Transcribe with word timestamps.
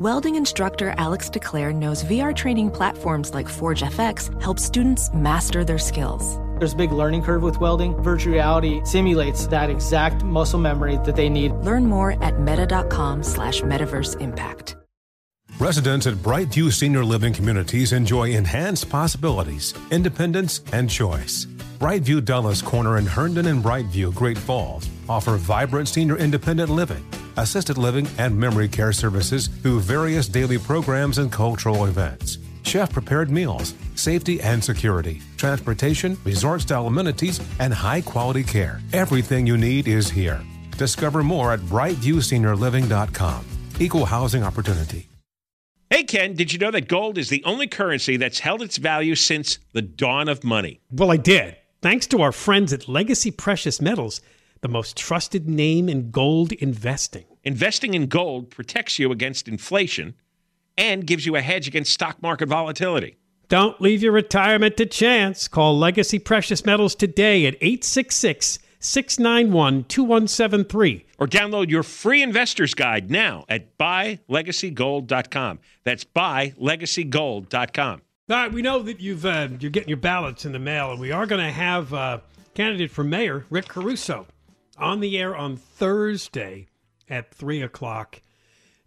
Welding 0.00 0.34
instructor 0.34 0.92
Alex 0.98 1.30
DeClaire 1.30 1.72
knows 1.72 2.02
VR 2.02 2.34
training 2.34 2.68
platforms 2.72 3.32
like 3.32 3.48
Forge 3.48 3.82
FX 3.82 4.42
help 4.42 4.58
students 4.58 5.08
master 5.14 5.64
their 5.64 5.78
skills. 5.78 6.36
There's 6.58 6.72
a 6.72 6.76
big 6.76 6.90
learning 6.90 7.22
curve 7.22 7.44
with 7.44 7.60
welding. 7.60 7.94
Virtual 8.02 8.32
reality 8.32 8.80
simulates 8.84 9.46
that 9.46 9.70
exact 9.70 10.24
muscle 10.24 10.58
memory 10.58 10.98
that 11.04 11.14
they 11.14 11.28
need. 11.28 11.52
Learn 11.62 11.86
more 11.86 12.20
at 12.24 12.40
meta.com 12.40 13.22
slash 13.22 13.60
metaverse 13.60 14.20
impact. 14.20 14.74
Residents 15.60 16.08
at 16.08 16.14
Brightview 16.14 16.72
Senior 16.72 17.04
Living 17.04 17.32
Communities 17.32 17.92
enjoy 17.92 18.30
enhanced 18.30 18.90
possibilities, 18.90 19.74
independence, 19.92 20.60
and 20.72 20.90
choice. 20.90 21.46
Brightview 21.78 22.24
Dulles 22.24 22.62
Corner 22.62 22.98
in 22.98 23.06
Herndon 23.06 23.46
and 23.46 23.62
Brightview, 23.62 24.12
Great 24.12 24.38
Falls 24.38 24.88
offer 25.08 25.36
vibrant 25.36 25.86
senior 25.86 26.16
independent 26.16 26.70
living, 26.70 27.06
assisted 27.36 27.78
living, 27.78 28.06
and 28.18 28.38
memory 28.38 28.68
care 28.68 28.92
services 28.92 29.48
through 29.48 29.80
various 29.80 30.28
daily 30.28 30.58
programs 30.58 31.18
and 31.18 31.30
cultural 31.30 31.86
events. 31.86 32.38
Chef 32.62 32.92
prepared 32.92 33.30
meals, 33.30 33.74
safety 33.94 34.40
and 34.40 34.62
security, 34.62 35.20
transportation, 35.36 36.16
resort 36.24 36.62
style 36.62 36.86
amenities, 36.86 37.40
and 37.60 37.72
high 37.72 38.00
quality 38.00 38.42
care. 38.42 38.80
Everything 38.92 39.46
you 39.46 39.56
need 39.56 39.86
is 39.86 40.10
here. 40.10 40.40
Discover 40.78 41.22
more 41.22 41.52
at 41.52 41.60
brightviewseniorliving.com. 41.60 43.44
Equal 43.78 44.06
housing 44.06 44.42
opportunity. 44.42 45.08
Hey, 45.90 46.04
Ken, 46.04 46.34
did 46.34 46.52
you 46.52 46.58
know 46.58 46.70
that 46.70 46.88
gold 46.88 47.18
is 47.18 47.28
the 47.28 47.44
only 47.44 47.68
currency 47.68 48.16
that's 48.16 48.40
held 48.40 48.62
its 48.62 48.78
value 48.78 49.14
since 49.14 49.58
the 49.72 49.82
dawn 49.82 50.28
of 50.28 50.42
money? 50.42 50.80
Well, 50.90 51.12
I 51.12 51.18
did. 51.18 51.56
Thanks 51.82 52.06
to 52.08 52.22
our 52.22 52.32
friends 52.32 52.72
at 52.72 52.88
Legacy 52.88 53.30
Precious 53.30 53.80
Metals, 53.80 54.20
the 54.64 54.68
most 54.68 54.96
trusted 54.96 55.46
name 55.46 55.90
in 55.90 56.10
gold 56.10 56.50
investing. 56.52 57.26
Investing 57.42 57.92
in 57.92 58.06
gold 58.06 58.48
protects 58.48 58.98
you 58.98 59.12
against 59.12 59.46
inflation 59.46 60.14
and 60.78 61.06
gives 61.06 61.26
you 61.26 61.36
a 61.36 61.42
hedge 61.42 61.68
against 61.68 61.92
stock 61.92 62.22
market 62.22 62.48
volatility. 62.48 63.18
Don't 63.48 63.78
leave 63.78 64.02
your 64.02 64.12
retirement 64.12 64.78
to 64.78 64.86
chance. 64.86 65.48
Call 65.48 65.78
Legacy 65.78 66.18
Precious 66.18 66.64
Metals 66.64 66.94
today 66.94 67.44
at 67.44 67.56
866 67.56 68.58
691 68.78 69.84
2173. 69.84 71.04
Or 71.18 71.26
download 71.26 71.68
your 71.68 71.82
free 71.82 72.22
investor's 72.22 72.72
guide 72.72 73.10
now 73.10 73.44
at 73.50 73.76
buylegacygold.com. 73.76 75.58
That's 75.84 76.04
buylegacygold.com. 76.04 78.02
All 78.30 78.36
right, 78.36 78.50
we 78.50 78.62
know 78.62 78.78
that 78.78 78.98
you've 78.98 79.26
uh, 79.26 79.48
you're 79.60 79.70
getting 79.70 79.90
your 79.90 79.98
ballots 79.98 80.46
in 80.46 80.52
the 80.52 80.58
mail, 80.58 80.90
and 80.90 80.98
we 80.98 81.12
are 81.12 81.26
going 81.26 81.44
to 81.44 81.52
have 81.52 81.92
uh, 81.92 82.20
candidate 82.54 82.90
for 82.90 83.04
mayor 83.04 83.44
Rick 83.50 83.68
Caruso 83.68 84.26
on 84.78 85.00
the 85.00 85.18
air 85.18 85.36
on 85.36 85.56
Thursday 85.56 86.68
at 87.08 87.32
three 87.32 87.62
o'clock, 87.62 88.20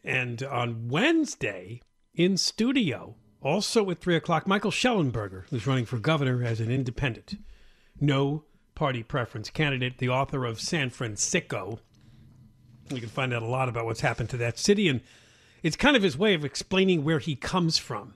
and 0.03 0.41
on 0.43 0.87
Wednesday 0.89 1.81
in 2.13 2.37
studio, 2.37 3.15
also 3.41 3.89
at 3.89 3.99
three 3.99 4.15
o'clock, 4.15 4.47
Michael 4.47 4.71
Shellenberger, 4.71 5.43
who's 5.49 5.67
running 5.67 5.85
for 5.85 5.99
governor 5.99 6.43
as 6.43 6.59
an 6.59 6.71
independent, 6.71 7.35
no 7.99 8.43
party 8.75 9.03
preference 9.03 9.49
candidate, 9.49 9.97
the 9.97 10.09
author 10.09 10.45
of 10.45 10.59
San 10.59 10.89
Fransicko. 10.89 11.79
We 12.91 12.99
can 12.99 13.09
find 13.09 13.33
out 13.33 13.43
a 13.43 13.47
lot 13.47 13.69
about 13.69 13.85
what's 13.85 14.01
happened 14.01 14.29
to 14.31 14.37
that 14.37 14.57
city, 14.57 14.87
and 14.87 15.01
it's 15.63 15.75
kind 15.75 15.95
of 15.95 16.03
his 16.03 16.17
way 16.17 16.33
of 16.33 16.45
explaining 16.45 17.03
where 17.03 17.19
he 17.19 17.35
comes 17.35 17.77
from 17.77 18.13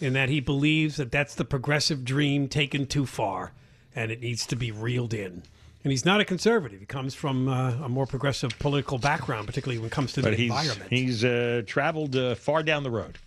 in 0.00 0.12
that 0.12 0.28
he 0.28 0.40
believes 0.40 0.96
that 0.96 1.10
that's 1.10 1.34
the 1.34 1.44
progressive 1.44 2.04
dream 2.04 2.48
taken 2.48 2.86
too 2.86 3.06
far 3.06 3.52
and 3.94 4.10
it 4.10 4.20
needs 4.20 4.46
to 4.46 4.56
be 4.56 4.70
reeled 4.70 5.12
in. 5.12 5.42
And 5.84 5.92
he's 5.92 6.04
not 6.04 6.20
a 6.20 6.24
conservative. 6.24 6.80
He 6.80 6.86
comes 6.86 7.14
from 7.14 7.48
uh, 7.48 7.84
a 7.84 7.88
more 7.88 8.06
progressive 8.06 8.58
political 8.58 8.98
background, 8.98 9.46
particularly 9.46 9.78
when 9.78 9.86
it 9.86 9.92
comes 9.92 10.12
to 10.14 10.22
But 10.22 10.30
the 10.30 10.36
he's, 10.36 10.50
environment. 10.50 10.90
he's 10.90 11.24
uh, 11.24 11.62
traveled 11.66 12.16
uh, 12.16 12.34
far 12.34 12.62
down 12.62 12.82
the 12.82 12.90
road. 12.90 13.18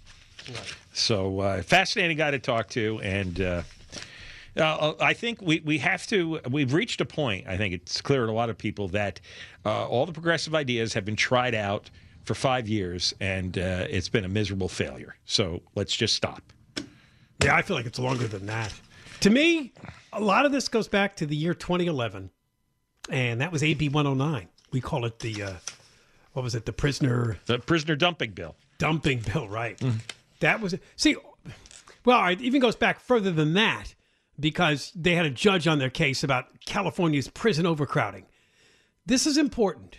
So, 0.94 1.40
uh, 1.40 1.62
fascinating 1.62 2.18
guy 2.18 2.32
to 2.32 2.40
talk 2.40 2.68
to. 2.70 3.00
And 3.02 3.40
uh, 3.40 3.62
uh, 4.58 4.94
I 5.00 5.14
think 5.14 5.42
we, 5.42 5.62
we 5.62 5.78
have 5.78 6.06
to, 6.08 6.42
we've 6.50 6.74
reached 6.74 7.00
a 7.00 7.06
point, 7.06 7.48
I 7.48 7.56
think 7.58 7.74
it's 7.74 8.02
clear 8.02 8.26
to 8.26 8.32
a 8.32 8.34
lot 8.34 8.50
of 8.50 8.58
people 8.58 8.90
that 8.90 9.22
uh, 9.66 9.88
all 9.88 10.06
the 10.06 10.12
progressive 10.12 10.54
ideas 10.54 10.94
have 10.94 11.06
been 11.06 11.16
tried 11.16 11.56
out 11.56 11.90
for 12.26 12.34
five 12.34 12.68
years 12.68 13.14
and 13.22 13.58
uh, 13.58 13.86
it's 13.90 14.10
been 14.10 14.26
a 14.26 14.30
miserable 14.30 14.68
failure. 14.68 15.16
So, 15.26 15.62
let's 15.76 15.96
just 15.96 16.16
stop. 16.16 16.42
Yeah, 17.44 17.56
I 17.56 17.62
feel 17.62 17.78
like 17.78 17.86
it's 17.86 17.98
longer 18.00 18.28
than 18.28 18.46
that. 18.48 18.74
To 19.22 19.30
me, 19.30 19.72
a 20.12 20.20
lot 20.20 20.46
of 20.46 20.52
this 20.52 20.68
goes 20.68 20.88
back 20.88 21.16
to 21.18 21.26
the 21.26 21.36
year 21.36 21.54
2011, 21.54 22.30
and 23.10 23.42
that 23.42 23.52
was 23.52 23.64
AB 23.64 23.90
109. 23.90 24.48
We 24.72 24.82
call 24.82 25.06
it 25.06 25.20
the, 25.20 25.44
uh, 25.44 25.54
what 26.34 26.44
was 26.44 26.56
it, 26.56 26.66
the 26.66 26.74
prisoner 26.74 27.38
The 27.46 27.60
prisoner 27.60 27.96
dumping 27.96 28.32
bill. 28.32 28.56
dumping 28.78 29.20
bill, 29.20 29.48
right? 29.50 29.80
That 30.40 30.62
was, 30.62 30.76
see, 30.96 31.16
well, 32.06 32.26
it 32.28 32.42
even 32.42 32.62
goes 32.62 32.76
back 32.76 33.00
further 33.00 33.32
than 33.32 33.54
that 33.54 33.94
because 34.40 34.92
they 34.96 35.16
had 35.16 35.26
a 35.26 35.30
judge 35.30 35.68
on 35.68 35.78
their 35.80 35.90
case 35.90 36.24
about 36.24 36.48
California's 36.66 37.28
prison 37.28 37.66
overcrowding. 37.66 38.26
This 39.06 39.28
is 39.28 39.38
important. 39.38 39.98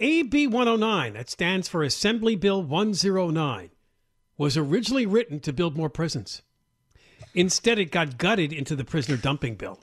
AB 0.00 0.46
109, 0.46 1.14
that 1.14 1.28
stands 1.28 1.68
for 1.68 1.82
Assembly 1.82 2.36
Bill 2.36 2.62
109, 2.62 3.70
was 4.36 4.56
originally 4.56 5.06
written 5.06 5.40
to 5.40 5.52
build 5.52 5.76
more 5.76 5.90
prisons. 5.90 6.42
Instead, 7.34 7.78
it 7.80 7.90
got 7.90 8.16
gutted 8.16 8.52
into 8.52 8.76
the 8.76 8.84
prisoner 8.84 9.16
dumping 9.16 9.56
bill 9.56 9.80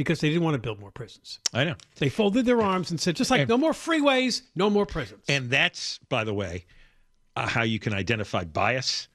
because 0.00 0.18
they 0.22 0.30
didn't 0.30 0.44
want 0.44 0.54
to 0.54 0.58
build 0.58 0.80
more 0.80 0.90
prisons. 0.90 1.40
I 1.52 1.64
know. 1.64 1.74
They 1.96 2.08
folded 2.08 2.46
their 2.46 2.62
arms 2.62 2.90
and 2.90 2.98
said, 2.98 3.16
just 3.16 3.30
like 3.30 3.46
no 3.46 3.58
more 3.58 3.72
freeways, 3.72 4.40
no 4.54 4.70
more 4.70 4.86
prisons. 4.86 5.26
And 5.28 5.50
that's, 5.50 5.98
by 6.08 6.24
the 6.24 6.32
way, 6.32 6.64
uh, 7.36 7.46
how 7.46 7.64
you 7.64 7.78
can 7.78 7.92
identify 7.92 8.44
bias 8.44 9.08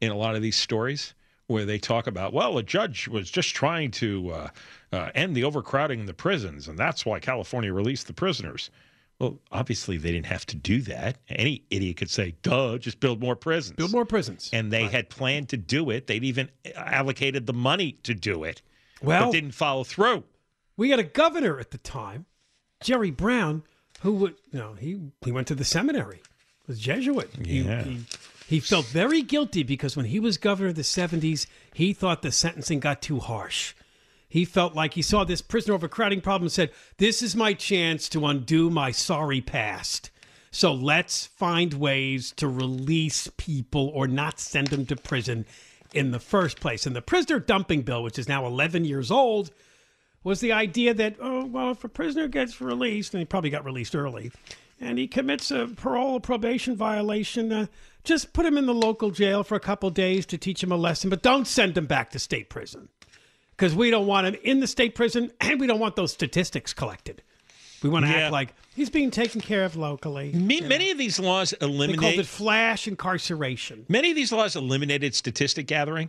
in 0.00 0.10
a 0.10 0.16
lot 0.16 0.34
of 0.34 0.42
these 0.42 0.56
stories 0.56 1.14
where 1.46 1.64
they 1.64 1.78
talk 1.78 2.08
about, 2.08 2.32
well, 2.32 2.58
a 2.58 2.62
judge 2.64 3.06
was 3.06 3.30
just 3.30 3.54
trying 3.54 3.92
to 3.92 4.30
uh, 4.30 4.48
uh, 4.92 5.10
end 5.14 5.36
the 5.36 5.44
overcrowding 5.44 6.00
in 6.00 6.06
the 6.06 6.12
prisons, 6.14 6.66
and 6.66 6.76
that's 6.76 7.06
why 7.06 7.20
California 7.20 7.72
released 7.72 8.08
the 8.08 8.12
prisoners. 8.12 8.68
Well, 9.20 9.38
obviously, 9.52 9.96
they 9.98 10.10
didn't 10.10 10.26
have 10.26 10.44
to 10.46 10.56
do 10.56 10.80
that. 10.82 11.18
Any 11.28 11.62
idiot 11.70 11.98
could 11.98 12.10
say, 12.10 12.34
duh, 12.42 12.78
just 12.78 12.98
build 12.98 13.20
more 13.20 13.36
prisons. 13.36 13.76
Build 13.76 13.92
more 13.92 14.04
prisons. 14.04 14.50
And 14.52 14.72
they 14.72 14.88
had 14.88 15.08
planned 15.08 15.50
to 15.50 15.56
do 15.56 15.90
it. 15.90 16.08
They'd 16.08 16.24
even 16.24 16.50
allocated 16.74 17.46
the 17.46 17.52
money 17.52 17.92
to 18.02 18.14
do 18.14 18.42
it, 18.42 18.60
Well- 19.00 19.26
but 19.26 19.32
didn't 19.32 19.52
follow 19.52 19.84
through. 19.84 20.24
We 20.76 20.90
had 20.90 20.98
a 20.98 21.04
governor 21.04 21.58
at 21.58 21.70
the 21.70 21.78
time, 21.78 22.26
Jerry 22.82 23.10
Brown, 23.10 23.62
who 24.00 24.12
would 24.14 24.34
you 24.50 24.58
know 24.58 24.74
he 24.74 25.00
he 25.24 25.32
went 25.32 25.46
to 25.48 25.54
the 25.54 25.64
seminary, 25.64 26.20
was 26.66 26.78
Jesuit. 26.78 27.30
He- 27.44 27.62
Yeah. 27.62 27.84
He, 27.84 28.00
he, 28.48 28.60
felt 28.60 28.86
very 28.86 29.22
guilty 29.22 29.62
because 29.62 29.96
when 29.96 30.06
he 30.06 30.20
was 30.20 30.36
governor 30.36 30.70
of 30.70 30.74
the 30.74 30.84
seventies, 30.84 31.46
he 31.72 31.92
thought 31.94 32.20
the 32.22 32.32
sentencing 32.32 32.80
got 32.80 33.00
too 33.00 33.18
harsh. 33.18 33.72
He 34.28 34.44
felt 34.44 34.74
like 34.74 34.94
he 34.94 35.02
saw 35.02 35.24
this 35.24 35.40
prisoner 35.42 35.74
overcrowding 35.74 36.20
problem 36.20 36.44
and 36.44 36.52
said, 36.52 36.70
"This 36.98 37.22
is 37.22 37.36
my 37.36 37.52
chance 37.54 38.08
to 38.10 38.26
undo 38.26 38.68
my 38.70 38.90
sorry 38.90 39.40
past." 39.40 40.10
So 40.50 40.72
let's 40.74 41.26
find 41.26 41.72
ways 41.74 42.32
to 42.36 42.46
release 42.46 43.28
people 43.38 43.90
or 43.94 44.06
not 44.06 44.38
send 44.38 44.68
them 44.68 44.84
to 44.86 44.96
prison 44.96 45.46
in 45.94 46.10
the 46.10 46.20
first 46.20 46.60
place. 46.60 46.84
And 46.86 46.94
the 46.94 47.00
prisoner 47.00 47.40
dumping 47.40 47.82
bill, 47.82 48.02
which 48.02 48.18
is 48.18 48.28
now 48.28 48.44
11 48.46 48.84
years 48.84 49.10
old, 49.10 49.50
was 50.24 50.40
the 50.40 50.52
idea 50.52 50.94
that, 50.94 51.16
oh, 51.20 51.44
well, 51.46 51.70
if 51.72 51.82
a 51.84 51.88
prisoner 51.88 52.28
gets 52.28 52.60
released, 52.60 53.12
and 53.14 53.20
he 53.20 53.24
probably 53.24 53.50
got 53.50 53.64
released 53.64 53.94
early, 53.96 54.30
and 54.80 54.98
he 54.98 55.06
commits 55.06 55.50
a 55.50 55.68
parole 55.76 56.14
or 56.14 56.20
probation 56.20 56.76
violation, 56.76 57.52
uh, 57.52 57.66
just 58.04 58.32
put 58.32 58.46
him 58.46 58.56
in 58.58 58.66
the 58.66 58.74
local 58.74 59.10
jail 59.10 59.42
for 59.44 59.54
a 59.54 59.60
couple 59.60 59.88
days 59.90 60.26
to 60.26 60.38
teach 60.38 60.62
him 60.62 60.72
a 60.72 60.76
lesson, 60.76 61.10
but 61.10 61.22
don't 61.22 61.46
send 61.46 61.76
him 61.76 61.86
back 61.86 62.10
to 62.10 62.18
state 62.18 62.48
prison. 62.48 62.88
Because 63.56 63.74
we 63.74 63.90
don't 63.90 64.06
want 64.06 64.26
him 64.26 64.34
in 64.42 64.60
the 64.60 64.66
state 64.66 64.94
prison, 64.94 65.30
and 65.40 65.60
we 65.60 65.66
don't 65.66 65.78
want 65.80 65.96
those 65.96 66.12
statistics 66.12 66.72
collected. 66.72 67.22
We 67.82 67.88
want 67.90 68.04
to 68.06 68.10
Yeah. 68.12 68.18
act 68.18 68.32
like 68.32 68.54
he's 68.76 68.90
being 68.90 69.10
taken 69.10 69.40
care 69.40 69.64
of 69.64 69.74
locally. 69.76 70.32
Me- 70.32 70.60
Many 70.60 70.92
of 70.92 70.98
these 70.98 71.18
laws 71.18 71.50
They 71.50 71.56
called 71.58 71.72
eliminate 71.74 72.18
it 72.20 72.26
flash 72.26 72.86
incarceration. 72.86 73.86
Many 73.88 74.10
of 74.10 74.16
these 74.16 74.30
laws 74.30 74.54
eliminated 74.54 75.16
statistic 75.16 75.66
gathering 75.66 76.08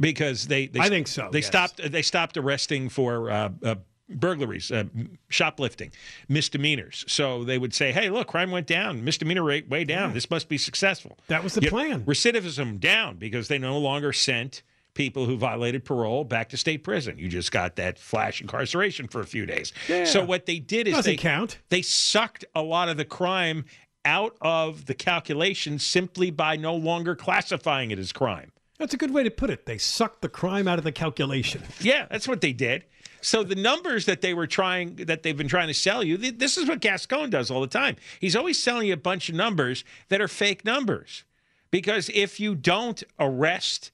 because 0.00 0.46
they. 0.48 0.66
they 0.66 0.80
I 0.80 0.88
think 0.88 1.06
so, 1.08 1.28
They 1.30 1.38
yes. 1.38 1.46
stopped. 1.46 1.92
They 1.92 2.02
stopped 2.02 2.36
arresting 2.36 2.88
for 2.88 3.30
uh, 3.30 3.50
uh, 3.62 3.74
burglaries, 4.08 4.72
uh, 4.72 4.84
shoplifting, 5.28 5.92
misdemeanors. 6.28 7.04
So 7.06 7.44
they 7.44 7.58
would 7.58 7.74
say, 7.74 7.92
"Hey, 7.92 8.10
look, 8.10 8.28
crime 8.28 8.50
went 8.50 8.66
down, 8.66 9.04
misdemeanor 9.04 9.42
rate 9.44 9.68
way 9.68 9.84
down. 9.84 10.14
This 10.14 10.30
must 10.30 10.48
be 10.48 10.58
successful." 10.58 11.18
That 11.28 11.44
was 11.44 11.54
the 11.54 11.62
You- 11.62 11.70
plan. 11.70 12.04
Recidivism 12.04 12.80
down 12.80 13.16
because 13.16 13.48
they 13.48 13.58
no 13.58 13.78
longer 13.78 14.12
sent 14.12 14.62
people 14.94 15.24
who 15.26 15.36
violated 15.36 15.84
parole 15.84 16.24
back 16.24 16.48
to 16.48 16.56
state 16.56 16.82
prison. 16.82 17.16
You 17.16 17.28
just 17.28 17.52
got 17.52 17.76
that 17.76 17.96
flash 17.98 18.40
incarceration 18.40 19.06
for 19.06 19.20
a 19.20 19.24
few 19.26 19.46
days. 19.46 19.72
Yeah. 19.88 20.04
So 20.04 20.24
what 20.24 20.46
they 20.46 20.58
did 20.58 20.88
is 20.88 20.94
Doesn't 20.94 21.12
they 21.12 21.16
count. 21.16 21.58
they 21.68 21.80
sucked 21.82 22.44
a 22.56 22.62
lot 22.62 22.88
of 22.88 22.96
the 22.96 23.04
crime 23.04 23.64
out 24.04 24.36
of 24.40 24.86
the 24.86 24.94
calculation 24.94 25.78
simply 25.78 26.30
by 26.32 26.56
no 26.56 26.74
longer 26.74 27.14
classifying 27.14 27.92
it 27.92 27.98
as 28.00 28.12
crime. 28.12 28.50
That's 28.80 28.94
a 28.94 28.96
good 28.96 29.12
way 29.12 29.22
to 29.22 29.30
put 29.30 29.50
it. 29.50 29.66
They 29.66 29.76
sucked 29.76 30.22
the 30.22 30.28
crime 30.30 30.66
out 30.66 30.78
of 30.78 30.84
the 30.84 30.90
calculation. 30.92 31.62
Yeah, 31.80 32.06
that's 32.10 32.26
what 32.26 32.40
they 32.40 32.54
did. 32.54 32.84
So 33.20 33.42
the 33.42 33.54
numbers 33.54 34.06
that 34.06 34.22
they 34.22 34.32
were 34.32 34.46
trying, 34.46 34.96
that 34.96 35.22
they've 35.22 35.36
been 35.36 35.48
trying 35.48 35.68
to 35.68 35.74
sell 35.74 36.02
you, 36.02 36.16
this 36.16 36.56
is 36.56 36.66
what 36.66 36.80
Gascon 36.80 37.28
does 37.28 37.50
all 37.50 37.60
the 37.60 37.66
time. 37.66 37.96
He's 38.20 38.34
always 38.34 38.62
selling 38.62 38.86
you 38.88 38.94
a 38.94 38.96
bunch 38.96 39.28
of 39.28 39.34
numbers 39.34 39.84
that 40.08 40.22
are 40.22 40.28
fake 40.28 40.64
numbers, 40.64 41.24
because 41.70 42.10
if 42.14 42.40
you 42.40 42.54
don't 42.54 43.02
arrest 43.18 43.90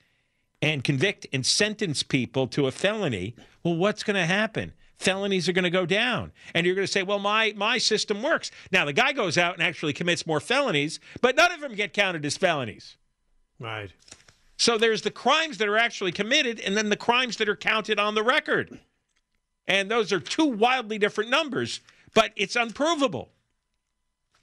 and 0.63 0.85
convict 0.85 1.27
and 1.33 1.45
sentence 1.45 2.05
people 2.05 2.47
to 2.49 2.69
a 2.69 2.71
felony, 2.71 3.35
well, 3.65 3.75
what's 3.75 4.05
going 4.05 4.17
to 4.17 4.27
happen? 4.27 4.73
Felonies 4.99 5.49
are 5.49 5.53
going 5.53 5.65
to 5.65 5.71
go 5.71 5.85
down, 5.85 6.31
and 6.55 6.65
you're 6.65 6.77
going 6.77 6.87
to 6.87 6.93
say, 6.93 7.03
"Well, 7.03 7.19
my 7.19 7.53
my 7.57 7.77
system 7.79 8.23
works." 8.23 8.51
Now 8.71 8.85
the 8.85 8.95
guy 8.95 9.13
goes 9.13 9.37
out 9.37 9.55
and 9.55 9.63
actually 9.63 9.93
commits 9.93 10.27
more 10.27 10.41
felonies, 10.41 11.01
but 11.21 11.37
none 11.37 11.53
of 11.53 11.61
them 11.61 11.75
get 11.75 11.93
counted 11.93 12.25
as 12.25 12.37
felonies. 12.37 12.97
Right. 13.59 13.91
So 14.57 14.79
there's 14.79 15.03
the 15.03 15.11
crimes 15.11 15.59
that 15.59 15.69
are 15.69 15.77
actually 15.77 16.13
committed 16.13 16.61
and 16.61 16.77
then 16.77 16.89
the 16.89 16.97
crimes 16.97 17.37
that 17.37 17.49
are 17.49 17.57
counted 17.57 17.99
on 17.99 18.15
the 18.15 18.23
record. 18.23 18.81
And 19.67 19.91
those 19.91 20.13
are 20.13 20.21
two 20.21 20.47
wildly 20.47 20.99
different 20.99 21.31
numbers, 21.31 21.81
but 22.15 22.33
it's 22.37 22.57
unprovable. 22.57 23.31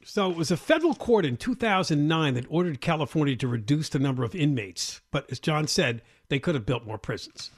So 0.05 0.29
it 0.29 0.37
was 0.37 0.51
a 0.51 0.57
federal 0.57 0.95
court 0.95 1.25
in 1.25 1.37
2009 1.37 2.33
that 2.33 2.45
ordered 2.49 2.81
California 2.81 3.35
to 3.37 3.47
reduce 3.47 3.89
the 3.89 3.99
number 3.99 4.23
of 4.23 4.35
inmates. 4.35 5.01
But 5.11 5.31
as 5.31 5.39
John 5.39 5.67
said, 5.67 6.01
they 6.27 6.39
could 6.39 6.55
have 6.55 6.65
built 6.65 6.85
more 6.85 6.97
prisons. 6.97 7.51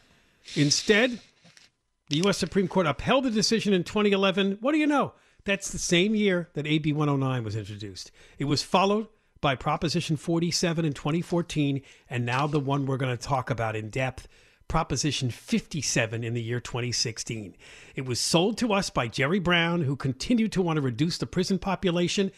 Instead, 0.55 1.19
the 2.09 2.17
U.S. 2.17 2.37
Supreme 2.37 2.67
Court 2.67 2.85
upheld 2.85 3.23
the 3.23 3.31
decision 3.31 3.73
in 3.73 3.83
2011. 3.83 4.59
What 4.61 4.73
do 4.73 4.77
you 4.77 4.85
know? 4.85 5.13
That's 5.43 5.71
the 5.71 5.79
same 5.79 6.15
year 6.15 6.49
that 6.53 6.67
AB 6.67 6.93
109 6.93 7.43
was 7.43 7.55
introduced. 7.55 8.11
It 8.37 8.45
was 8.45 8.61
followed 8.61 9.07
by 9.45 9.53
Proposition 9.53 10.17
47 10.17 10.85
in 10.85 10.93
2014, 10.93 11.83
and 12.09 12.25
now 12.25 12.47
the 12.47 12.59
one 12.59 12.87
we're 12.87 12.97
going 12.97 13.15
to 13.15 13.23
talk 13.23 13.51
about 13.51 13.75
in 13.75 13.91
depth, 13.91 14.27
Proposition 14.67 15.29
57 15.29 16.23
in 16.23 16.33
the 16.33 16.41
year 16.41 16.59
2016. 16.59 17.55
It 17.93 18.07
was 18.07 18.19
sold 18.19 18.57
to 18.57 18.73
us 18.73 18.89
by 18.89 19.07
Jerry 19.07 19.37
Brown, 19.37 19.81
who 19.81 19.95
continued 19.95 20.51
to 20.53 20.63
want 20.63 20.77
to 20.77 20.81
reduce 20.81 21.19
the 21.19 21.27
prison 21.27 21.59
population. 21.59 22.31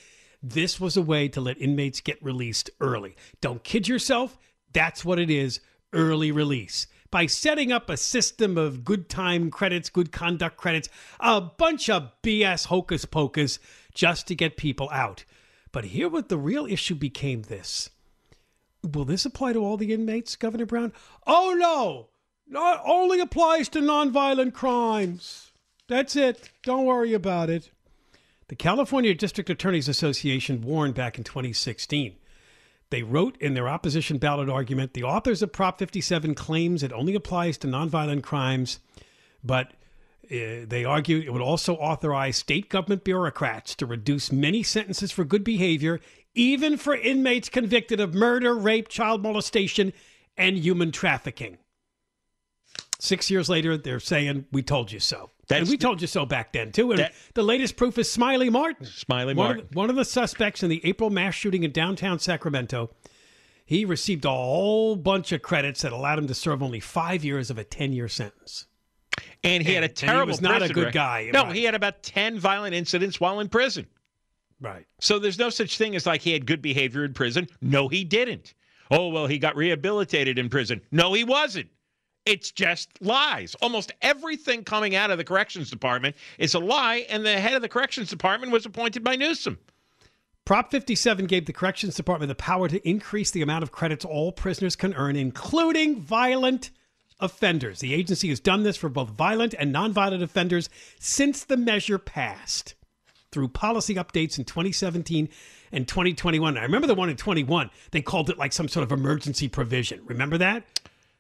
This 0.44 0.82
was 0.82 0.98
a 0.98 1.02
way 1.02 1.30
to 1.30 1.40
let 1.40 1.62
inmates 1.62 2.02
get 2.02 2.22
released 2.22 2.72
early. 2.82 3.16
Don't 3.40 3.64
kid 3.64 3.88
yourself. 3.88 4.38
That's 4.74 5.06
what 5.06 5.18
it 5.18 5.30
is 5.30 5.62
early 5.94 6.34
release. 6.34 6.88
By 7.10 7.28
setting 7.28 7.72
up 7.72 7.90
a 7.90 7.96
system 7.96 8.58
of 8.58 8.84
good 8.84 9.08
time 9.08 9.50
credits, 9.50 9.90
good 9.90 10.12
conduct 10.12 10.58
credits, 10.58 10.90
a 11.22 11.40
bunch 11.40 11.90
of 11.90 12.12
BS 12.22 12.66
hocus 12.66 13.06
pocus 13.06 13.60
just 13.94 14.28
to 14.28 14.36
get 14.36 14.58
people 14.58 14.90
out. 14.92 15.24
But 15.72 15.86
here, 15.86 16.10
what 16.10 16.30
the 16.30 16.38
real 16.38 16.66
issue 16.66 16.96
became 16.96 17.44
this. 17.44 17.90
Will 18.84 19.06
this 19.06 19.26
apply 19.26 19.54
to 19.54 19.60
all 19.60 19.78
the 19.78 19.94
inmates, 19.94 20.36
Governor 20.36 20.66
Brown? 20.66 20.94
Oh, 21.26 21.56
no. 21.58 22.10
Not 22.48 22.82
only 22.86 23.20
applies 23.20 23.68
to 23.70 23.80
nonviolent 23.80 24.54
crimes. 24.54 25.52
That's 25.88 26.16
it. 26.16 26.50
Don't 26.64 26.86
worry 26.86 27.14
about 27.14 27.50
it. 27.50 27.72
The 28.48 28.56
California 28.56 29.14
District 29.14 29.50
Attorneys 29.50 29.90
Association 29.90 30.62
warned 30.62 30.96
back 30.96 31.18
in 31.18 31.24
2016. 31.26 32.16
They 32.90 33.04
wrote 33.04 33.36
in 33.42 33.54
their 33.54 33.68
opposition 33.68 34.18
ballot 34.18 34.50
argument 34.50 34.94
the 34.94 35.04
authors 35.04 35.42
of 35.42 35.52
Prop 35.52 35.80
57 35.80 36.34
claims 36.36 36.84
it 36.84 36.94
only 36.94 37.16
applies 37.16 37.58
to 37.58 37.68
nonviolent 37.68 38.24
crimes, 38.24 38.80
but 39.44 39.74
uh, 40.32 40.66
they 40.68 40.84
argue 40.86 41.20
it 41.20 41.32
would 41.32 41.42
also 41.42 41.76
authorize 41.76 42.38
state 42.38 42.70
government 42.70 43.04
bureaucrats 43.04 43.76
to 43.76 43.86
reduce 43.86 44.32
many 44.32 44.64
sentences 44.64 45.12
for 45.12 45.24
good 45.24 45.44
behavior, 45.44 46.00
even 46.36 46.78
for 46.78 46.96
inmates 46.96 47.50
convicted 47.50 48.00
of 48.00 48.14
murder, 48.14 48.56
rape, 48.56 48.88
child 48.88 49.24
molestation, 49.24 49.94
and 50.38 50.58
human 50.58 50.92
trafficking. 50.92 51.58
Six 53.00 53.30
years 53.30 53.48
later, 53.48 53.78
they're 53.78 54.00
saying, 54.00 54.46
We 54.52 54.64
told 54.64 54.92
you 54.92 55.00
so. 55.00 55.32
That's 55.48 55.62
and 55.62 55.70
we 55.70 55.78
told 55.78 56.02
you 56.02 56.08
so 56.08 56.26
back 56.26 56.52
then, 56.52 56.72
too. 56.72 56.92
And 56.92 57.00
That- 57.00 57.14
the 57.36 57.44
latest 57.44 57.78
proof 57.78 57.98
is 57.98 58.12
Smiley 58.12 58.50
Martin. 58.50 58.86
Smiley 58.86 59.34
One 59.34 59.46
Martin. 59.46 59.64
Of, 59.64 59.70
the- 59.72 59.78
one 59.78 59.90
of 59.90 59.96
the 59.96 60.06
suspects 60.06 60.64
in 60.64 60.70
the 60.70 60.82
April 60.84 61.10
mass 61.10 61.36
shooting 61.36 61.64
in 61.64 61.72
downtown 61.72 62.20
Sacramento. 62.20 62.90
He 63.66 63.86
received 63.86 64.26
a 64.26 64.30
whole 64.30 64.96
bunch 64.96 65.32
of 65.32 65.42
credits 65.42 65.82
that 65.82 65.92
allowed 65.92 66.20
him 66.20 66.28
to 66.28 66.34
serve 66.34 66.64
only 66.64 66.80
five 66.80 67.24
years 67.24 67.50
of 67.50 67.58
a 67.58 67.64
10 67.64 67.94
year 67.94 68.08
sentence. 68.08 68.66
And 69.44 69.64
he 69.64 69.74
had 69.74 69.84
a 69.84 69.88
And 69.88 70.00
he 70.00 70.08
terrible 70.08 70.28
was 70.28 70.42
not 70.42 70.62
a 70.62 70.70
good 70.70 70.94
guy, 70.94 71.30
No, 71.34 71.44
right. 71.44 71.56
he 71.56 71.64
had 71.64 71.76
about 71.76 72.04
10 72.04 72.40
violent 72.40 72.74
incidents 72.74 73.20
while 73.20 73.40
in 73.40 73.50
prison. 73.50 73.88
Right. 74.60 74.86
So 75.00 75.20
there's 75.20 75.38
no 75.38 75.50
such 75.50 75.78
thing 75.78 75.96
as 75.96 76.06
like 76.06 76.22
he 76.22 76.34
had 76.34 76.46
good 76.46 76.62
behavior 76.62 77.06
in 77.06 77.14
prison. 77.14 77.48
No, 77.62 77.88
he 77.88 78.04
didn't. 78.04 78.54
Oh, 78.90 79.10
well, 79.10 79.28
he 79.28 79.38
got 79.38 79.56
rehabilitated 79.56 80.40
in 80.40 80.50
prison. 80.50 80.82
No, 80.92 81.14
he 81.14 81.24
wasn't. 81.24 81.68
It's 82.26 82.52
just 82.52 82.90
lies. 83.02 83.56
Almost 83.62 83.94
everything 84.02 84.64
coming 84.64 84.96
out 84.96 85.12
of 85.12 85.18
the 85.18 85.24
corrections 85.24 85.70
department 85.70 86.16
is 86.38 86.54
a 86.56 86.60
lie, 86.60 87.06
and 87.10 87.26
the 87.26 87.40
head 87.40 87.54
of 87.54 87.62
the 87.62 87.70
corrections 87.70 88.10
department 88.10 88.52
was 88.52 88.66
appointed 88.66 89.04
by 89.04 89.16
Newsom. 89.16 89.58
Prop 90.44 90.72
57 90.72 91.26
gave 91.26 91.46
the 91.46 91.52
Corrections 91.52 91.96
Department 91.96 92.30
the 92.30 92.36
power 92.36 92.70
to 92.70 92.88
increase 92.88 93.32
the 93.32 93.42
amount 93.42 93.64
of 93.64 93.74
credits 93.74 94.06
all 94.06 94.32
prisoners 94.32 94.78
can 94.78 94.94
earn, 94.94 95.18
including 95.18 96.00
violent 96.00 96.72
offenders. 97.20 97.80
The 97.80 97.94
agency 97.94 98.30
has 98.30 98.40
done 98.40 98.64
this 98.64 98.78
for 98.78 98.90
both 98.90 99.10
violent 99.10 99.54
and 99.58 99.74
nonviolent 99.74 100.22
offenders 100.22 100.70
since 101.00 101.44
the 101.44 101.58
measure 101.58 101.98
passed 101.98 102.76
through 103.32 103.50
policy 103.50 103.96
updates 103.96 104.38
in 104.38 104.46
2017 104.46 105.30
and 105.72 105.88
2021. 105.88 106.58
I 106.58 106.64
remember 106.64 106.88
the 106.88 106.96
one 106.96 107.10
in 107.10 107.18
21, 107.18 107.70
they 107.92 108.02
called 108.02 108.30
it 108.30 108.38
like 108.38 108.54
some 108.54 108.68
sort 108.68 108.84
of 108.84 108.92
emergency 108.92 109.48
provision. 109.48 110.02
Remember 110.06 110.38
that? 110.38 110.64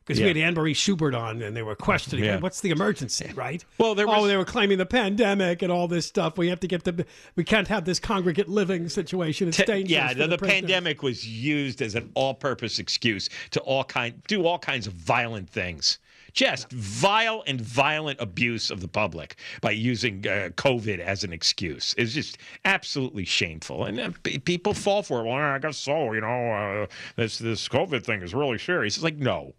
Because 0.07 0.19
Yeah. 0.21 0.27
we 0.27 0.39
had 0.39 0.47
Anne 0.47 0.53
Marie 0.53 0.73
Schubert 0.73 1.13
on 1.13 1.41
and 1.41 1.53
they 1.53 1.61
were 1.61 1.75
questioning, 1.75 2.23
Yeah. 2.23 2.39
what's 2.39 2.61
the 2.61 2.69
emergency, 2.69 3.29
right? 3.35 3.65
Well, 3.77 3.93
there 3.93 4.07
Oh, 4.07 4.25
they 4.25 4.37
were 4.37 4.45
claiming 4.45 4.77
the 4.77 4.85
pandemic 4.85 5.61
and 5.61 5.69
all 5.69 5.89
this 5.89 6.05
stuff. 6.05 6.37
We 6.37 6.47
have 6.47 6.61
to 6.61 6.67
get 6.67 6.85
the, 6.85 7.05
we 7.35 7.43
can't 7.43 7.67
have 7.67 7.83
this 7.83 7.99
congregate 7.99 8.47
living 8.47 8.87
situation. 8.87 9.49
It's 9.49 9.57
dangerous. 9.57 9.89
yeah, 9.91 10.13
the, 10.13 10.27
the 10.27 10.37
pandemic 10.37 11.03
was 11.03 11.27
used 11.27 11.81
as 11.81 11.93
an 11.95 12.09
all-purpose 12.13 12.79
excuse 12.79 13.27
to 13.51 13.59
all 13.59 13.83
kind 13.83 14.21
do 14.29 14.45
all 14.45 14.57
kinds 14.59 14.87
of 14.87 14.93
violent 14.93 15.49
things. 15.49 15.99
Just 16.33 16.71
vile 16.71 17.43
and 17.47 17.59
violent 17.59 18.21
abuse 18.21 18.69
of 18.71 18.79
the 18.79 18.87
public 18.87 19.35
by 19.59 19.71
using 19.71 20.25
uh, 20.27 20.49
COVID 20.55 20.99
as 20.99 21.23
an 21.23 21.33
excuse. 21.33 21.95
It's 21.97 22.13
just 22.13 22.37
absolutely 22.63 23.25
shameful, 23.25 23.85
and 23.85 23.99
uh, 23.99 24.11
p- 24.23 24.37
people 24.39 24.73
fall 24.75 25.01
for 25.03 25.21
it. 25.21 25.23
Well, 25.23 25.33
I 25.35 25.57
guess 25.57 25.77
so. 25.77 26.13
You 26.13 26.21
know, 26.21 26.51
uh, 26.83 26.87
this 27.15 27.39
this 27.39 27.67
COVID 27.67 28.03
thing 28.03 28.21
is 28.21 28.33
really 28.35 28.59
serious. 28.59 28.95
It's 28.95 29.03
like 29.03 29.17
no. 29.17 29.53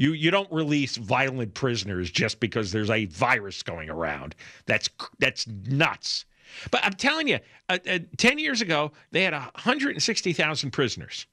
You, 0.00 0.14
you 0.14 0.30
don't 0.30 0.50
release 0.50 0.96
violent 0.96 1.52
prisoners 1.52 2.10
just 2.10 2.40
because 2.40 2.72
there's 2.72 2.88
a 2.88 3.04
virus 3.04 3.62
going 3.62 3.90
around. 3.90 4.34
That's 4.64 4.88
that's 5.18 5.46
nuts. 5.46 6.24
But 6.70 6.82
I'm 6.82 6.94
telling 6.94 7.28
you, 7.28 7.38
uh, 7.68 7.76
uh, 7.86 7.98
10 8.16 8.38
years 8.38 8.62
ago, 8.62 8.92
they 9.10 9.24
had 9.24 9.34
160,000 9.34 10.70
prisoners. 10.70 11.26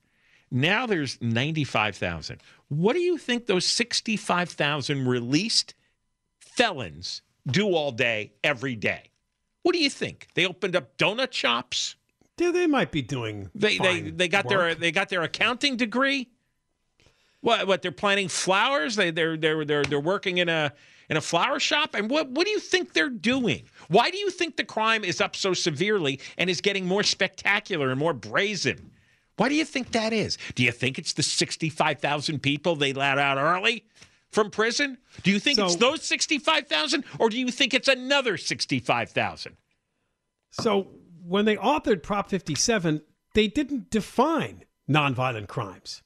Now 0.52 0.86
there's 0.86 1.18
95,000. 1.22 2.42
What 2.68 2.92
do 2.92 3.00
you 3.00 3.18
think 3.18 3.46
those 3.46 3.66
65,000 3.66 5.08
released 5.08 5.74
felons 6.42 7.22
do 7.50 7.74
all 7.74 7.94
day, 7.94 8.34
every 8.44 8.76
day? 8.76 9.12
What 9.64 9.76
do 9.76 9.80
you 9.80 9.90
think? 9.90 10.28
They 10.34 10.46
opened 10.46 10.76
up 10.76 10.98
donut 10.98 11.32
shops? 11.32 11.96
Yeah, 12.38 12.52
they 12.52 12.68
might 12.68 12.92
be 12.92 13.02
doing. 13.02 13.50
They 13.56 13.78
they 13.78 14.02
they 14.02 14.28
got 14.28 14.50
their 14.50 14.76
they 14.76 14.92
got 14.92 15.08
their 15.08 15.24
accounting 15.24 15.78
degree. 15.78 16.30
What 17.41 17.67
what 17.67 17.82
they're 17.82 17.91
planting 17.91 18.27
flowers? 18.27 18.96
They 18.96 19.12
they're 19.12 19.38
they're 19.38 19.63
they're 19.65 19.84
they're 19.84 20.00
working 20.00 20.39
in 20.39 20.50
a 20.50 20.74
in 21.10 21.17
a 21.17 21.22
flower 21.22 21.60
shop. 21.60 21.96
And 21.96 22.10
what 22.10 22.29
what 22.29 22.46
do 22.46 22.51
you 22.51 22.60
think 22.60 22.94
they're 22.94 23.10
doing? 23.10 23.63
Why 23.88 24.10
do 24.12 24.17
you 24.17 24.29
think 24.29 24.58
the 24.58 24.63
crime 24.63 25.03
is 25.03 25.22
up 25.22 25.36
so 25.36 25.53
severely 25.53 26.20
and 26.38 26.50
is 26.50 26.62
getting 26.62 26.86
more 26.86 27.03
spectacular 27.03 27.89
and 27.89 28.00
more 28.00 28.13
brazen? 28.13 28.91
Why 29.38 29.50
do 29.50 29.56
you 29.56 29.65
think 29.65 29.91
that 29.91 30.13
is? 30.13 30.38
Do 30.56 30.63
you 30.63 30.72
think 30.72 30.98
it's 30.98 31.13
the 31.13 31.24
sixty 31.24 31.70
five 31.70 32.00
thousand 32.00 32.39
people 32.41 32.75
they 32.75 32.94
let 32.94 33.17
out 33.17 33.38
early? 33.38 33.86
From 34.29 34.51
prison? 34.51 34.98
Do 35.24 35.32
you 35.32 35.39
think 35.39 35.58
it's 35.58 35.77
those 35.77 36.03
65,000 36.03 37.06
or 37.17 37.29
do 37.29 37.39
you 37.39 37.50
think 37.50 37.74
it's 37.74 37.88
another 37.88 38.36
65,000? 38.36 39.56
So 40.51 40.88
when 41.25 41.46
they 41.46 41.56
authored 41.56 42.03
Prop 42.03 42.29
57, 42.29 43.01
they 43.34 43.48
didn't 43.48 43.89
define 43.89 44.65
nonviolent 44.89 45.48
crimes. 45.48 46.03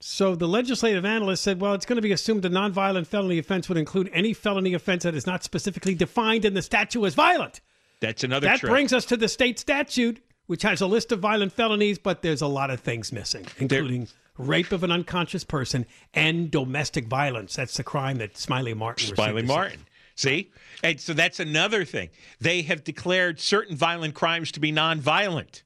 So 0.00 0.34
the 0.34 0.48
legislative 0.48 1.04
analyst 1.04 1.42
said, 1.42 1.60
well, 1.60 1.74
it's 1.74 1.84
going 1.84 1.96
to 1.96 2.02
be 2.02 2.12
assumed 2.12 2.44
a 2.46 2.50
nonviolent 2.50 3.06
felony 3.06 3.38
offense 3.38 3.68
would 3.68 3.76
include 3.76 4.10
any 4.14 4.32
felony 4.32 4.72
offense 4.72 5.02
that 5.02 5.14
is 5.14 5.26
not 5.26 5.44
specifically 5.44 5.94
defined 5.94 6.46
in 6.46 6.54
the 6.54 6.62
statute 6.62 7.04
as 7.04 7.14
violent. 7.14 7.60
That's 8.00 8.24
another 8.24 8.46
trick. 8.46 8.54
That 8.54 8.60
trick. 8.60 8.70
brings 8.70 8.92
us 8.94 9.04
to 9.06 9.16
the 9.18 9.28
state 9.28 9.58
statute, 9.58 10.24
which 10.46 10.62
has 10.62 10.80
a 10.80 10.86
list 10.86 11.12
of 11.12 11.20
violent 11.20 11.52
felonies, 11.52 11.98
but 11.98 12.22
there's 12.22 12.40
a 12.40 12.46
lot 12.46 12.70
of 12.70 12.80
things 12.80 13.12
missing, 13.12 13.46
including 13.58 14.08
rape 14.38 14.72
of 14.72 14.82
an 14.82 14.90
unconscious 14.90 15.44
person 15.44 15.84
and 16.14 16.50
domestic 16.50 17.06
violence. 17.06 17.54
That's 17.54 17.76
the 17.76 17.84
crime 17.84 18.16
that 18.18 18.38
Smiley 18.38 18.72
Martin. 18.72 19.14
Smiley 19.14 19.42
Martin. 19.42 19.80
See? 20.14 20.50
And 20.82 20.98
so 20.98 21.12
that's 21.12 21.40
another 21.40 21.84
thing. 21.84 22.08
They 22.40 22.62
have 22.62 22.84
declared 22.84 23.38
certain 23.38 23.76
violent 23.76 24.14
crimes 24.14 24.50
to 24.52 24.60
be 24.60 24.72
nonviolent. 24.72 25.62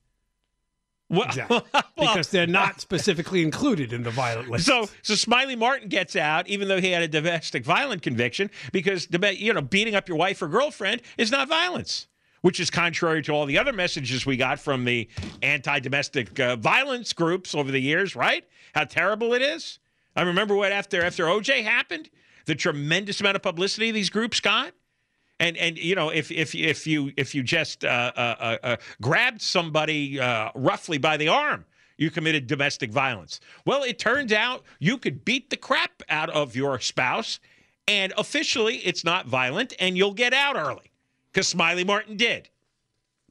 Well, 1.15 1.27
Exactly. 1.27 1.61
because 1.99 2.29
they're 2.31 2.47
not 2.47 2.81
specifically 2.81 3.43
included 3.43 3.93
in 3.93 4.03
the 4.03 4.11
violent 4.11 4.51
list. 4.51 4.67
So, 4.67 4.89
so 5.03 5.15
Smiley 5.15 5.57
Martin 5.57 5.89
gets 5.89 6.17
out, 6.17 6.49
even 6.49 6.69
though 6.69 6.81
he 6.81 6.91
had 6.91 7.03
a 7.03 7.09
domestic 7.09 7.65
violent 7.65 8.03
conviction, 8.03 8.51
because 8.73 9.09
you 9.11 9.53
know 9.53 9.61
beating 9.63 9.95
up 9.95 10.09
your 10.09 10.17
wife 10.19 10.43
or 10.43 10.49
girlfriend 10.49 11.03
is 11.19 11.31
not 11.31 11.49
violence, 11.49 12.07
which 12.43 12.61
is 12.61 12.71
contrary 12.71 13.23
to 13.23 13.33
all 13.33 13.47
the 13.47 13.59
other 13.59 13.73
messages 13.73 14.27
we 14.27 14.37
got 14.37 14.59
from 14.59 14.85
the 14.85 15.09
anti-domestic 15.43 16.39
uh, 16.41 16.57
violence 16.57 17.13
groups 17.13 17.55
over 17.55 17.71
the 17.71 17.81
years. 17.81 18.15
Right? 18.17 18.45
How 18.75 18.85
terrible 18.85 19.35
it 19.35 19.43
is. 19.43 19.79
I 20.17 20.23
remember 20.23 20.55
what 20.55 20.73
after 20.73 21.05
after 21.05 21.25
OJ 21.25 21.63
happened, 21.65 22.11
the 22.47 22.55
tremendous 22.55 23.21
amount 23.21 23.37
of 23.37 23.43
publicity 23.43 23.91
these 23.91 24.11
groups 24.11 24.41
got. 24.41 24.73
And 25.41 25.57
and 25.57 25.77
you 25.77 25.95
know 25.95 26.11
if 26.11 26.31
if 26.31 26.55
if 26.55 26.87
you 26.87 27.13
if 27.17 27.35
you 27.35 27.43
just 27.43 27.85
uh, 27.85 28.13
uh, 28.17 28.57
uh, 28.63 28.77
grabbed 29.03 29.43
somebody 29.43 30.21
uh, 30.21 30.51
roughly 30.55 30.99
by 30.99 31.17
the 31.17 31.29
arm, 31.29 31.65
you 31.97 32.11
committed 32.11 32.47
domestic 32.47 32.93
violence. 32.93 33.41
Well, 33.67 33.83
it 33.83 33.99
turns 33.99 34.33
out 34.33 34.63
you 34.79 34.97
could 34.97 35.25
beat 35.25 35.51
the 35.51 35.57
crap 35.57 36.03
out 36.09 36.31
of 36.31 36.55
your 36.55 36.79
spouse, 36.79 37.41
and 37.89 38.13
officially 38.17 38.77
it's 38.79 39.05
not 39.05 39.27
violent, 39.27 39.75
and 39.81 39.97
you'll 39.97 40.15
get 40.15 40.33
out 40.33 40.57
early 40.57 40.93
because 41.33 41.49
Smiley 41.49 41.85
Martin 41.85 42.17
did. 42.17 42.49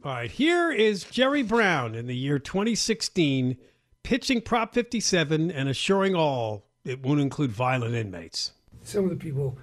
All 0.03 0.12
right, 0.12 0.29
here 0.29 0.72
is 0.72 1.05
Jerry 1.05 1.43
Brown 1.43 1.95
in 1.95 2.07
the 2.07 2.15
year 2.15 2.38
2016 2.38 3.57
pitching 4.03 4.41
Prop 4.41 4.74
57 4.74 5.50
and 5.50 5.69
assuring 5.69 6.13
all 6.13 6.65
it 6.83 7.01
won't 7.01 7.22
include 7.22 7.51
violent 7.51 7.95
inmates. 7.95 8.51
Some 8.83 9.05
of 9.05 9.10
the 9.10 9.15
people 9.15 9.57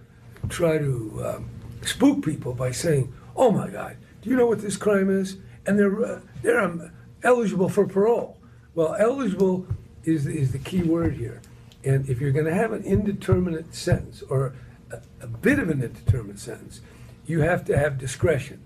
try 0.48 0.78
to 0.78 1.22
um, 1.36 1.50
spook 1.82 2.24
people 2.24 2.54
by 2.54 2.70
saying, 2.70 3.12
"Oh 3.36 3.50
my 3.50 3.68
God, 3.68 3.96
do 4.22 4.30
you 4.30 4.36
know 4.36 4.46
what 4.46 4.60
this 4.60 4.76
crime 4.76 5.10
is?" 5.10 5.36
And 5.66 5.78
they're 5.78 6.04
uh, 6.04 6.20
they're 6.42 6.60
um, 6.60 6.90
eligible 7.22 7.68
for 7.68 7.86
parole. 7.86 8.38
Well, 8.74 8.94
eligible 8.98 9.66
is 10.04 10.26
is 10.26 10.52
the 10.52 10.58
key 10.58 10.82
word 10.82 11.14
here. 11.14 11.40
And 11.84 12.08
if 12.08 12.20
you're 12.20 12.32
going 12.32 12.46
to 12.46 12.54
have 12.54 12.72
an 12.72 12.84
indeterminate 12.84 13.74
sentence 13.74 14.22
or 14.22 14.54
a, 14.90 15.00
a 15.22 15.26
bit 15.26 15.58
of 15.58 15.70
an 15.70 15.82
indeterminate 15.82 16.38
sentence, 16.38 16.80
you 17.26 17.40
have 17.40 17.64
to 17.66 17.78
have 17.78 17.96
discretion 17.96 18.60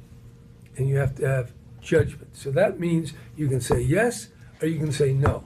and 0.76 0.88
you 0.88 0.96
have 0.96 1.14
to 1.16 1.28
have 1.28 1.52
judgment. 1.80 2.36
So 2.36 2.50
that 2.52 2.80
means 2.80 3.12
you 3.36 3.48
can 3.48 3.60
say 3.60 3.80
yes 3.80 4.28
or 4.60 4.68
you 4.68 4.78
can 4.78 4.90
say 4.90 5.12
no. 5.12 5.44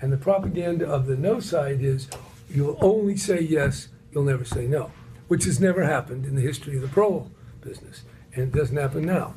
And 0.00 0.12
the 0.12 0.16
propaganda 0.16 0.86
of 0.86 1.06
the 1.06 1.16
no 1.16 1.40
side 1.40 1.82
is 1.82 2.08
you'll 2.48 2.78
only 2.80 3.16
say 3.16 3.40
yes, 3.40 3.88
you'll 4.12 4.24
never 4.24 4.44
say 4.44 4.66
no, 4.66 4.92
which 5.28 5.44
has 5.44 5.60
never 5.60 5.84
happened 5.84 6.24
in 6.26 6.34
the 6.34 6.42
history 6.42 6.76
of 6.76 6.82
the 6.82 6.88
parole 6.88 7.30
business. 7.60 8.02
And 8.34 8.42
it 8.44 8.52
doesn't 8.52 8.76
happen 8.76 9.04
now. 9.06 9.34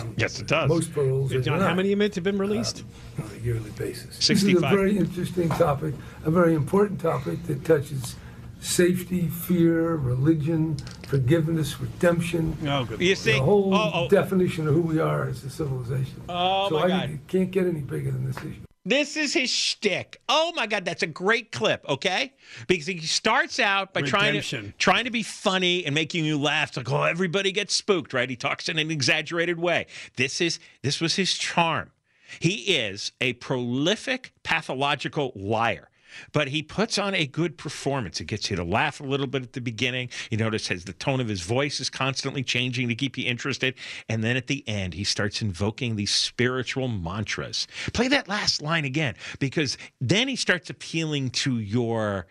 Um, 0.00 0.14
Yes, 0.16 0.38
it 0.38 0.46
does. 0.46 0.68
Most 0.68 0.92
paroles 0.92 1.32
are 1.32 1.40
John, 1.40 1.58
denied 1.58 1.68
how 1.70 1.74
many 1.74 1.92
inmates 1.92 2.14
have 2.16 2.24
been 2.24 2.38
released? 2.38 2.84
on 3.18 3.30
a 3.34 3.38
yearly 3.40 3.70
basis. 3.70 4.16
Sixty-five. 4.24 4.62
This 4.62 4.70
is 4.70 4.72
a 4.72 4.76
very 4.76 4.98
interesting 4.98 5.48
topic, 5.50 5.94
a 6.24 6.30
very 6.30 6.54
important 6.54 7.00
topic 7.00 7.42
that 7.46 7.64
touches 7.64 8.16
safety, 8.60 9.28
fear, 9.28 9.96
religion, 9.96 10.76
forgiveness, 11.08 11.80
redemption. 11.80 12.56
oh, 12.66 12.84
good. 12.84 13.00
You 13.00 13.14
see, 13.16 13.32
the 13.32 13.42
whole 13.42 13.74
oh, 13.74 13.90
oh, 13.94 14.08
definition 14.08 14.68
of 14.68 14.74
who 14.74 14.82
we 14.82 15.00
are 15.00 15.26
as 15.28 15.42
a 15.44 15.50
civilization. 15.50 16.22
Oh, 16.28 16.68
so 16.68 16.78
my 16.78 16.84
I 16.84 16.88
God. 16.88 17.18
can't 17.28 17.50
get 17.50 17.66
any 17.66 17.80
bigger 17.80 18.10
than 18.10 18.26
this 18.26 18.36
issue. 18.38 18.60
This 18.84 19.16
is 19.16 19.32
his 19.32 19.48
shtick. 19.48 20.20
Oh 20.28 20.52
my 20.56 20.66
God, 20.66 20.84
that's 20.84 21.04
a 21.04 21.06
great 21.06 21.52
clip. 21.52 21.88
Okay, 21.88 22.32
because 22.66 22.86
he 22.86 22.98
starts 23.00 23.60
out 23.60 23.92
by 23.92 24.02
trying 24.02 24.40
to 24.40 24.72
trying 24.72 25.04
to 25.04 25.10
be 25.10 25.22
funny 25.22 25.84
and 25.84 25.94
making 25.94 26.24
you 26.24 26.36
laugh. 26.36 26.70
It's 26.70 26.76
like, 26.78 26.90
oh, 26.90 27.04
everybody 27.04 27.52
gets 27.52 27.74
spooked, 27.74 28.12
right? 28.12 28.28
He 28.28 28.34
talks 28.34 28.68
in 28.68 28.78
an 28.78 28.90
exaggerated 28.90 29.60
way. 29.60 29.86
This 30.16 30.40
is 30.40 30.58
this 30.82 31.00
was 31.00 31.14
his 31.14 31.34
charm. 31.34 31.92
He 32.40 32.76
is 32.76 33.12
a 33.20 33.34
prolific 33.34 34.32
pathological 34.42 35.32
liar. 35.36 35.88
But 36.32 36.48
he 36.48 36.62
puts 36.62 36.98
on 36.98 37.14
a 37.14 37.26
good 37.26 37.56
performance. 37.56 38.20
It 38.20 38.26
gets 38.26 38.50
you 38.50 38.56
to 38.56 38.64
laugh 38.64 39.00
a 39.00 39.04
little 39.04 39.26
bit 39.26 39.42
at 39.42 39.52
the 39.52 39.60
beginning. 39.60 40.08
You 40.30 40.38
notice 40.38 40.70
as 40.70 40.84
the 40.84 40.92
tone 40.92 41.20
of 41.20 41.28
his 41.28 41.42
voice 41.42 41.80
is 41.80 41.90
constantly 41.90 42.42
changing 42.42 42.88
to 42.88 42.94
keep 42.94 43.18
you 43.18 43.26
interested. 43.26 43.74
And 44.08 44.22
then 44.22 44.36
at 44.36 44.46
the 44.46 44.66
end, 44.68 44.94
he 44.94 45.04
starts 45.04 45.42
invoking 45.42 45.96
these 45.96 46.12
spiritual 46.12 46.88
mantras. 46.88 47.66
Play 47.92 48.08
that 48.08 48.28
last 48.28 48.62
line 48.62 48.84
again, 48.84 49.14
because 49.38 49.76
then 50.00 50.28
he 50.28 50.36
starts 50.36 50.70
appealing 50.70 51.30
to 51.30 51.58
your 51.58 52.26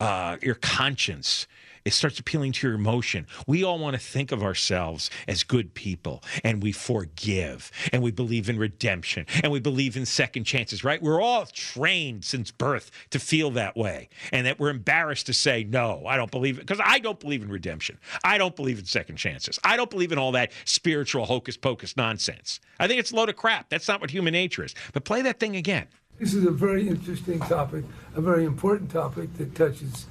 uh, 0.00 0.36
your 0.42 0.56
conscience. 0.56 1.46
It 1.86 1.92
starts 1.92 2.18
appealing 2.18 2.50
to 2.50 2.66
your 2.66 2.74
emotion. 2.74 3.28
We 3.46 3.62
all 3.62 3.78
want 3.78 3.94
to 3.94 4.00
think 4.00 4.32
of 4.32 4.42
ourselves 4.42 5.08
as 5.28 5.44
good 5.44 5.72
people, 5.72 6.20
and 6.42 6.60
we 6.60 6.72
forgive, 6.72 7.70
and 7.92 8.02
we 8.02 8.10
believe 8.10 8.50
in 8.50 8.58
redemption, 8.58 9.24
and 9.44 9.52
we 9.52 9.60
believe 9.60 9.96
in 9.96 10.04
second 10.04 10.44
chances, 10.44 10.82
right? 10.82 11.00
We're 11.00 11.20
all 11.20 11.46
trained 11.46 12.24
since 12.24 12.50
birth 12.50 12.90
to 13.10 13.20
feel 13.20 13.52
that 13.52 13.76
way, 13.76 14.08
and 14.32 14.44
that 14.48 14.58
we're 14.58 14.70
embarrassed 14.70 15.26
to 15.26 15.32
say, 15.32 15.62
no, 15.62 16.04
I 16.06 16.16
don't 16.16 16.32
believe 16.32 16.58
it, 16.58 16.62
because 16.62 16.80
I 16.84 16.98
don't 16.98 17.20
believe 17.20 17.42
in 17.42 17.50
redemption. 17.50 18.00
I 18.24 18.36
don't 18.36 18.56
believe 18.56 18.80
in 18.80 18.84
second 18.84 19.14
chances. 19.14 19.60
I 19.62 19.76
don't 19.76 19.88
believe 19.88 20.10
in 20.10 20.18
all 20.18 20.32
that 20.32 20.50
spiritual 20.64 21.24
hocus 21.24 21.56
pocus 21.56 21.96
nonsense. 21.96 22.58
I 22.80 22.88
think 22.88 22.98
it's 22.98 23.12
a 23.12 23.14
load 23.14 23.28
of 23.28 23.36
crap. 23.36 23.68
That's 23.68 23.86
not 23.86 24.00
what 24.00 24.10
human 24.10 24.32
nature 24.32 24.64
is. 24.64 24.74
But 24.92 25.04
play 25.04 25.22
that 25.22 25.38
thing 25.38 25.54
again. 25.54 25.86
This 26.18 26.34
is 26.34 26.46
a 26.46 26.50
very 26.50 26.88
interesting 26.88 27.38
topic, 27.38 27.84
a 28.16 28.20
very 28.20 28.44
important 28.44 28.90
topic 28.90 29.32
that 29.34 29.54
touches 29.54 30.06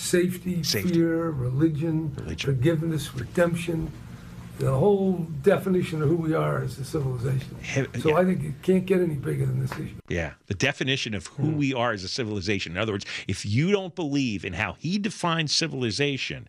safety, 0.00 0.62
Safety. 0.62 0.94
fear, 0.94 1.30
religion, 1.30 2.14
Religion. 2.16 2.54
forgiveness, 2.54 3.14
redemption, 3.14 3.92
the 4.58 4.72
whole 4.72 5.26
definition 5.42 6.02
of 6.02 6.08
who 6.08 6.16
we 6.16 6.34
are 6.34 6.62
as 6.62 6.78
a 6.78 6.84
civilization. 6.84 7.56
So 8.00 8.10
yeah. 8.10 8.16
I 8.16 8.24
think 8.24 8.44
it 8.44 8.62
can't 8.62 8.84
get 8.84 9.00
any 9.00 9.14
bigger 9.14 9.46
than 9.46 9.60
this 9.60 9.72
issue. 9.72 9.94
Yeah, 10.08 10.34
the 10.46 10.54
definition 10.54 11.14
of 11.14 11.26
who 11.28 11.50
hmm. 11.50 11.56
we 11.56 11.74
are 11.74 11.92
as 11.92 12.04
a 12.04 12.08
civilization. 12.08 12.72
In 12.72 12.78
other 12.78 12.92
words, 12.92 13.06
if 13.26 13.46
you 13.46 13.72
don't 13.72 13.94
believe 13.94 14.44
in 14.44 14.54
how 14.54 14.74
he 14.78 14.98
defines 14.98 15.54
civilization, 15.54 16.48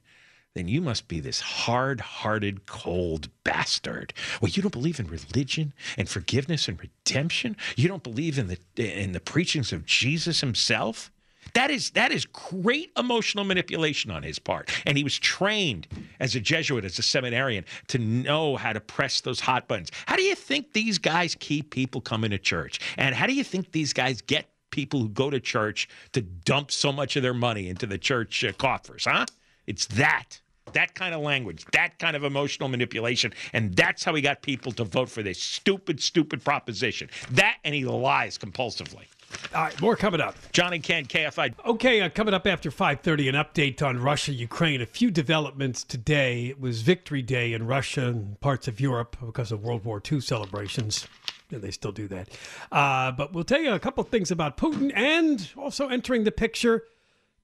then 0.53 0.67
you 0.67 0.81
must 0.81 1.07
be 1.07 1.21
this 1.21 1.39
hard-hearted, 1.39 2.65
cold 2.65 3.29
bastard. 3.45 4.13
Well, 4.41 4.51
you 4.51 4.61
don't 4.61 4.71
believe 4.71 4.99
in 4.99 5.07
religion 5.07 5.73
and 5.97 6.09
forgiveness 6.09 6.67
and 6.67 6.77
redemption. 6.81 7.55
You 7.77 7.87
don't 7.87 8.03
believe 8.03 8.37
in 8.37 8.47
the 8.47 8.57
in 8.75 9.13
the 9.13 9.21
preachings 9.21 9.71
of 9.71 9.85
Jesus 9.85 10.41
himself. 10.41 11.11
That 11.53 11.71
is 11.71 11.91
that 11.91 12.11
is 12.11 12.25
great 12.25 12.91
emotional 12.97 13.43
manipulation 13.43 14.11
on 14.11 14.23
his 14.23 14.39
part. 14.39 14.69
And 14.85 14.97
he 14.97 15.03
was 15.03 15.17
trained 15.17 15.87
as 16.19 16.35
a 16.35 16.39
Jesuit, 16.39 16.85
as 16.85 16.97
a 16.99 17.03
seminarian, 17.03 17.65
to 17.87 17.97
know 17.97 18.55
how 18.55 18.73
to 18.73 18.79
press 18.79 19.21
those 19.21 19.39
hot 19.39 19.67
buttons. 19.67 19.91
How 20.05 20.15
do 20.15 20.23
you 20.23 20.35
think 20.35 20.73
these 20.73 20.97
guys 20.97 21.35
keep 21.39 21.71
people 21.71 22.01
coming 22.01 22.31
to 22.31 22.37
church? 22.37 22.79
And 22.97 23.15
how 23.15 23.27
do 23.27 23.33
you 23.33 23.43
think 23.43 23.71
these 23.71 23.93
guys 23.93 24.21
get 24.21 24.47
people 24.71 25.01
who 25.01 25.09
go 25.09 25.29
to 25.29 25.39
church 25.39 25.89
to 26.13 26.21
dump 26.21 26.71
so 26.71 26.91
much 26.91 27.15
of 27.15 27.23
their 27.23 27.33
money 27.33 27.69
into 27.69 27.85
the 27.85 27.97
church 27.97 28.43
uh, 28.43 28.53
coffers, 28.53 29.05
huh? 29.05 29.25
It's 29.67 29.85
that. 29.87 30.39
That 30.73 30.95
kind 30.95 31.13
of 31.13 31.21
language, 31.21 31.65
that 31.73 31.99
kind 31.99 32.15
of 32.15 32.23
emotional 32.23 32.69
manipulation, 32.69 33.33
and 33.51 33.75
that's 33.75 34.05
how 34.05 34.13
he 34.15 34.21
got 34.21 34.41
people 34.41 34.71
to 34.73 34.85
vote 34.85 35.09
for 35.09 35.21
this 35.21 35.41
stupid, 35.41 36.01
stupid 36.01 36.43
proposition. 36.45 37.09
That 37.31 37.57
and 37.65 37.75
he 37.75 37.83
lies 37.83 38.37
compulsively. 38.37 39.05
All 39.53 39.63
right, 39.63 39.81
more 39.81 39.95
coming 39.95 40.21
up. 40.21 40.35
John 40.51 40.73
and 40.73 40.81
Ken, 40.81 41.05
KFI. 41.05 41.53
Okay, 41.65 42.01
uh, 42.01 42.09
coming 42.09 42.33
up 42.33 42.47
after 42.47 42.71
5:30, 42.71 43.29
an 43.29 43.35
update 43.35 43.85
on 43.85 43.99
Russia, 43.99 44.31
Ukraine. 44.31 44.81
A 44.81 44.85
few 44.85 45.11
developments 45.11 45.83
today. 45.83 46.47
It 46.47 46.59
was 46.59 46.81
Victory 46.81 47.21
Day 47.21 47.53
in 47.53 47.67
Russia 47.67 48.07
and 48.07 48.39
parts 48.39 48.67
of 48.67 48.79
Europe 48.79 49.17
because 49.23 49.51
of 49.51 49.63
World 49.63 49.83
War 49.83 50.01
II 50.09 50.21
celebrations. 50.21 51.07
And 51.51 51.61
they 51.61 51.71
still 51.71 51.91
do 51.91 52.07
that. 52.07 52.29
Uh, 52.71 53.11
but 53.11 53.33
we'll 53.33 53.43
tell 53.43 53.59
you 53.59 53.73
a 53.73 53.79
couple 53.79 54.03
things 54.05 54.31
about 54.31 54.55
Putin 54.55 54.91
and 54.95 55.49
also 55.57 55.89
entering 55.89 56.23
the 56.23 56.31
picture, 56.31 56.85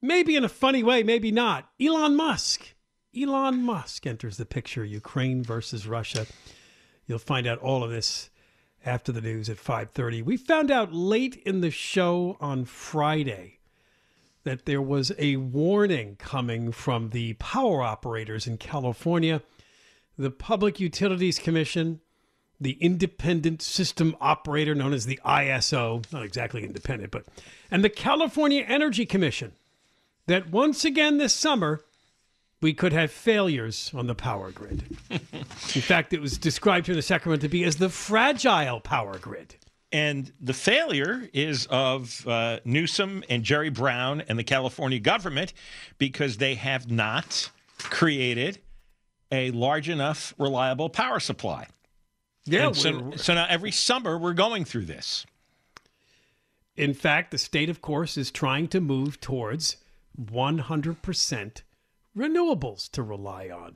maybe 0.02 0.36
in 0.36 0.46
a 0.46 0.50
funny 0.50 0.84
way, 0.84 1.04
maybe 1.04 1.32
not. 1.32 1.70
Elon 1.82 2.16
Musk. 2.16 2.74
Elon 3.20 3.64
Musk 3.64 4.08
enters 4.08 4.38
the 4.38 4.46
picture. 4.46 4.86
Ukraine 4.86 5.44
versus 5.44 5.86
Russia. 5.88 6.26
You'll 7.06 7.20
find 7.20 7.48
out 7.48 7.60
all 7.60 7.84
of 7.84 7.90
this 7.90 8.30
after 8.86 9.12
the 9.12 9.22
news 9.22 9.50
at 9.50 9.58
5:30. 9.58 10.22
We 10.22 10.38
found 10.38 10.72
out 10.72 10.94
late 10.94 11.36
in 11.46 11.62
the 11.62 11.72
show 11.72 12.38
on 12.40 12.66
Friday 12.66 13.60
that 14.44 14.66
there 14.66 14.82
was 14.82 15.12
a 15.18 15.36
warning 15.36 16.16
coming 16.16 16.72
from 16.72 17.10
the 17.10 17.34
power 17.34 17.82
operators 17.82 18.48
in 18.48 18.58
California. 18.58 19.42
The 20.18 20.32
Public 20.32 20.80
Utilities 20.80 21.38
Commission 21.40 22.00
the 22.60 22.78
independent 22.82 23.62
system 23.62 24.16
operator 24.20 24.74
known 24.74 24.94
as 24.94 25.06
the 25.06 25.20
ISO, 25.24 26.12
not 26.12 26.24
exactly 26.24 26.64
independent, 26.64 27.12
but, 27.12 27.26
and 27.70 27.84
the 27.84 27.90
California 27.90 28.66
Energy 28.68 29.06
Commission, 29.06 29.54
that 30.26 30.50
once 30.50 30.84
again 30.84 31.18
this 31.18 31.34
summer, 31.34 31.84
we 32.62 32.74
could 32.74 32.94
have 32.94 33.12
failures 33.12 33.92
on 33.94 34.08
the 34.08 34.16
power 34.16 34.52
grid. 34.52 34.84
In 35.10 35.20
fact, 35.82 36.14
it 36.14 36.22
was 36.22 36.38
described 36.38 36.88
here 36.88 36.94
in 36.94 36.98
the 36.98 37.04
Sacramento 37.04 37.44
to 37.44 37.50
be 37.50 37.64
as 37.64 37.76
the 37.78 37.90
fragile 37.90 38.80
power 38.80 39.18
grid. 39.18 39.56
And 39.92 40.32
the 40.42 40.54
failure 40.54 41.30
is 41.34 41.66
of 41.68 42.28
uh, 42.28 42.60
Newsom 42.66 43.24
and 43.30 43.44
Jerry 43.44 43.70
Brown 43.70 44.22
and 44.28 44.38
the 44.38 44.44
California 44.44 45.00
government 45.00 45.54
because 45.98 46.38
they 46.38 46.56
have 46.56 46.92
not 46.92 47.50
created 47.80 48.60
a 49.32 49.52
large 49.52 49.88
enough 49.88 50.34
reliable 50.38 50.90
power 50.90 51.20
supply. 51.20 51.68
Yeah. 52.46 52.72
so, 52.72 53.12
so 53.16 53.34
now 53.34 53.46
every 53.50 53.72
summer 53.72 54.18
we're 54.18 54.34
going 54.34 54.66
through 54.66 54.86
this. 54.86 55.26
In 56.76 56.94
fact, 56.94 57.32
the 57.32 57.38
state, 57.38 57.70
of 57.70 57.82
course, 57.82 58.18
is 58.18 58.30
trying 58.32 58.68
to 58.70 58.80
move 58.80 59.20
towards 59.20 59.78
100% 60.22 61.62
renewables 62.18 62.90
to 62.92 63.04
rely 63.04 63.50
on. 63.50 63.76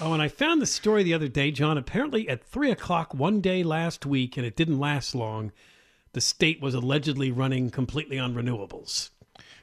Oh, 0.00 0.12
and 0.12 0.22
I 0.22 0.28
found 0.28 0.60
the 0.60 0.66
story 0.66 1.02
the 1.02 1.14
other 1.14 1.28
day, 1.28 1.50
John. 1.50 1.78
Apparently, 1.78 2.28
at 2.28 2.44
three 2.44 2.70
o'clock 2.70 3.14
one 3.14 3.40
day 3.40 3.62
last 3.62 4.04
week, 4.04 4.36
and 4.36 4.44
it 4.46 4.56
didn't 4.56 4.78
last 4.78 5.14
long, 5.14 5.52
the 6.12 6.20
state 6.20 6.60
was 6.60 6.74
allegedly 6.74 7.30
running 7.30 7.70
completely 7.70 8.18
on 8.18 8.34
renewables. 8.34 9.10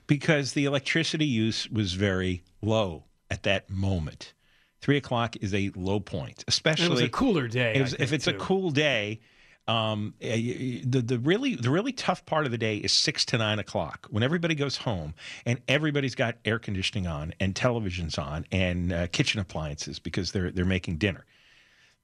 Because 0.08 0.54
the 0.54 0.66
electricity 0.66 1.26
use 1.26 1.70
was 1.70 1.94
very 1.94 2.44
low 2.62 3.06
at 3.30 3.44
that 3.44 3.70
moment. 3.70 4.34
Three 4.82 4.98
o'clock 4.98 5.36
is 5.38 5.54
a 5.54 5.72
low 5.76 6.00
point, 6.00 6.44
especially 6.48 6.86
it 6.86 6.92
was 6.92 7.02
a 7.02 7.10
cooler 7.10 7.48
day. 7.48 7.82
Was, 7.82 7.96
if 7.98 8.14
it's 8.14 8.26
too. 8.26 8.32
a 8.32 8.38
cool 8.38 8.70
day, 8.70 9.22
um, 9.68 10.14
eh, 10.22 10.82
the 10.84 11.02
the 11.02 11.20
really 11.20 11.56
the 11.56 11.70
really 11.70 11.92
tough 11.92 12.26
part 12.26 12.46
of 12.46 12.52
the 12.52 12.58
day 12.58 12.78
is 12.78 12.92
six 12.92 13.26
to 13.26 13.38
nine 13.38 13.60
o'clock 13.60 14.08
when 14.12 14.22
everybody 14.22 14.54
goes 14.54 14.78
home 14.78 15.14
and 15.46 15.60
everybody's 15.68 16.16
got 16.16 16.36
air 16.46 16.60
conditioning 16.60 17.08
on 17.08 17.34
and 17.40 17.56
televisions 17.56 18.20
on 18.20 18.46
and 18.52 18.94
uh, 18.94 19.08
kitchen 19.08 19.40
appliances 19.40 20.00
because 20.00 20.32
they're 20.32 20.52
they're 20.52 20.66
making 20.66 20.98
dinner. 20.98 21.26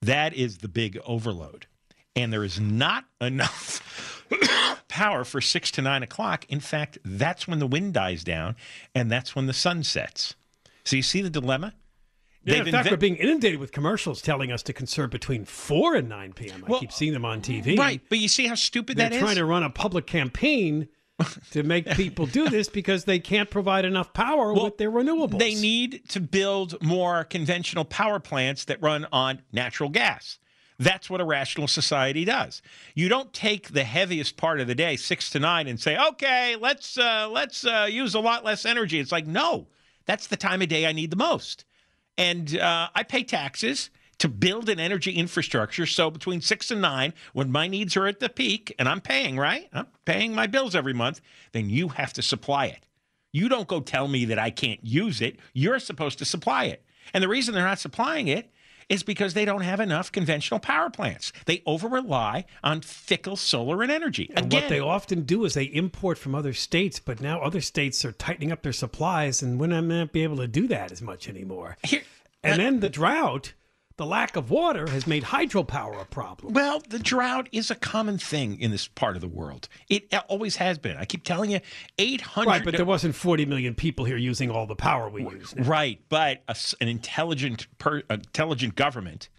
That 0.02 0.34
is 0.34 0.60
the 0.60 0.68
big 0.68 0.98
overload, 1.06 1.68
and 2.16 2.34
there 2.34 2.44
is 2.44 2.60
not 2.60 3.06
enough 3.22 4.26
power 4.88 5.24
for 5.24 5.40
six 5.40 5.70
to 5.72 5.82
nine 5.82 6.02
o'clock. 6.02 6.46
In 6.50 6.60
fact, 6.60 6.98
that's 7.06 7.48
when 7.48 7.60
the 7.60 7.68
wind 7.68 7.94
dies 7.94 8.24
down, 8.24 8.56
and 8.96 9.12
that's 9.12 9.36
when 9.36 9.46
the 9.46 9.54
sun 9.54 9.84
sets. 9.84 10.36
So 10.84 10.96
you 10.96 11.04
see 11.04 11.22
the 11.22 11.30
dilemma. 11.30 11.74
Yeah, 12.44 12.56
in 12.56 12.72
fact, 12.72 12.88
inve- 12.88 12.92
we're 12.92 12.98
being 12.98 13.18
inundated 13.18 13.60
with 13.60 13.72
commercials 13.72 14.22
telling 14.22 14.52
us 14.52 14.64
to 14.64 14.74
conserve 14.74 15.12
between 15.12 15.46
4 15.46 15.96
and 15.96 16.10
9 16.10 16.34
p.m. 16.34 16.66
I 16.68 16.80
keep 16.80 16.92
seeing 16.92 17.14
them 17.14 17.26
on 17.26 17.42
TV. 17.42 17.78
Right, 17.78 18.02
but 18.10 18.18
you 18.18 18.28
see 18.28 18.48
how 18.48 18.56
stupid 18.56 18.98
that 18.98 19.12
is. 19.12 19.20
They're 19.20 19.28
trying 19.28 19.36
to 19.36 19.46
run 19.46 19.64
a 19.64 19.70
public 19.70 20.08
campaign 20.08 20.88
to 21.52 21.64
make 21.64 21.86
people 21.92 22.26
do 22.26 22.50
this 22.50 22.68
because 22.68 23.06
they 23.06 23.20
can't 23.20 23.50
provide 23.50 23.86
enough 23.86 24.14
power 24.14 24.54
well, 24.54 24.66
with 24.66 24.78
their 24.78 24.92
renewables. 24.92 25.38
They 25.38 25.54
need 25.54 26.08
to 26.10 26.20
build 26.20 26.82
more 26.82 27.24
conventional 27.26 27.86
power 27.86 28.20
plants 28.20 28.66
that 28.66 28.82
run 28.82 29.06
on 29.12 29.42
natural 29.52 29.90
gas. 29.90 30.40
That's 30.80 31.12
what 31.12 31.22
a 31.22 31.26
rational 31.26 31.68
society 31.68 32.26
does. 32.26 32.64
You 32.96 33.08
don't 33.08 33.32
take 33.34 33.72
the 33.72 33.84
heaviest 33.84 34.36
part 34.36 34.60
of 34.60 34.66
the 34.66 34.74
day, 34.74 34.96
six 34.96 35.30
to 35.30 35.40
nine, 35.40 35.68
and 35.68 35.80
say, 35.80 35.96
"Okay, 35.96 36.56
let's 36.60 36.98
uh, 36.98 37.30
let's 37.32 37.64
uh, 37.64 37.88
use 37.88 38.16
a 38.16 38.20
lot 38.20 38.44
less 38.44 38.66
energy." 38.66 39.00
It's 39.00 39.12
like, 39.12 39.28
no, 39.28 39.68
that's 40.08 40.26
the 40.26 40.38
time 40.38 40.64
of 40.64 40.70
day 40.70 40.88
I 40.88 40.92
need 40.92 41.12
the 41.12 41.18
most 41.18 41.66
and 42.18 42.58
uh, 42.58 42.90
I 42.94 43.04
pay 43.04 43.24
taxes 43.24 43.90
to 44.20 44.30
build 44.30 44.70
an 44.70 44.80
energy 44.80 45.14
infrastructure. 45.14 45.88
So 45.88 46.12
between 46.12 46.42
six 46.42 46.70
and 46.70 46.80
nine, 46.80 47.14
when 47.34 47.52
my 47.52 47.68
needs 47.68 47.98
are 47.98 48.06
at 48.06 48.20
the 48.20 48.30
peak, 48.30 48.76
and 48.78 48.88
I'm 48.88 49.02
paying, 49.02 49.36
right? 49.38 49.68
I'm 49.74 49.88
paying 50.06 50.36
my 50.36 50.46
bills 50.46 50.76
every 50.76 50.94
month, 50.94 51.22
then 51.54 51.70
you 51.70 51.90
have 51.90 52.14
to 52.14 52.22
supply 52.22 52.68
it. 52.68 52.86
You 53.34 53.50
don't 53.50 53.68
go 53.68 53.80
tell 53.80 54.08
me 54.08 54.26
that 54.26 54.38
I 54.38 54.52
can't 54.52 54.84
use 54.84 55.22
it. 55.22 55.40
You're 55.54 55.80
supposed 55.80 56.20
to 56.20 56.26
supply 56.26 56.66
it. 56.66 56.84
And 57.14 57.24
the 57.24 57.28
reason 57.28 57.56
they're 57.56 57.64
not 57.64 57.80
supplying 57.80 58.28
it 58.28 58.52
is 58.92 59.04
because 59.04 59.34
they 59.34 59.46
don't 59.46 59.62
have 59.62 59.80
enough 59.80 60.12
conventional 60.12 60.60
power 60.60 60.90
plants. 60.90 61.32
They 61.46 61.64
over 61.66 61.88
rely 61.88 62.46
on 62.62 62.82
fickle 62.82 63.38
solar 63.38 63.82
and 63.82 63.92
energy. 63.92 64.30
And 64.36 64.48
Again, 64.48 64.62
what 64.64 64.70
they 64.70 64.80
often 64.82 65.22
do 65.22 65.46
is 65.46 65.54
they 65.54 65.64
import 65.64 66.18
from 66.18 66.36
other 66.36 66.52
states, 66.52 67.00
but 67.00 67.22
now 67.22 67.42
other 67.42 67.62
states 67.62 68.04
are 68.04 68.12
tightening 68.12 68.52
up 68.52 68.64
their 68.64 68.74
supplies 68.74 69.42
and 69.42 69.60
we're 69.60 69.68
not 69.68 70.12
be 70.12 70.24
able 70.24 70.38
to 70.38 70.48
do 70.48 70.68
that 70.68 70.92
as 70.92 71.02
much 71.02 71.30
anymore. 71.30 71.78
Here, 71.84 72.04
and 72.44 72.60
uh, 72.60 72.64
then 72.64 72.80
the 72.82 72.90
drought 72.90 73.54
the 74.02 74.08
lack 74.08 74.36
of 74.36 74.50
water 74.50 74.90
has 74.90 75.06
made 75.06 75.24
hydropower 75.24 76.02
a 76.02 76.06
problem. 76.06 76.54
Well, 76.54 76.82
the 76.90 76.98
drought 76.98 77.48
is 77.52 77.70
a 77.70 77.76
common 77.76 78.18
thing 78.18 78.60
in 78.60 78.72
this 78.72 78.88
part 78.88 79.16
of 79.16 79.22
the 79.22 79.28
world. 79.28 79.70
It 79.90 80.12
always 80.28 80.56
has 80.56 80.80
been. 80.80 80.98
I 80.98 81.06
keep 81.06 81.24
telling 81.24 81.52
you, 81.52 81.60
800. 82.00 82.50
Right, 82.50 82.66
but 82.66 82.76
there 82.76 82.84
wasn't 82.84 83.14
40 83.14 83.46
million 83.46 83.76
people 83.76 84.04
here 84.06 84.18
using 84.18 84.50
all 84.50 84.66
the 84.66 84.76
power 84.76 85.08
we 85.08 85.22
use. 85.22 85.56
Now. 85.56 85.68
Right, 85.68 86.02
but 86.10 86.42
a, 86.48 86.56
an 86.82 86.88
intelligent, 86.88 87.68
per, 87.78 88.00
intelligent 88.10 88.76
government, 88.76 89.30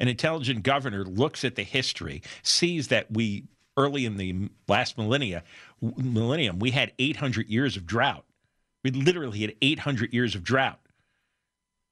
an 0.00 0.08
intelligent 0.08 0.62
governor 0.62 1.04
looks 1.04 1.44
at 1.44 1.56
the 1.56 1.62
history, 1.62 2.22
sees 2.42 2.88
that 2.88 3.12
we 3.12 3.44
early 3.76 4.06
in 4.06 4.16
the 4.16 4.48
last 4.68 4.96
millennia, 4.96 5.44
millennium, 5.82 6.58
we 6.60 6.70
had 6.70 6.92
800 6.98 7.46
years 7.48 7.76
of 7.76 7.84
drought. 7.84 8.24
We 8.82 8.90
literally 8.90 9.40
had 9.40 9.54
800 9.60 10.14
years 10.14 10.34
of 10.34 10.42
drought. 10.42 10.80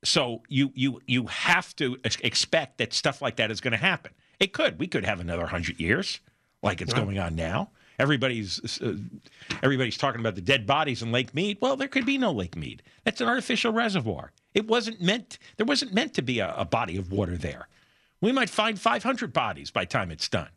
So 0.06 0.42
you 0.48 0.70
you 0.74 1.00
you 1.06 1.26
have 1.26 1.74
to 1.76 1.98
expect 2.04 2.78
that 2.78 2.92
stuff 2.92 3.20
like 3.20 3.36
that 3.36 3.50
is 3.50 3.60
going 3.60 3.72
to 3.72 3.78
happen. 3.78 4.12
It 4.38 4.52
could. 4.52 4.78
We 4.78 4.86
could 4.86 5.04
have 5.04 5.20
another 5.20 5.46
hundred 5.46 5.80
years, 5.80 6.20
like 6.62 6.80
it's 6.80 6.92
right. 6.94 7.04
going 7.04 7.18
on 7.18 7.34
now. 7.34 7.70
Everybody's 7.98 8.80
uh, 8.80 8.94
everybody's 9.62 9.96
talking 9.96 10.20
about 10.20 10.36
the 10.36 10.40
dead 10.40 10.66
bodies 10.66 11.02
in 11.02 11.10
Lake 11.10 11.34
Mead. 11.34 11.58
Well, 11.60 11.76
there 11.76 11.88
could 11.88 12.06
be 12.06 12.18
no 12.18 12.30
Lake 12.30 12.56
Mead. 12.56 12.82
That's 13.04 13.20
an 13.20 13.28
artificial 13.28 13.72
reservoir. 13.72 14.32
It 14.54 14.68
wasn't 14.68 15.00
meant. 15.00 15.38
There 15.56 15.66
wasn't 15.66 15.92
meant 15.92 16.14
to 16.14 16.22
be 16.22 16.38
a, 16.38 16.54
a 16.56 16.64
body 16.64 16.96
of 16.96 17.10
water 17.10 17.36
there. 17.36 17.68
We 18.20 18.32
might 18.32 18.48
find 18.48 18.80
500 18.80 19.32
bodies 19.32 19.70
by 19.70 19.84
time 19.86 20.10
it's 20.10 20.28
done. 20.28 20.50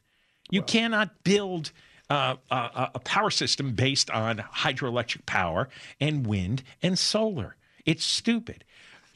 You 0.49 0.61
cannot 0.61 1.23
build. 1.23 1.71
Uh, 2.11 2.37
a, 2.49 2.89
a 2.95 2.99
power 3.01 3.29
system 3.29 3.73
based 3.73 4.09
on 4.09 4.37
hydroelectric 4.37 5.27
power 5.27 5.69
and 6.01 6.25
wind 6.25 6.63
and 6.81 6.97
solar. 6.97 7.55
It's 7.85 8.03
stupid. 8.03 8.63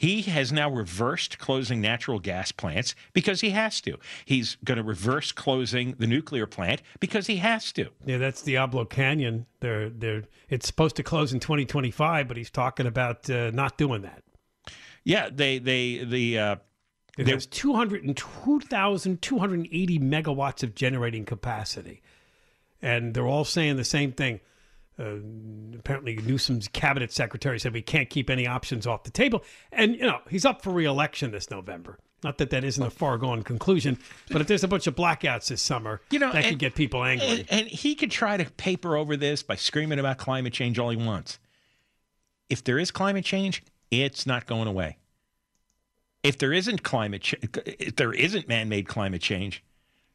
He 0.04 0.24
has 0.24 0.52
now 0.52 0.70
reversed 0.70 1.40
closing 1.40 1.80
natural 1.80 2.20
gas 2.20 2.52
plants 2.52 2.94
because 3.14 3.40
he 3.40 3.52
has 3.52 3.80
to. 3.80 3.98
He's 4.26 4.58
going 4.62 4.78
to 4.78 4.84
reverse 4.84 5.32
closing 5.32 5.96
the 5.98 6.08
nuclear 6.08 6.46
plant 6.46 6.82
because 7.00 7.28
he 7.28 7.38
has 7.38 7.72
to. 7.72 7.88
Yeah, 8.06 8.18
that's 8.18 8.42
Diablo 8.42 8.84
Canyon. 8.84 9.46
They're, 9.62 9.90
they're, 9.90 10.24
it's 10.50 10.68
supposed 10.68 10.98
to 10.98 11.04
close 11.04 11.32
in 11.32 11.40
2025, 11.40 12.28
but 12.28 12.36
he's 12.36 12.50
talking 12.50 12.86
about 12.86 13.30
uh, 13.30 13.52
not 13.52 13.78
doing 13.78 14.02
that. 14.02 14.24
Yeah, 15.06 15.30
they 15.32 15.60
they 15.60 16.04
the 16.04 16.38
uh, 16.38 16.58
it 17.18 17.28
has 17.28 17.46
202,280 17.46 20.00
megawatts 20.00 20.64
of 20.64 20.76
generating 20.76 21.24
capacity, 21.24 22.02
and 22.82 23.14
they're 23.14 23.26
all 23.26 23.46
saying 23.46 23.78
the 23.78 23.86
same 23.86 24.12
thing. 24.12 24.42
Uh, 25.00 25.16
apparently, 25.78 26.16
Newsom's 26.18 26.68
cabinet 26.68 27.12
secretary 27.12 27.60
said 27.60 27.74
we 27.74 27.82
can't 27.82 28.10
keep 28.10 28.30
any 28.30 28.46
options 28.46 28.86
off 28.86 29.04
the 29.04 29.12
table. 29.12 29.44
And, 29.72 29.96
you 29.96 30.04
know, 30.04 30.20
he's 30.30 30.46
up 30.46 30.62
for 30.62 30.72
reelection 30.72 31.32
this 31.32 31.50
November. 31.50 31.98
Not 32.24 32.38
that 32.38 32.52
that 32.52 32.64
isn't 32.64 32.82
a 32.84 32.90
far 32.90 33.18
gone 33.18 33.44
conclusion, 33.44 33.98
but 34.30 34.40
if 34.40 34.48
there's 34.48 34.64
a 34.64 34.68
bunch 34.68 34.88
of 34.88 34.96
blackouts 34.96 35.48
this 35.50 35.62
summer, 35.62 36.00
you 36.10 36.20
know, 36.20 36.32
that 36.32 36.44
and, 36.44 36.46
could 36.52 36.60
get 36.60 36.76
people 36.76 37.04
angry. 37.04 37.28
And, 37.28 37.46
and 37.50 37.68
he 37.68 37.96
could 37.96 38.12
try 38.12 38.38
to 38.38 38.50
paper 38.52 38.96
over 38.96 39.18
this 39.18 39.44
by 39.44 39.56
screaming 39.56 40.00
about 40.00 40.18
climate 40.18 40.54
change 40.54 40.80
all 40.80 40.90
he 40.90 40.96
wants. 40.96 41.40
If 42.50 42.64
there 42.64 42.80
is 42.80 42.92
climate 42.92 43.26
change, 43.26 43.64
it's 43.92 44.26
not 44.26 44.46
going 44.46 44.68
away. 44.68 44.98
If 46.24 46.38
there 46.38 46.54
isn't 46.54 46.84
climate, 46.84 47.24
ch- 47.24 47.36
if 47.66 47.98
there 47.98 48.14
isn't 48.14 48.48
man-made 48.48 48.88
climate 48.88 49.22
change, 49.22 49.64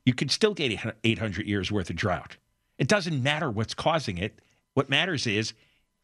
you 0.07 0.15
could 0.15 0.31
still 0.31 0.55
get 0.55 0.95
800 1.05 1.47
years 1.47 1.71
worth 1.71 1.91
of 1.91 1.97
drought. 1.97 2.39
It 2.79 2.89
doesn't 2.89 3.23
matter 3.23 3.51
what's 3.51 3.75
causing 3.75 4.17
it. 4.17 4.41
What 4.79 4.89
matters 4.89 5.27
is 5.27 5.55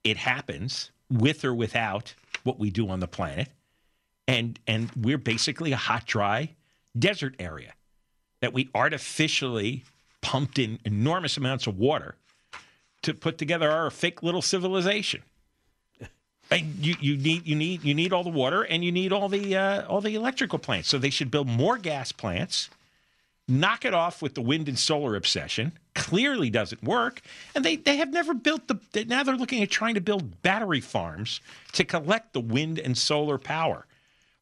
it 0.03 0.17
happens 0.17 0.91
with 1.09 1.45
or 1.45 1.55
without 1.55 2.17
what 2.43 2.59
we 2.59 2.71
do 2.71 2.89
on 2.89 2.99
the 2.99 3.07
planet. 3.07 3.47
And 4.27 4.59
and 4.67 4.91
we're 4.97 5.17
basically 5.17 5.71
a 5.71 5.77
hot, 5.77 6.07
dry 6.07 6.51
desert 6.99 7.37
area 7.39 7.75
that 8.41 8.53
we 8.53 8.71
artificially 8.75 9.85
pumped 10.23 10.59
in 10.59 10.81
enormous 10.85 11.37
amounts 11.37 11.69
of 11.69 11.79
water 11.79 12.17
to 13.03 13.15
put 13.15 13.39
together 13.39 13.71
our 13.71 13.93
fake 13.93 14.25
little 14.25 14.43
civilization. 14.43 15.23
And 16.51 16.75
you, 16.85 16.97
you 16.99 17.17
need 17.17 17.47
you 17.47 17.55
need 17.55 17.85
you 17.85 17.95
need 17.95 18.13
all 18.13 18.25
the 18.25 18.31
water 18.31 18.63
and 18.63 18.85
you 18.85 18.91
need 18.91 19.13
all 19.13 19.29
the 19.29 19.57
uh, 19.57 19.87
all 19.87 20.01
the 20.01 20.17
electrical 20.17 20.59
plants. 20.59 20.89
So 20.89 20.99
they 20.99 21.11
should 21.11 21.31
build 21.31 21.47
more 21.47 21.79
gas 21.79 22.11
plants 22.11 22.71
knock 23.49 23.85
it 23.85 23.95
off 23.95 24.23
with 24.23 24.35
the 24.35 24.41
wind 24.41 24.69
and 24.69 24.79
solar 24.79 25.17
obsession. 25.17 25.73
Clearly 25.95 26.51
doesn't 26.51 26.83
work. 26.83 27.21
And 27.55 27.65
they, 27.65 27.77
they 27.77 27.97
have 27.99 28.13
never 28.13 28.35
built 28.35 28.67
the, 28.69 29.05
now 29.07 29.23
they're 29.23 29.37
looking 29.37 29.63
at 29.63 29.71
trying 29.71 29.95
to 29.95 30.01
build 30.01 30.43
battery 30.43 30.81
farms 30.81 31.41
to 31.73 31.85
collect 31.85 32.33
the 32.33 32.41
wind 32.41 32.79
and 32.79 32.99
solar 32.99 33.39
power. 33.39 33.87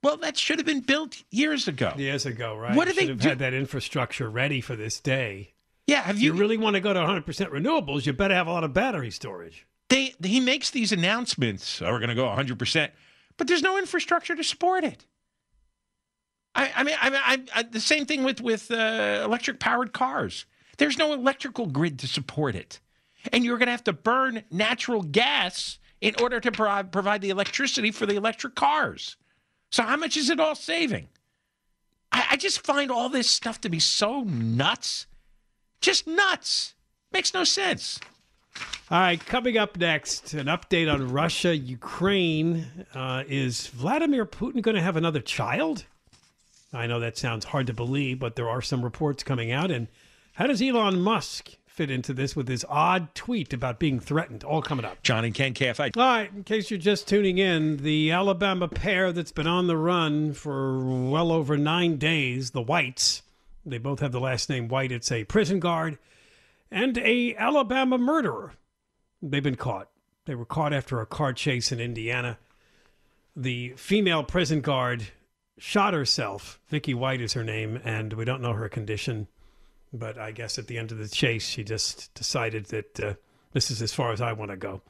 Well, 0.02 0.16
that 0.16 0.36
should 0.36 0.58
have 0.58 0.66
been 0.66 0.80
built 0.80 1.22
years 1.30 1.68
ago. 1.68 1.92
Years 1.96 2.26
ago, 2.26 2.56
right? 2.56 2.74
What 2.74 2.88
do 2.88 2.94
they 2.94 3.06
have 3.06 3.20
do- 3.20 3.28
had 3.28 3.38
that 3.40 3.54
infrastructure 3.54 4.28
ready 4.30 4.60
for 4.60 4.74
this 4.76 4.98
day. 4.98 5.52
Yeah, 5.86 6.00
have 6.02 6.16
If 6.16 6.22
you 6.22 6.32
you? 6.32 6.40
really 6.40 6.56
want 6.56 6.74
to 6.74 6.80
go 6.80 6.92
to 6.92 7.00
100% 7.00 7.24
renewables, 7.50 8.06
you 8.06 8.12
better 8.12 8.34
have 8.34 8.46
a 8.46 8.52
lot 8.52 8.64
of 8.64 8.72
battery 8.72 9.10
storage. 9.10 9.66
they 9.90 10.14
he 10.22 10.40
makes 10.40 10.70
these 10.70 10.90
announcements. 10.92 11.82
Oh, 11.82 11.90
we're 11.92 11.98
going 11.98 12.08
to 12.08 12.14
go 12.14 12.26
100, 12.26 12.58
percent 12.58 12.92
but 13.36 13.46
there's 13.46 13.62
no 13.62 13.78
infrastructure 13.78 14.34
to 14.34 14.42
support 14.44 14.84
it. 14.84 15.04
I, 16.54 16.70
I 16.76 16.82
mean, 16.84 16.96
I 17.00 17.10
I, 17.54 17.60
I, 17.60 17.62
the 17.64 17.80
same 17.80 18.06
thing 18.06 18.24
with 18.24 18.40
with 18.40 18.70
uh, 18.70 19.22
electric 19.24 19.58
powered 19.58 19.92
cars. 19.92 20.44
There's 20.82 20.98
no 20.98 21.12
electrical 21.12 21.66
grid 21.66 22.00
to 22.00 22.08
support 22.08 22.56
it, 22.56 22.80
and 23.32 23.44
you're 23.44 23.56
going 23.56 23.68
to 23.68 23.72
have 23.72 23.84
to 23.84 23.92
burn 23.92 24.42
natural 24.50 25.02
gas 25.02 25.78
in 26.00 26.16
order 26.20 26.40
to 26.40 26.50
pro- 26.50 26.82
provide 26.82 27.20
the 27.20 27.30
electricity 27.30 27.92
for 27.92 28.04
the 28.04 28.16
electric 28.16 28.56
cars. 28.56 29.16
So 29.70 29.84
how 29.84 29.96
much 29.96 30.16
is 30.16 30.28
it 30.28 30.40
all 30.40 30.56
saving? 30.56 31.06
I, 32.10 32.26
I 32.32 32.36
just 32.36 32.66
find 32.66 32.90
all 32.90 33.08
this 33.08 33.30
stuff 33.30 33.60
to 33.60 33.68
be 33.68 33.78
so 33.78 34.24
nuts, 34.24 35.06
just 35.80 36.08
nuts. 36.08 36.74
Makes 37.12 37.32
no 37.32 37.44
sense. 37.44 38.00
All 38.90 38.98
right, 38.98 39.24
coming 39.24 39.56
up 39.56 39.78
next, 39.78 40.34
an 40.34 40.46
update 40.46 40.92
on 40.92 41.12
Russia, 41.12 41.56
Ukraine. 41.56 42.66
Uh, 42.92 43.22
is 43.28 43.68
Vladimir 43.68 44.26
Putin 44.26 44.62
going 44.62 44.74
to 44.74 44.82
have 44.82 44.96
another 44.96 45.20
child? 45.20 45.84
I 46.72 46.88
know 46.88 46.98
that 46.98 47.16
sounds 47.16 47.44
hard 47.44 47.68
to 47.68 47.72
believe, 47.72 48.18
but 48.18 48.34
there 48.34 48.48
are 48.48 48.62
some 48.62 48.82
reports 48.82 49.22
coming 49.22 49.52
out. 49.52 49.70
And 49.70 49.86
how 50.34 50.46
does 50.46 50.62
Elon 50.62 51.00
Musk 51.00 51.56
fit 51.66 51.90
into 51.90 52.12
this 52.12 52.36
with 52.36 52.48
his 52.48 52.64
odd 52.68 53.14
tweet 53.14 53.52
about 53.52 53.78
being 53.78 54.00
threatened? 54.00 54.44
All 54.44 54.62
coming 54.62 54.84
up. 54.84 55.02
John 55.02 55.24
and 55.24 55.34
Ken 55.34 55.54
KFI. 55.54 55.96
All 55.96 56.02
right, 56.02 56.30
in 56.34 56.44
case 56.44 56.70
you're 56.70 56.78
just 56.78 57.08
tuning 57.08 57.38
in, 57.38 57.78
the 57.78 58.10
Alabama 58.10 58.68
pair 58.68 59.12
that's 59.12 59.32
been 59.32 59.46
on 59.46 59.66
the 59.66 59.76
run 59.76 60.32
for 60.32 60.84
well 60.84 61.32
over 61.32 61.56
nine 61.56 61.96
days, 61.96 62.50
the 62.50 62.62
Whites, 62.62 63.22
they 63.64 63.78
both 63.78 64.00
have 64.00 64.12
the 64.12 64.20
last 64.20 64.48
name 64.48 64.68
White. 64.68 64.92
It's 64.92 65.12
a 65.12 65.24
prison 65.24 65.60
guard 65.60 65.98
and 66.70 66.98
a 66.98 67.36
Alabama 67.36 67.98
murderer. 67.98 68.54
They've 69.20 69.42
been 69.42 69.56
caught. 69.56 69.88
They 70.24 70.34
were 70.34 70.44
caught 70.44 70.72
after 70.72 71.00
a 71.00 71.06
car 71.06 71.32
chase 71.32 71.70
in 71.70 71.80
Indiana. 71.80 72.38
The 73.36 73.74
female 73.76 74.24
prison 74.24 74.60
guard 74.60 75.08
shot 75.58 75.94
herself. 75.94 76.58
Vicky 76.68 76.94
White 76.94 77.20
is 77.20 77.34
her 77.34 77.44
name, 77.44 77.80
and 77.84 78.12
we 78.14 78.24
don't 78.24 78.42
know 78.42 78.52
her 78.52 78.68
condition. 78.68 79.28
But 79.92 80.18
I 80.18 80.30
guess 80.30 80.58
at 80.58 80.66
the 80.66 80.78
end 80.78 80.90
of 80.92 80.98
the 80.98 81.08
chase, 81.08 81.46
she 81.46 81.64
just 81.64 82.14
decided 82.14 82.66
that 82.66 83.00
uh, 83.00 83.14
this 83.52 83.70
is 83.70 83.82
as 83.82 83.92
far 83.92 84.12
as 84.12 84.20
I 84.20 84.32
want 84.32 84.50
to 84.50 84.56
go. 84.56 84.80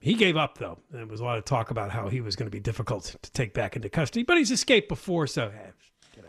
He 0.00 0.14
gave 0.14 0.36
up, 0.36 0.58
though. 0.58 0.78
There 0.90 1.06
was 1.06 1.20
a 1.20 1.24
lot 1.24 1.38
of 1.38 1.44
talk 1.44 1.70
about 1.70 1.90
how 1.90 2.08
he 2.08 2.20
was 2.20 2.36
going 2.36 2.46
to 2.46 2.50
be 2.50 2.60
difficult 2.60 3.16
to 3.22 3.32
take 3.32 3.54
back 3.54 3.76
into 3.76 3.88
custody, 3.88 4.24
but 4.24 4.36
he's 4.36 4.50
escaped 4.50 4.88
before, 4.88 5.26
so 5.26 5.46
eh, 5.46 5.70
you 6.16 6.22
know, 6.22 6.28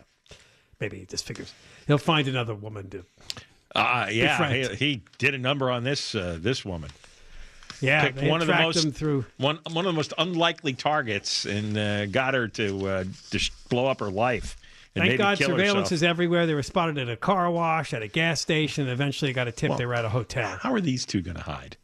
maybe 0.79 0.99
he 0.99 1.05
just 1.05 1.25
figures 1.25 1.53
he'll 1.88 1.97
find 1.97 2.27
another 2.27 2.53
woman 2.53 2.89
to. 2.89 3.05
Uh, 3.75 4.07
yeah, 4.12 4.49
he, 4.51 4.75
he 4.75 5.03
did 5.17 5.33
a 5.33 5.38
number 5.38 5.71
on 5.71 5.83
this 5.83 6.13
uh, 6.15 6.38
this 6.39 6.63
woman. 6.63 6.89
Yeah, 7.81 8.05
Picked 8.05 8.23
one 8.23 8.41
of 8.41 8.47
the 8.47 8.55
most 8.55 8.93
through. 8.93 9.25
one 9.38 9.60
one 9.71 9.86
of 9.86 9.93
the 9.93 9.97
most 9.97 10.13
unlikely 10.17 10.73
targets 10.73 11.45
and 11.45 11.77
uh, 11.77 12.05
got 12.07 12.33
her 12.33 12.47
to 12.49 12.88
uh, 12.88 13.03
just 13.29 13.69
blow 13.69 13.88
up 13.88 13.99
her 13.99 14.10
life. 14.10 14.57
Thank 14.97 15.17
God 15.17 15.38
surveillance 15.38 15.89
herself. 15.89 15.91
is 15.91 16.03
everywhere. 16.03 16.45
They 16.45 16.53
were 16.53 16.63
spotted 16.63 16.97
at 16.97 17.10
a 17.10 17.17
car 17.17 17.49
wash, 17.51 17.93
at 17.93 18.01
a 18.01 18.07
gas 18.07 18.41
station, 18.41 18.83
and 18.83 18.91
eventually 18.91 19.33
got 19.33 19.47
a 19.47 19.51
tip 19.51 19.77
they 19.77 19.86
were 19.86 19.93
at 19.93 20.05
a 20.05 20.10
hotel. 20.10 20.57
How 20.62 20.73
are 20.73 20.81
these 20.81 21.05
two 21.05 21.21
going 21.21 21.38
to 21.38 21.43
hide? 21.43 21.77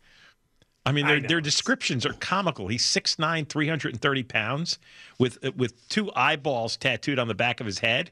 I 0.86 0.91
mean, 0.91 1.08
their, 1.08 1.19
know. 1.19 1.28
their 1.28 1.41
descriptions 1.41 2.06
are 2.06 2.13
comical. 2.13 2.67
He's 2.67 2.86
6'9", 2.86 3.47
330 3.47 4.23
pounds, 4.23 4.80
with 5.17 5.43
uh, 5.43 5.52
with 5.56 5.88
two 5.89 6.12
eyeballs 6.15 6.76
tattooed 6.76 7.19
on 7.19 7.28
the 7.28 7.36
back 7.36 7.60
of 7.60 7.65
his 7.65 7.80
head. 7.80 8.12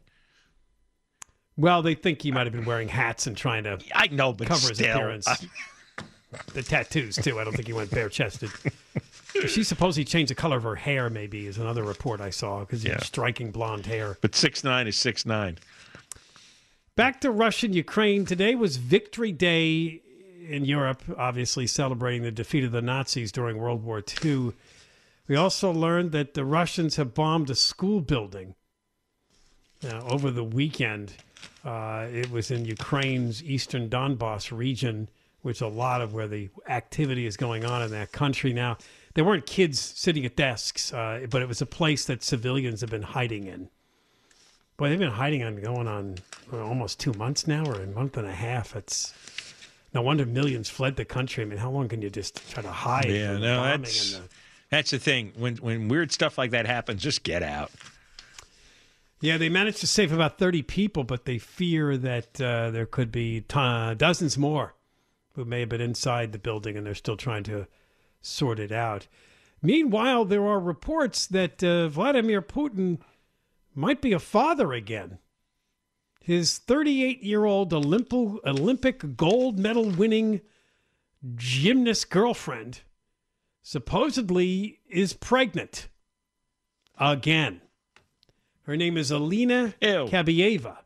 Well, 1.57 1.81
they 1.81 1.95
think 1.95 2.21
he 2.21 2.31
might 2.31 2.47
have 2.47 2.53
been 2.53 2.65
wearing 2.65 2.87
hats 2.87 3.27
and 3.27 3.35
trying 3.35 3.65
to 3.65 3.79
I 3.93 4.07
know, 4.07 4.31
but 4.31 4.47
cover 4.47 4.69
his 4.69 4.79
appearance. 4.79 5.27
uh, 5.27 5.35
the 6.53 6.63
tattoos 6.63 7.17
too. 7.17 7.39
I 7.39 7.43
don't 7.43 7.53
think 7.53 7.67
he 7.67 7.73
went 7.73 7.91
bare 7.91 8.09
chested. 8.09 8.49
she 9.48 9.63
supposedly 9.63 10.06
changed 10.06 10.30
the 10.30 10.36
color 10.36 10.58
of 10.58 10.63
her 10.63 10.76
hair. 10.76 11.10
Maybe 11.10 11.48
is 11.48 11.58
another 11.58 11.84
report 11.84 12.22
I 12.22 12.30
saw 12.30 12.62
because 12.62 12.84
Yeah. 12.84 13.00
striking 13.00 13.52
blonde 13.52 13.86
hair. 13.86 14.17
but 14.22 14.36
six 14.36 14.63
nine 14.63 14.88
is 14.88 14.98
six 14.98 15.26
nine. 15.26 15.58
Back 16.96 17.22
to 17.22 17.32
Russia 17.32 17.67
and 17.67 17.76
Ukraine. 17.76 18.26
Today 18.26 18.54
was 18.56 18.78
Victory 18.78 19.32
Day 19.32 20.02
in 20.48 20.65
Europe, 20.65 21.04
obviously 21.17 21.65
celebrating 21.67 22.24
the 22.24 22.32
defeat 22.32 22.63
of 22.63 22.72
the 22.72 22.82
Nazis 22.82 23.32
during 23.32 23.58
World 23.58 23.84
War 23.84 24.04
II. 24.24 24.52
We 25.28 25.36
also 25.36 25.72
learned 25.72 26.12
that 26.12 26.34
the 26.34 26.44
Russians 26.44 26.98
have 26.98 27.13
bombed 27.13 27.50
a 27.50 27.56
school 27.56 28.02
building 28.02 28.56
now, 29.82 30.02
over 30.08 30.30
the 30.30 30.44
weekend. 30.44 31.13
Uh, 31.63 32.08
it 32.12 32.30
was 32.30 32.52
in 32.52 32.65
Ukraine's 32.65 33.41
eastern 33.44 33.89
Donbass 33.89 34.56
region, 34.56 35.10
which 35.41 35.62
a 35.62 35.67
lot 35.67 36.02
of 36.02 36.13
where 36.13 36.28
the 36.28 36.50
activity 36.67 37.26
is 37.26 37.38
going 37.38 37.63
on 37.65 37.82
in 37.82 37.91
that 37.91 38.12
country 38.12 38.52
now. 38.54 38.78
There 39.13 39.24
weren't 39.26 39.45
kids 39.45 39.80
sitting 39.80 40.26
at 40.26 40.36
desks, 40.36 40.93
uh, 40.93 41.26
but 41.30 41.41
it 41.41 41.47
was 41.47 41.62
a 41.62 41.65
place 41.65 42.06
that 42.06 42.24
civilians 42.24 42.82
have 42.82 42.89
been 42.89 43.02
hiding 43.02 43.45
in. 43.45 43.69
Boy, 44.78 44.89
they've 44.89 45.00
been 45.00 45.12
hiding 45.12 45.43
on 45.43 45.62
going 45.62 45.88
on 45.88 46.15
well, 46.52 46.63
almost 46.65 47.00
two 47.00 47.13
months 47.13 47.45
now, 47.47 47.65
or 47.65 47.76
a 47.82 47.88
month 47.88 48.17
and 48.17 48.28
a 48.28 48.32
half. 48.34 48.76
It's 48.76 49.13
no 49.93 50.02
wonder 50.02 50.26
millions 50.26 50.69
fled 50.69 50.95
the 50.95 51.06
country. 51.06 51.43
I 51.43 51.45
mean, 51.45 51.60
how 51.60 51.69
long 51.69 51.88
can 51.89 52.02
you 52.02 52.10
just 52.10 52.50
try 52.50 52.63
to 52.63 52.71
hide? 52.71 53.10
Yeah, 53.10 53.34
from 53.34 53.41
no, 53.41 53.63
that's 53.63 54.13
the- 54.13 54.21
that's 54.69 54.91
the 54.91 55.00
thing. 55.00 55.34
When 55.36 55.58
when 55.58 55.89
weird 55.89 56.12
stuff 56.13 56.38
like 56.38 56.52
that 56.52 56.65
happens, 56.65 57.02
just 57.04 57.24
get 57.24 57.43
out. 57.43 57.71
Yeah, 59.19 59.38
they 59.38 59.50
managed 59.50 59.80
to 59.82 59.88
save 59.88 60.12
about 60.12 60.39
30 60.39 60.63
people, 60.63 61.04
but 61.04 61.26
they 61.26 61.38
fear 61.38 61.95
that 61.97 62.41
uh, 62.41 62.71
there 62.71 62.88
could 62.88 63.12
be 63.12 63.41
t- 63.41 63.93
dozens 63.97 64.36
more 64.38 64.74
who 65.36 65.45
may 65.45 65.60
have 65.60 65.69
been 65.69 65.82
inside 65.82 66.32
the 66.32 66.39
building 66.39 66.76
and 66.76 66.88
they're 66.88 66.95
still 66.95 67.17
trying 67.17 67.43
to 67.43 67.67
sort 68.21 68.60
it 68.60 68.71
out. 68.71 69.07
Meanwhile, 69.62 70.25
there 70.25 70.45
are 70.45 70.60
reports 70.60 71.27
that 71.27 71.63
uh, 71.63 71.88
Vladimir 71.88 72.41
Putin 72.41 72.99
might 73.75 74.01
be 74.01 74.12
a 74.12 74.19
father 74.19 74.73
again. 74.73 75.19
His 76.19 76.57
38 76.57 77.23
year 77.23 77.45
old 77.45 77.71
Olympo- 77.71 78.39
Olympic 78.45 79.15
gold 79.17 79.57
medal 79.60 79.89
winning 79.89 80.41
gymnast 81.36 82.10
girlfriend 82.10 82.81
supposedly 83.62 84.79
is 84.89 85.13
pregnant 85.13 85.88
again. 86.99 87.62
Her 88.63 88.77
name 88.77 88.97
is 88.97 89.12
Alina 89.12 89.73
Ew. 89.81 90.07
Kabaeva. 90.10 90.77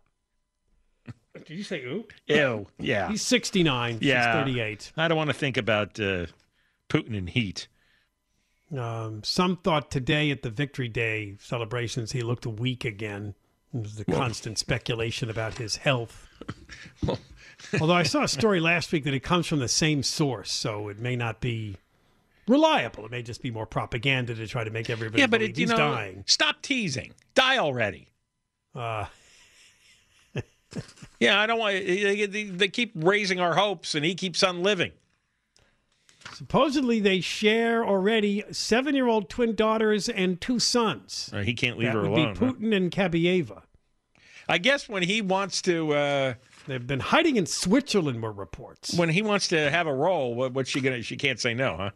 Did 1.45 1.57
you 1.57 1.63
say 1.63 1.83
ooh? 1.83 2.05
Ew. 2.27 2.67
Yeah. 2.79 3.09
He's 3.09 3.21
69. 3.21 3.99
Yeah. 4.01 4.21
She's 4.21 4.41
38. 4.41 4.93
I 4.97 5.07
don't 5.07 5.17
want 5.17 5.29
to 5.29 5.33
think 5.35 5.57
about 5.57 5.99
uh, 5.99 6.25
Putin 6.89 7.15
in 7.15 7.27
heat. 7.27 7.67
Um, 8.75 9.23
some 9.23 9.57
thought 9.57 9.91
today 9.91 10.31
at 10.31 10.41
the 10.41 10.49
Victory 10.49 10.87
Day 10.87 11.37
celebrations 11.39 12.11
he 12.11 12.21
looked 12.21 12.45
weak 12.45 12.83
again. 12.83 13.35
There 13.71 13.81
was 13.81 13.95
the 13.95 14.05
constant 14.05 14.57
speculation 14.57 15.29
about 15.29 15.57
his 15.57 15.77
health. 15.77 16.27
Although 17.79 17.93
I 17.93 18.03
saw 18.03 18.23
a 18.23 18.27
story 18.27 18.59
last 18.59 18.91
week 18.91 19.03
that 19.03 19.13
it 19.13 19.21
comes 19.21 19.47
from 19.47 19.59
the 19.59 19.67
same 19.67 20.03
source, 20.03 20.51
so 20.51 20.87
it 20.89 20.99
may 20.99 21.15
not 21.15 21.41
be 21.41 21.77
reliable. 22.47 23.05
It 23.05 23.11
may 23.11 23.21
just 23.21 23.41
be 23.41 23.51
more 23.51 23.65
propaganda 23.65 24.35
to 24.35 24.47
try 24.47 24.63
to 24.63 24.71
make 24.71 24.89
everybody 24.89 25.21
Yeah, 25.21 25.27
but 25.27 25.39
believe 25.39 25.51
it, 25.51 25.57
you 25.57 25.63
he's 25.63 25.71
know, 25.71 25.77
dying. 25.77 26.23
stop 26.27 26.61
teasing. 26.61 27.13
Die 27.33 27.57
already. 27.57 28.09
Uh, 28.73 29.05
Yeah, 31.19 31.39
I 31.39 31.45
don't 31.45 31.59
want. 31.59 31.75
They, 31.75 32.25
they 32.25 32.67
keep 32.67 32.91
raising 32.95 33.39
our 33.39 33.55
hopes, 33.55 33.95
and 33.95 34.03
he 34.03 34.15
keeps 34.15 34.43
on 34.43 34.61
living. 34.61 34.91
Supposedly, 36.35 36.99
they 36.99 37.21
share 37.21 37.85
already 37.85 38.43
seven-year-old 38.51 39.29
twin 39.29 39.55
daughters 39.55 40.09
and 40.09 40.39
two 40.41 40.59
sons. 40.59 41.29
Uh, 41.33 41.41
He 41.41 41.53
can't 41.53 41.77
leave 41.77 41.87
that 41.87 41.95
her 41.95 42.01
would 42.01 42.11
alone. 42.11 42.33
be 42.33 42.39
huh? 42.39 42.45
Putin 42.51 42.75
and 42.75 42.91
Kabaeva. 42.91 43.63
I 44.47 44.57
guess 44.57 44.87
when 44.89 45.03
he 45.03 45.21
wants 45.21 45.61
to, 45.63 45.93
uh, 45.93 46.33
They've 46.67 46.85
been 46.85 46.99
hiding 46.99 47.37
in 47.37 47.45
Switzerland, 47.45 48.21
were 48.21 48.31
reports. 48.31 48.93
when 48.95 49.09
he 49.09 49.21
wants 49.21 49.47
to 49.49 49.69
have 49.71 49.87
a 49.87 49.93
role, 49.93 50.35
what, 50.35 50.53
what's 50.53 50.69
she 50.69 50.81
gonna? 50.81 51.01
She 51.03 51.15
can't 51.15 51.39
say 51.39 51.53
no, 51.53 51.77
huh? 51.77 51.89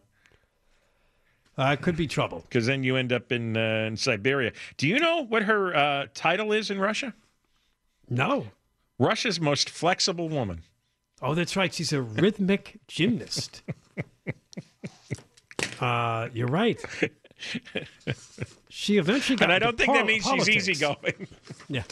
Uh, 1.57 1.73
it 1.73 1.81
could 1.81 1.97
be 1.97 2.07
trouble. 2.07 2.39
Because 2.41 2.65
then 2.67 2.83
you 2.83 2.95
end 2.95 3.11
up 3.11 3.31
in 3.31 3.57
uh, 3.57 3.85
in 3.87 3.97
Siberia. 3.97 4.53
Do 4.77 4.87
you 4.87 4.99
know 4.99 5.25
what 5.25 5.43
her 5.43 5.75
uh, 5.75 6.05
title 6.13 6.51
is 6.53 6.71
in 6.71 6.79
Russia? 6.79 7.13
No. 8.09 8.47
Russia's 8.99 9.39
most 9.41 9.69
flexible 9.69 10.29
woman. 10.29 10.61
Oh, 11.21 11.33
that's 11.35 11.55
right. 11.57 11.73
She's 11.73 11.91
a 11.91 12.01
rhythmic 12.01 12.79
gymnast. 12.87 13.61
Uh, 15.81 16.27
you're 16.33 16.47
right. 16.47 16.77
She 18.69 18.97
eventually 18.97 19.37
got. 19.37 19.45
And 19.45 19.53
I 19.53 19.59
don't 19.59 19.77
think 19.77 19.87
pol- 19.87 19.95
that 19.95 20.05
means 20.05 20.23
politics. 20.25 20.65
she's 20.65 20.69
easygoing. 20.69 21.27
Yeah. 21.69 21.83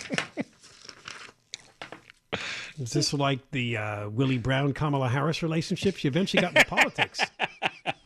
Is 2.80 2.92
this 2.94 3.14
like 3.14 3.40
the 3.52 3.78
uh, 3.78 4.10
Willie 4.10 4.38
Brown 4.38 4.74
Kamala 4.74 5.08
Harris 5.10 5.42
relationship? 5.42 5.96
She 5.96 6.08
eventually 6.08 6.42
got 6.42 6.56
into 6.56 6.66
politics. 6.70 7.22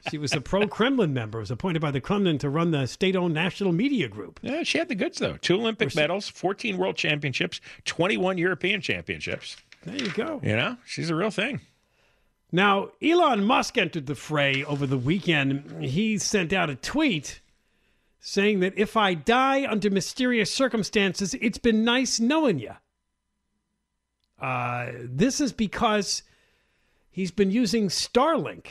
she 0.09 0.17
was 0.17 0.33
a 0.33 0.41
pro 0.41 0.67
Kremlin 0.67 1.13
member, 1.13 1.39
was 1.39 1.51
appointed 1.51 1.81
by 1.81 1.91
the 1.91 1.99
Kremlin 2.01 2.37
to 2.39 2.49
run 2.49 2.71
the 2.71 2.85
state 2.85 3.15
owned 3.15 3.33
national 3.33 3.71
media 3.71 4.07
group. 4.07 4.39
Yeah, 4.43 4.63
she 4.63 4.77
had 4.77 4.87
the 4.87 4.95
goods 4.95 5.17
though. 5.17 5.37
Two 5.37 5.55
Olympic 5.55 5.95
medals, 5.95 6.29
14 6.29 6.77
world 6.77 6.95
championships, 6.95 7.59
21 7.85 8.37
European 8.37 8.81
championships. 8.81 9.57
There 9.83 9.95
you 9.95 10.11
go. 10.11 10.39
You 10.43 10.55
know, 10.55 10.77
she's 10.85 11.09
a 11.09 11.15
real 11.15 11.31
thing. 11.31 11.59
Now, 12.51 12.89
Elon 13.01 13.45
Musk 13.45 13.77
entered 13.77 14.07
the 14.07 14.15
fray 14.15 14.63
over 14.63 14.85
the 14.85 14.97
weekend. 14.97 15.83
He 15.83 16.17
sent 16.17 16.51
out 16.51 16.69
a 16.69 16.75
tweet 16.75 17.39
saying 18.19 18.59
that 18.59 18.77
if 18.77 18.97
I 18.97 19.13
die 19.13 19.65
under 19.65 19.89
mysterious 19.89 20.53
circumstances, 20.53 21.33
it's 21.35 21.57
been 21.57 21.83
nice 21.83 22.19
knowing 22.19 22.59
you. 22.59 22.73
Uh, 24.39 24.91
this 25.03 25.39
is 25.39 25.53
because 25.53 26.23
he's 27.09 27.31
been 27.31 27.51
using 27.51 27.87
Starlink, 27.87 28.65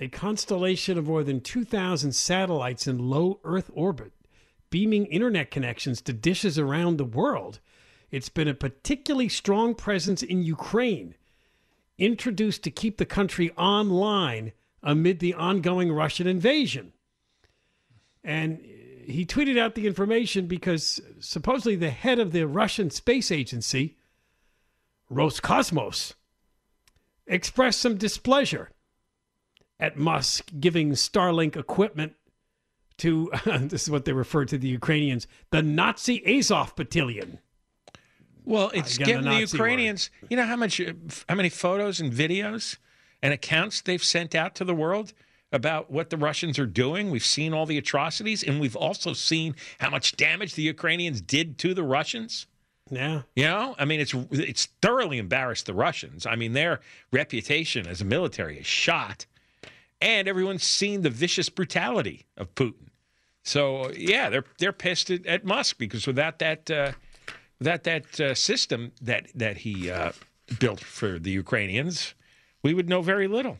a 0.00 0.08
constellation 0.08 0.98
of 0.98 1.06
more 1.06 1.22
than 1.22 1.40
2,000 1.40 2.12
satellites 2.12 2.86
in 2.86 2.98
low 2.98 3.40
Earth 3.44 3.70
orbit, 3.72 4.12
beaming 4.68 5.06
internet 5.06 5.50
connections 5.50 6.00
to 6.02 6.12
dishes 6.12 6.58
around 6.58 6.96
the 6.96 7.04
world. 7.04 7.60
It's 8.10 8.28
been 8.28 8.48
a 8.48 8.54
particularly 8.54 9.28
strong 9.28 9.74
presence 9.74 10.22
in 10.22 10.42
Ukraine, 10.42 11.14
introduced 11.98 12.62
to 12.64 12.70
keep 12.70 12.98
the 12.98 13.06
country 13.06 13.50
online 13.52 14.52
amid 14.82 15.18
the 15.18 15.34
ongoing 15.34 15.92
Russian 15.92 16.26
invasion. 16.26 16.92
And 18.22 18.60
he 19.06 19.24
tweeted 19.24 19.58
out 19.58 19.74
the 19.74 19.86
information 19.86 20.46
because 20.46 21.00
supposedly 21.20 21.76
the 21.76 21.90
head 21.90 22.18
of 22.18 22.32
the 22.32 22.46
Russian 22.46 22.90
space 22.90 23.30
agency, 23.30 23.96
Roscosmos, 25.10 26.14
expressed 27.26 27.80
some 27.80 27.96
displeasure 27.96 28.70
at 29.78 29.96
Musk 29.96 30.50
giving 30.58 30.92
Starlink 30.92 31.56
equipment 31.56 32.14
to, 32.98 33.30
this 33.46 33.82
is 33.84 33.90
what 33.90 34.04
they 34.04 34.12
refer 34.12 34.44
to 34.44 34.58
the 34.58 34.68
Ukrainians, 34.68 35.26
the 35.50 35.62
Nazi 35.62 36.22
Azov 36.38 36.74
Battalion. 36.76 37.38
Well, 38.46 38.70
it's 38.72 38.94
Again, 38.94 39.06
the 39.06 39.12
given 39.12 39.24
the, 39.24 39.30
Nazi 39.40 39.56
Ukrainians. 39.56 40.10
You 40.30 40.36
know 40.38 40.46
how 40.46 40.56
much, 40.56 40.80
how 41.28 41.34
many 41.34 41.50
photos 41.50 42.00
and 42.00 42.12
videos 42.12 42.76
and 43.20 43.34
accounts 43.34 43.82
they've 43.82 44.02
sent 44.02 44.34
out 44.34 44.54
to 44.54 44.64
the 44.64 44.74
world 44.74 45.12
about 45.52 45.90
what 45.90 46.10
the 46.10 46.16
Russians 46.16 46.58
are 46.58 46.66
doing. 46.66 47.10
We've 47.10 47.24
seen 47.24 47.52
all 47.52 47.66
the 47.66 47.76
atrocities, 47.78 48.42
and 48.42 48.60
we've 48.60 48.76
also 48.76 49.12
seen 49.12 49.56
how 49.78 49.90
much 49.90 50.16
damage 50.16 50.54
the 50.54 50.62
Ukrainians 50.62 51.20
did 51.20 51.58
to 51.58 51.74
the 51.74 51.82
Russians. 51.82 52.46
Yeah. 52.90 53.22
You 53.34 53.44
know, 53.44 53.74
I 53.78 53.84
mean, 53.84 53.98
it's 53.98 54.14
it's 54.30 54.66
thoroughly 54.80 55.18
embarrassed 55.18 55.66
the 55.66 55.74
Russians. 55.74 56.24
I 56.24 56.36
mean, 56.36 56.52
their 56.52 56.80
reputation 57.10 57.86
as 57.86 58.00
a 58.00 58.04
military 58.04 58.58
is 58.58 58.66
shot, 58.66 59.26
and 60.00 60.28
everyone's 60.28 60.62
seen 60.62 61.02
the 61.02 61.10
vicious 61.10 61.48
brutality 61.48 62.26
of 62.36 62.54
Putin. 62.54 62.90
So 63.42 63.90
yeah, 63.92 64.30
they're 64.30 64.44
they're 64.58 64.72
pissed 64.72 65.10
at, 65.10 65.26
at 65.26 65.44
Musk 65.44 65.78
because 65.78 66.06
without 66.06 66.38
that 66.38 66.70
uh, 66.70 66.92
without 67.58 67.84
that 67.84 68.20
uh, 68.20 68.34
system 68.34 68.92
that 69.00 69.26
that 69.34 69.58
he 69.58 69.90
uh, 69.90 70.12
built 70.58 70.80
for 70.80 71.18
the 71.18 71.30
Ukrainians, 71.30 72.14
we 72.62 72.74
would 72.74 72.88
know 72.88 73.02
very 73.02 73.28
little. 73.28 73.58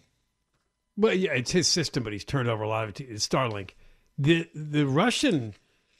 Well, 0.96 1.14
yeah, 1.14 1.32
it's 1.32 1.52
his 1.52 1.68
system, 1.68 2.02
but 2.02 2.12
he's 2.12 2.24
turned 2.24 2.48
over 2.48 2.62
a 2.62 2.68
lot 2.68 2.84
of 2.84 2.90
it 2.90 2.94
to 2.96 3.04
Starlink. 3.14 3.70
The 4.18 4.48
the 4.54 4.86
Russian 4.86 5.54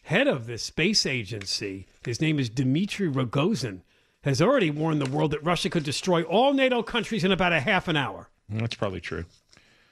head 0.05 0.29
of 0.29 0.47
the 0.47 0.59
space 0.59 1.05
agency, 1.05 1.87
his 2.05 2.21
name 2.21 2.39
is 2.39 2.49
Dmitry 2.49 3.11
Rogozin, 3.11 3.83
has 4.23 4.41
already 4.41 4.71
warned 4.71 5.01
the 5.01 5.11
world 5.11 5.33
that 5.33 5.45
Russia 5.45 5.69
could 5.69 5.85
destroy 5.85 6.23
all 6.23 6.53
NATO 6.53 6.83
countries 6.83 7.25
in 7.25 7.33
about 7.33 7.53
a 7.53 7.61
half 7.61 7.89
an 7.89 7.97
hour. 7.97 8.29
That's 8.49 8.77
probably 8.77 9.01
true. 9.01 9.25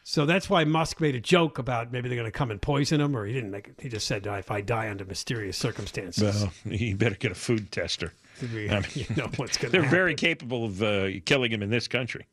So 0.06 0.26
that's 0.26 0.50
why 0.50 0.64
Musk 0.64 1.00
made 1.00 1.14
a 1.14 1.20
joke 1.20 1.58
about 1.58 1.90
maybe 1.90 2.08
they're 2.10 2.18
going 2.18 2.30
to 2.30 2.36
come 2.38 2.50
and 2.50 2.60
poison 2.60 3.00
him, 3.00 3.16
or 3.16 3.24
he 3.24 3.32
didn't 3.32 3.50
make 3.50 3.68
it. 3.68 3.74
He 3.80 3.88
just 3.88 4.06
said, 4.06 4.26
"If 4.26 4.50
I 4.50 4.60
die 4.60 4.90
under 4.90 5.04
mysterious 5.06 5.56
circumstances, 5.56 6.22
Well, 6.22 6.52
you 6.66 6.94
better 6.94 7.14
get 7.14 7.32
a 7.32 7.34
food 7.34 7.72
tester. 7.72 8.12
we, 8.52 8.68
I 8.70 8.80
mean, 8.80 8.88
you 8.94 9.06
know 9.16 9.30
what's 9.36 9.56
going 9.56 9.70
to 9.72 9.72
They're 9.72 9.80
happen." 9.82 9.90
very 9.96 10.14
capable 10.14 10.66
of 10.66 10.82
uh, 10.82 11.08
killing 11.24 11.50
him 11.50 11.62
in 11.62 11.70
this 11.70 11.88
country. 11.88 12.26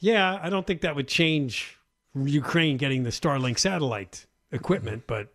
Yeah, 0.00 0.38
I 0.42 0.50
don't 0.50 0.66
think 0.66 0.82
that 0.82 0.94
would 0.94 1.08
change 1.08 1.78
Ukraine 2.14 2.76
getting 2.76 3.04
the 3.04 3.10
Starlink 3.10 3.58
satellite 3.58 4.26
equipment, 4.50 5.04
but 5.06 5.32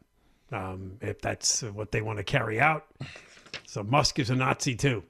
um, 0.52 0.98
if 1.02 1.22
that's 1.22 1.63
what 1.63 1.91
they 1.91 2.02
want 2.04 2.17
to 2.17 2.24
carry 2.24 2.60
out, 2.60 2.86
so 3.65 3.82
Musk 3.82 4.20
is 4.20 4.30
a 4.30 4.36
Nazi 4.36 4.76
too. 4.76 5.04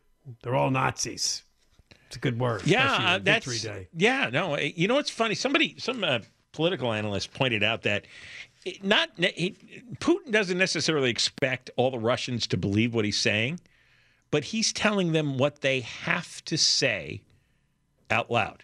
They're 0.44 0.56
all 0.56 0.72
Nazis. 0.72 1.44
It's 2.08 2.16
a 2.16 2.20
good 2.20 2.40
word. 2.40 2.66
Yeah, 2.66 2.94
uh, 3.16 3.18
that's 3.22 3.62
Day. 3.62 3.90
yeah. 3.94 4.30
No, 4.32 4.54
uh, 4.56 4.60
you 4.60 4.88
know 4.88 4.96
what's 4.96 5.10
funny? 5.10 5.36
Somebody, 5.36 5.76
some 5.78 6.06
uh, 6.06 6.20
political 6.58 6.91
analyst 6.91 7.32
pointed 7.36 7.62
out 7.63 7.84
that 7.84 8.06
not 8.82 9.10
he, 9.15 9.56
Putin 10.00 10.32
doesn't 10.32 10.58
necessarily 10.58 11.12
expect 11.12 11.70
all 11.78 11.91
the 11.91 12.00
Russians 12.00 12.48
to 12.48 12.58
believe 12.58 12.96
what 12.96 13.06
he's 13.06 13.20
saying, 13.20 13.60
but 14.32 14.43
he's 14.46 14.74
telling 14.74 15.12
them 15.12 15.38
what 15.38 15.62
they 15.62 15.82
have 15.82 16.43
to 16.46 16.58
say 16.58 17.22
out 18.10 18.32
loud. 18.32 18.63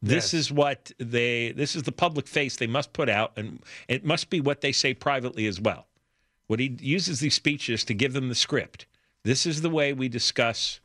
This 0.00 0.32
Yes. 0.32 0.34
is 0.34 0.52
what 0.52 0.92
they. 0.98 1.52
This 1.52 1.76
is 1.76 1.82
the 1.82 1.92
public 1.92 2.26
face 2.26 2.56
they 2.56 2.66
must 2.66 2.94
put 2.94 3.10
out, 3.10 3.32
and 3.36 3.60
it 3.86 4.02
must 4.04 4.30
be 4.30 4.40
what 4.40 4.62
they 4.62 4.72
say 4.72 4.94
privately 4.94 5.46
as 5.46 5.60
well. 5.60 5.86
What 6.46 6.58
he 6.58 6.74
uses 6.80 7.20
these 7.20 7.34
speeches 7.34 7.84
to 7.84 7.94
give 7.94 8.14
them 8.14 8.28
the 8.30 8.34
script. 8.34 8.86
This 9.24 9.44
is 9.44 9.60
the 9.60 9.70
way 9.70 9.92
we 9.92 10.08
discuss 10.08 10.80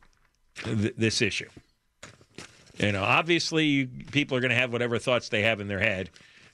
th- 0.64 0.94
this 0.98 1.22
issue. 1.22 1.48
You 2.78 2.92
know, 2.92 3.02
obviously, 3.02 3.86
people 3.86 4.36
are 4.36 4.40
going 4.40 4.50
to 4.50 4.56
have 4.56 4.72
whatever 4.72 4.98
thoughts 4.98 5.28
they 5.28 5.42
have 5.42 5.60
in 5.60 5.68
their 5.68 5.80
head, 5.80 6.10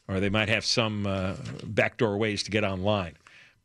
or 0.09 0.21
they 0.21 0.29
might 0.29 0.49
have 0.49 0.65
some 0.65 1.07
uh, 1.07 1.35
backdoor 1.65 2.17
ways 2.17 2.43
to 2.45 2.51
get 2.51 2.65
online. 2.65 3.15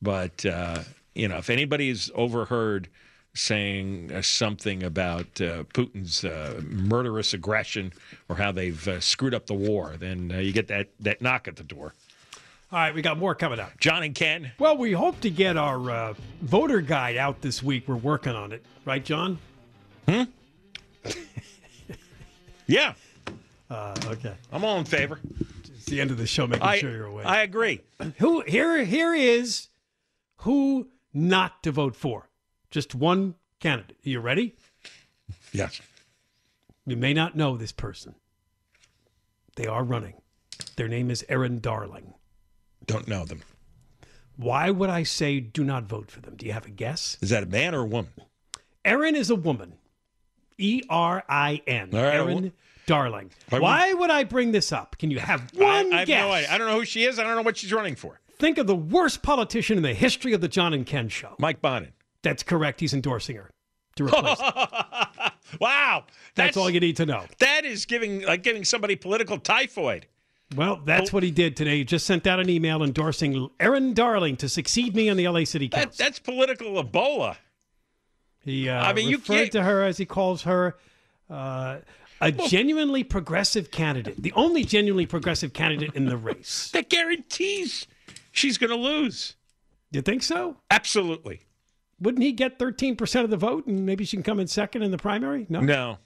But 0.01 0.45
uh, 0.45 0.83
you 1.15 1.27
know, 1.27 1.37
if 1.37 1.49
anybody's 1.49 2.11
overheard 2.15 2.87
saying 3.33 4.11
uh, 4.13 4.21
something 4.21 4.83
about 4.83 5.25
uh, 5.39 5.63
Putin's 5.73 6.25
uh, 6.25 6.61
murderous 6.65 7.33
aggression 7.33 7.93
or 8.27 8.35
how 8.35 8.51
they've 8.51 8.85
uh, 8.87 8.99
screwed 8.99 9.33
up 9.33 9.45
the 9.47 9.53
war, 9.53 9.95
then 9.97 10.31
uh, 10.33 10.39
you 10.39 10.51
get 10.51 10.67
that 10.67 10.89
that 10.99 11.21
knock 11.21 11.47
at 11.47 11.55
the 11.55 11.63
door. 11.63 11.93
All 12.71 12.79
right, 12.79 12.95
we 12.95 13.01
got 13.01 13.17
more 13.17 13.35
coming 13.35 13.59
up. 13.59 13.77
John 13.79 14.01
and 14.03 14.15
Ken, 14.15 14.51
Well, 14.57 14.77
we 14.77 14.93
hope 14.93 15.19
to 15.21 15.29
get 15.29 15.57
our 15.57 15.91
uh, 15.91 16.13
voter 16.41 16.79
guide 16.79 17.17
out 17.17 17.41
this 17.41 17.61
week. 17.61 17.85
We're 17.85 17.95
working 17.97 18.33
on 18.33 18.53
it, 18.53 18.63
right, 18.85 19.03
John? 19.03 19.39
yeah, 22.71 22.93
Uh, 23.69 23.95
okay. 24.07 24.33
I'm 24.51 24.63
all 24.65 24.77
in 24.79 24.85
favor. 24.85 25.19
It's 25.73 25.85
the 25.85 26.01
end 26.01 26.11
of 26.11 26.17
the 26.17 26.27
show, 26.27 26.45
making 26.47 26.63
I 26.63 26.77
sure 26.77 26.91
you're 26.91 27.05
awake. 27.05 27.25
I 27.25 27.41
agree. 27.43 27.81
who 28.17 28.41
here 28.41 28.83
here 28.83 29.13
is 29.13 29.67
who 30.37 30.89
not 31.13 31.63
to 31.63 31.71
vote 31.71 31.95
for. 31.95 32.29
Just 32.69 32.95
one 32.95 33.35
candidate. 33.59 33.97
Are 34.05 34.09
you 34.09 34.19
ready? 34.19 34.55
Yes. 35.53 35.81
You 36.85 36.97
may 36.97 37.13
not 37.13 37.35
know 37.35 37.55
this 37.57 37.71
person. 37.71 38.15
They 39.55 39.67
are 39.67 39.83
running. 39.83 40.15
Their 40.77 40.87
name 40.87 41.11
is 41.11 41.25
Erin 41.29 41.59
Darling. 41.59 42.13
Don't 42.85 43.07
know 43.07 43.25
them. 43.25 43.41
Why 44.37 44.69
would 44.71 44.89
I 44.89 45.03
say 45.03 45.39
do 45.39 45.63
not 45.63 45.83
vote 45.83 46.09
for 46.09 46.21
them? 46.21 46.35
Do 46.35 46.45
you 46.45 46.53
have 46.53 46.65
a 46.65 46.69
guess? 46.71 47.17
Is 47.21 47.29
that 47.29 47.43
a 47.43 47.47
man 47.47 47.75
or 47.75 47.81
a 47.81 47.85
woman? 47.85 48.11
Erin 48.83 49.15
is 49.15 49.29
a 49.29 49.35
woman. 49.35 49.73
E 50.61 50.83
R 50.89 51.23
I 51.27 51.61
N. 51.67 51.89
Erin 51.93 52.51
Darling. 52.85 53.31
Why 53.49 53.57
would- 53.57 53.63
Why 53.63 53.93
would 53.93 54.09
I 54.11 54.23
bring 54.23 54.51
this 54.51 54.71
up? 54.71 54.97
Can 54.97 55.11
you 55.11 55.19
have 55.19 55.51
one 55.53 55.91
I, 55.93 55.95
I 55.95 55.99
have 55.99 56.07
guess? 56.07 56.21
no 56.25 56.31
idea. 56.31 56.51
I 56.51 56.57
don't 56.57 56.67
know 56.67 56.75
who 56.79 56.85
she 56.85 57.03
is. 57.05 57.19
I 57.19 57.23
don't 57.23 57.35
know 57.35 57.41
what 57.41 57.57
she's 57.57 57.71
running 57.73 57.95
for. 57.95 58.19
Think 58.39 58.57
of 58.57 58.65
the 58.67 58.75
worst 58.75 59.21
politician 59.21 59.77
in 59.77 59.83
the 59.83 59.93
history 59.93 60.33
of 60.33 60.41
the 60.41 60.47
John 60.47 60.73
and 60.73 60.85
Ken 60.85 61.09
show. 61.09 61.35
Mike 61.39 61.61
Bonin. 61.61 61.93
That's 62.23 62.43
correct. 62.43 62.79
He's 62.79 62.93
endorsing 62.93 63.35
her 63.35 63.51
to 63.97 64.05
replace 64.07 64.39
wow, 65.59 66.05
That's 66.35 66.57
all 66.57 66.69
you 66.69 66.79
need 66.79 66.97
to 66.97 67.05
know. 67.05 67.25
That 67.39 67.65
is 67.65 67.85
giving 67.85 68.21
like 68.23 68.43
giving 68.43 68.63
somebody 68.63 68.95
political 68.95 69.37
typhoid. 69.37 70.07
Well, 70.55 70.81
that's 70.83 71.13
what 71.13 71.23
he 71.23 71.31
did 71.31 71.55
today. 71.55 71.77
He 71.77 71.83
just 71.85 72.05
sent 72.05 72.27
out 72.27 72.39
an 72.41 72.49
email 72.49 72.83
endorsing 72.83 73.49
Erin 73.59 73.93
Darling 73.93 74.35
to 74.37 74.49
succeed 74.49 74.95
me 74.95 75.07
on 75.09 75.15
the 75.17 75.25
LA 75.27 75.45
City 75.45 75.67
That, 75.69 75.83
Council. 75.83 76.05
that's 76.05 76.19
political 76.19 76.83
Ebola. 76.83 77.37
He 78.43 78.69
uh, 78.69 78.83
I 78.83 78.93
mean, 78.93 79.09
you 79.09 79.17
referred 79.17 79.33
can't- 79.35 79.51
to 79.53 79.63
her 79.63 79.83
as 79.83 79.97
he 79.97 80.05
calls 80.05 80.43
her 80.43 80.75
uh, 81.29 81.77
a 82.19 82.31
genuinely 82.31 83.03
progressive 83.03 83.71
candidate, 83.71 84.21
the 84.21 84.33
only 84.33 84.63
genuinely 84.63 85.05
progressive 85.05 85.53
candidate 85.53 85.93
in 85.95 86.05
the 86.05 86.17
race. 86.17 86.69
That 86.73 86.89
guarantees 86.89 87.87
she's 88.31 88.57
going 88.57 88.69
to 88.69 88.75
lose. 88.75 89.35
You 89.91 90.01
think 90.01 90.23
so? 90.23 90.57
Absolutely. 90.69 91.41
Wouldn't 91.99 92.23
he 92.23 92.31
get 92.31 92.57
13% 92.57 93.23
of 93.23 93.29
the 93.29 93.37
vote 93.37 93.67
and 93.67 93.85
maybe 93.85 94.05
she 94.05 94.17
can 94.17 94.23
come 94.23 94.39
in 94.39 94.47
second 94.47 94.83
in 94.83 94.91
the 94.91 94.97
primary? 94.97 95.45
No. 95.49 95.59
No. 95.61 95.97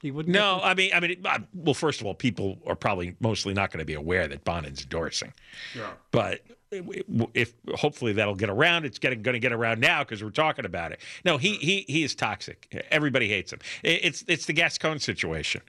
He 0.00 0.10
wouldn't. 0.10 0.32
No, 0.32 0.56
get 0.58 0.64
I 0.66 0.74
mean, 0.74 0.90
I 0.94 1.00
mean, 1.00 1.10
it- 1.12 1.26
uh, 1.26 1.38
well, 1.54 1.74
first 1.74 2.00
of 2.00 2.06
all, 2.06 2.14
people 2.14 2.58
are 2.66 2.74
probably 2.76 3.16
mostly 3.20 3.52
not 3.54 3.70
going 3.70 3.80
to 3.80 3.84
be 3.84 3.94
aware 3.94 4.26
that 4.28 4.44
Bonin's 4.44 4.82
endorsing. 4.82 5.32
Yeah. 5.76 5.90
But 6.10 6.40
if 6.70 7.54
hopefully 7.76 8.12
that'll 8.12 8.34
get 8.34 8.50
around, 8.50 8.84
it's 8.84 8.98
getting 8.98 9.22
going 9.22 9.34
to 9.34 9.38
get 9.40 9.52
around 9.52 9.80
now 9.80 10.04
because 10.04 10.22
we're 10.22 10.30
talking 10.30 10.64
about 10.64 10.92
it. 10.92 11.00
No, 11.24 11.38
he 11.38 11.54
he 11.56 11.84
he 11.88 12.02
is 12.04 12.14
toxic. 12.14 12.86
Everybody 12.90 13.28
hates 13.28 13.52
him. 13.52 13.60
It's 13.82 14.24
it's 14.28 14.46
the 14.46 14.52
Gascon 14.52 14.98
situation. 14.98 15.62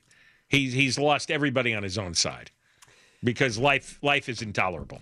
He's 0.48 0.74
he's 0.74 0.98
lost 1.00 1.32
everybody 1.32 1.74
on 1.76 1.84
his 1.84 1.98
own 1.98 2.14
side. 2.16 2.52
because 3.24 3.58
life 3.58 4.00
life 4.02 4.30
is 4.30 4.42
intolerable. 4.42 5.02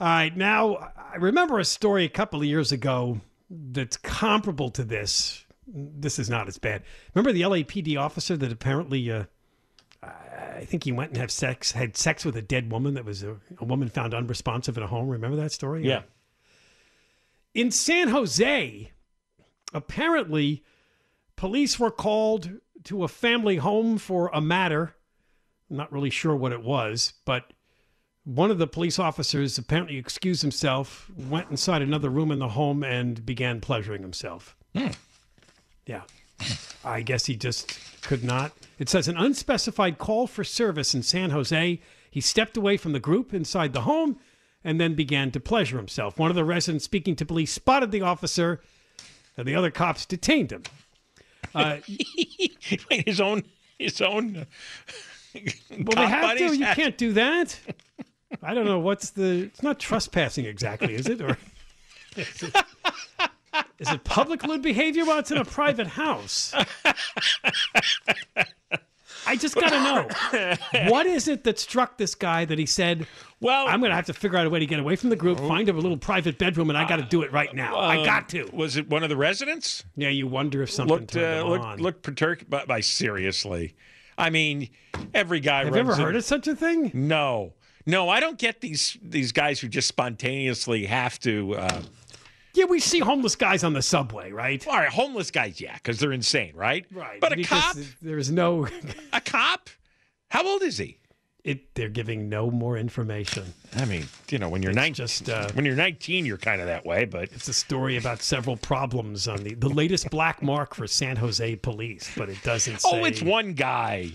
All 0.00 0.06
right, 0.08 0.36
now 0.36 0.92
I 1.12 1.16
remember 1.16 1.58
a 1.58 1.64
story 1.64 2.04
a 2.04 2.08
couple 2.08 2.40
of 2.40 2.46
years 2.46 2.72
ago 2.72 3.20
that's 3.50 3.96
comparable 3.96 4.70
to 4.70 4.84
this. 4.84 5.44
This 5.66 6.18
is 6.18 6.28
not 6.30 6.48
as 6.48 6.58
bad. 6.58 6.82
Remember 7.14 7.32
the 7.32 7.42
LAPD 7.42 7.98
officer 7.98 8.36
that 8.36 8.52
apparently, 8.52 9.10
uh, 9.10 9.24
I 10.56 10.64
think 10.64 10.84
he 10.84 10.92
went 10.92 11.10
and 11.10 11.18
had 11.18 11.30
sex, 11.30 11.72
had 11.72 11.96
sex 11.96 12.24
with 12.24 12.36
a 12.36 12.42
dead 12.42 12.70
woman 12.70 12.94
that 12.94 13.04
was 13.04 13.22
a, 13.22 13.36
a 13.58 13.64
woman 13.64 13.88
found 13.88 14.14
unresponsive 14.14 14.76
in 14.76 14.82
a 14.82 14.86
home. 14.86 15.08
Remember 15.08 15.36
that 15.36 15.52
story? 15.52 15.86
Yeah. 15.86 16.02
In 17.54 17.70
San 17.70 18.08
Jose, 18.08 18.90
apparently, 19.72 20.64
police 21.36 21.78
were 21.78 21.90
called 21.90 22.50
to 22.84 23.04
a 23.04 23.08
family 23.08 23.56
home 23.56 23.98
for 23.98 24.30
a 24.32 24.40
matter. 24.40 24.94
I'm 25.70 25.76
not 25.76 25.92
really 25.92 26.10
sure 26.10 26.36
what 26.36 26.52
it 26.52 26.62
was, 26.62 27.14
but 27.24 27.52
one 28.24 28.50
of 28.50 28.58
the 28.58 28.66
police 28.66 28.98
officers 28.98 29.56
apparently 29.56 29.96
excused 29.96 30.42
himself, 30.42 31.10
went 31.16 31.50
inside 31.50 31.82
another 31.82 32.10
room 32.10 32.30
in 32.30 32.38
the 32.38 32.48
home, 32.48 32.82
and 32.82 33.24
began 33.24 33.60
pleasuring 33.60 34.02
himself. 34.02 34.56
Hmm. 34.74 34.88
Yeah. 35.86 36.02
I 36.84 37.02
guess 37.02 37.26
he 37.26 37.36
just 37.36 37.78
could 38.02 38.22
not. 38.22 38.52
It 38.78 38.88
says 38.88 39.08
an 39.08 39.16
unspecified 39.16 39.98
call 39.98 40.26
for 40.26 40.44
service 40.44 40.94
in 40.94 41.02
San 41.02 41.30
Jose. 41.30 41.80
He 42.10 42.20
stepped 42.20 42.56
away 42.56 42.76
from 42.76 42.92
the 42.92 43.00
group 43.00 43.34
inside 43.34 43.72
the 43.72 43.82
home 43.82 44.18
and 44.62 44.80
then 44.80 44.94
began 44.94 45.30
to 45.32 45.40
pleasure 45.40 45.76
himself. 45.76 46.18
One 46.18 46.30
of 46.30 46.36
the 46.36 46.44
residents 46.44 46.84
speaking 46.84 47.16
to 47.16 47.24
police 47.26 47.52
spotted 47.52 47.90
the 47.90 48.02
officer, 48.02 48.60
and 49.36 49.46
the 49.46 49.54
other 49.54 49.70
cops 49.70 50.06
detained 50.06 50.52
him. 50.52 50.62
Uh, 51.54 51.78
Wait, 52.90 53.06
his 53.06 53.20
own 53.20 53.44
his 53.78 54.00
own. 54.00 54.36
uh, 54.36 54.44
well, 55.70 55.96
they 55.96 56.06
have 56.06 56.38
to. 56.38 56.56
You 56.56 56.66
can't 56.66 56.96
do 56.96 57.12
that. 57.12 57.58
I 58.42 58.54
don't 58.54 58.64
know 58.64 58.78
what's 58.78 59.10
the. 59.10 59.44
It's 59.44 59.62
not 59.62 59.78
trespassing 59.78 60.46
exactly, 60.46 60.94
is 60.94 61.08
it? 61.08 61.20
Or 61.20 61.38
is 62.16 62.42
it, 62.42 62.56
is 63.78 63.90
it 63.90 64.04
public 64.04 64.44
lewd 64.44 64.62
behavior 64.62 65.04
while 65.04 65.18
it's 65.18 65.30
in 65.30 65.38
a 65.38 65.44
private 65.44 65.86
house? 65.86 66.52
I 69.28 69.34
just 69.34 69.56
got 69.56 69.70
to 69.70 69.80
know 69.82 70.88
what 70.90 71.06
is 71.06 71.26
it 71.26 71.42
that 71.44 71.58
struck 71.58 71.98
this 71.98 72.14
guy 72.14 72.44
that 72.44 72.58
he 72.60 72.66
said, 72.66 73.06
Well, 73.40 73.66
"I'm 73.66 73.80
going 73.80 73.90
to 73.90 73.96
have 73.96 74.06
to 74.06 74.14
figure 74.14 74.38
out 74.38 74.46
a 74.46 74.50
way 74.50 74.60
to 74.60 74.66
get 74.66 74.78
away 74.78 74.94
from 74.94 75.10
the 75.10 75.16
group, 75.16 75.38
find 75.40 75.68
a 75.68 75.72
little 75.72 75.96
private 75.96 76.38
bedroom, 76.38 76.70
and 76.70 76.78
I 76.78 76.88
got 76.88 76.96
to 76.96 77.02
do 77.02 77.22
it 77.22 77.32
right 77.32 77.52
now. 77.52 77.76
I 77.76 78.04
got 78.04 78.28
to." 78.30 78.48
Was 78.52 78.76
it 78.76 78.88
one 78.88 79.02
of 79.02 79.08
the 79.08 79.16
residents? 79.16 79.82
Yeah, 79.96 80.10
you 80.10 80.28
wonder 80.28 80.62
if 80.62 80.70
something 80.70 80.96
Looked 80.96 81.12
turned 81.14 81.40
uh, 81.40 81.48
looked 81.48 81.64
on. 81.64 81.78
looked 81.78 82.02
perturbed, 82.02 82.48
but 82.48 82.68
by 82.68 82.80
seriously, 82.80 83.74
I 84.16 84.30
mean, 84.30 84.68
every 85.12 85.40
guy. 85.40 85.64
have 85.64 85.74
you 85.74 85.80
ever 85.80 85.92
in- 85.94 85.98
heard 85.98 86.16
of 86.16 86.24
such 86.24 86.46
a 86.46 86.54
thing? 86.54 86.92
No, 86.94 87.54
no, 87.84 88.08
I 88.08 88.20
don't 88.20 88.38
get 88.38 88.60
these 88.60 88.96
these 89.02 89.32
guys 89.32 89.58
who 89.58 89.66
just 89.66 89.88
spontaneously 89.88 90.86
have 90.86 91.18
to. 91.20 91.56
Uh, 91.56 91.82
Yeah, 92.56 92.64
we 92.64 92.80
see 92.80 93.00
homeless 93.00 93.36
guys 93.36 93.62
on 93.64 93.74
the 93.74 93.82
subway, 93.82 94.32
right? 94.32 94.66
all 94.66 94.74
right, 94.78 94.88
homeless 94.88 95.30
guys, 95.30 95.60
yeah, 95.60 95.74
because 95.74 95.98
they're 96.00 96.12
insane, 96.12 96.52
right? 96.54 96.86
Right. 96.92 97.20
But 97.20 97.38
a 97.38 97.42
cop, 97.42 97.76
There's 98.00 98.30
no. 98.30 98.66
a 99.12 99.20
cop. 99.20 99.68
How 100.28 100.46
old 100.46 100.62
is 100.62 100.78
he? 100.78 100.98
It, 101.44 101.74
they're 101.74 101.88
giving 101.88 102.28
no 102.28 102.50
more 102.50 102.76
information. 102.76 103.54
I 103.76 103.84
mean, 103.84 104.06
you 104.30 104.38
know, 104.38 104.48
when 104.48 104.62
you're 104.64 104.72
nine, 104.72 104.94
just, 104.94 105.28
uh, 105.28 105.48
when 105.52 105.64
you're 105.64 105.76
19, 105.76 106.26
you're 106.26 106.38
kind 106.38 106.60
of 106.60 106.66
that 106.66 106.84
way, 106.84 107.04
but 107.04 107.24
It's 107.32 107.46
a 107.46 107.52
story 107.52 107.96
about 107.96 108.20
several 108.20 108.56
problems 108.56 109.28
on 109.28 109.44
the 109.44 109.54
the 109.54 109.68
latest 109.68 110.10
black 110.10 110.42
mark 110.42 110.74
for 110.74 110.88
San 110.88 111.14
Jose 111.16 111.54
police, 111.56 112.10
but 112.16 112.28
it 112.28 112.42
doesn't 112.42 112.80
say. 112.80 112.88
oh, 112.92 113.04
it's 113.04 113.22
one 113.22 113.52
guy. 113.52 114.10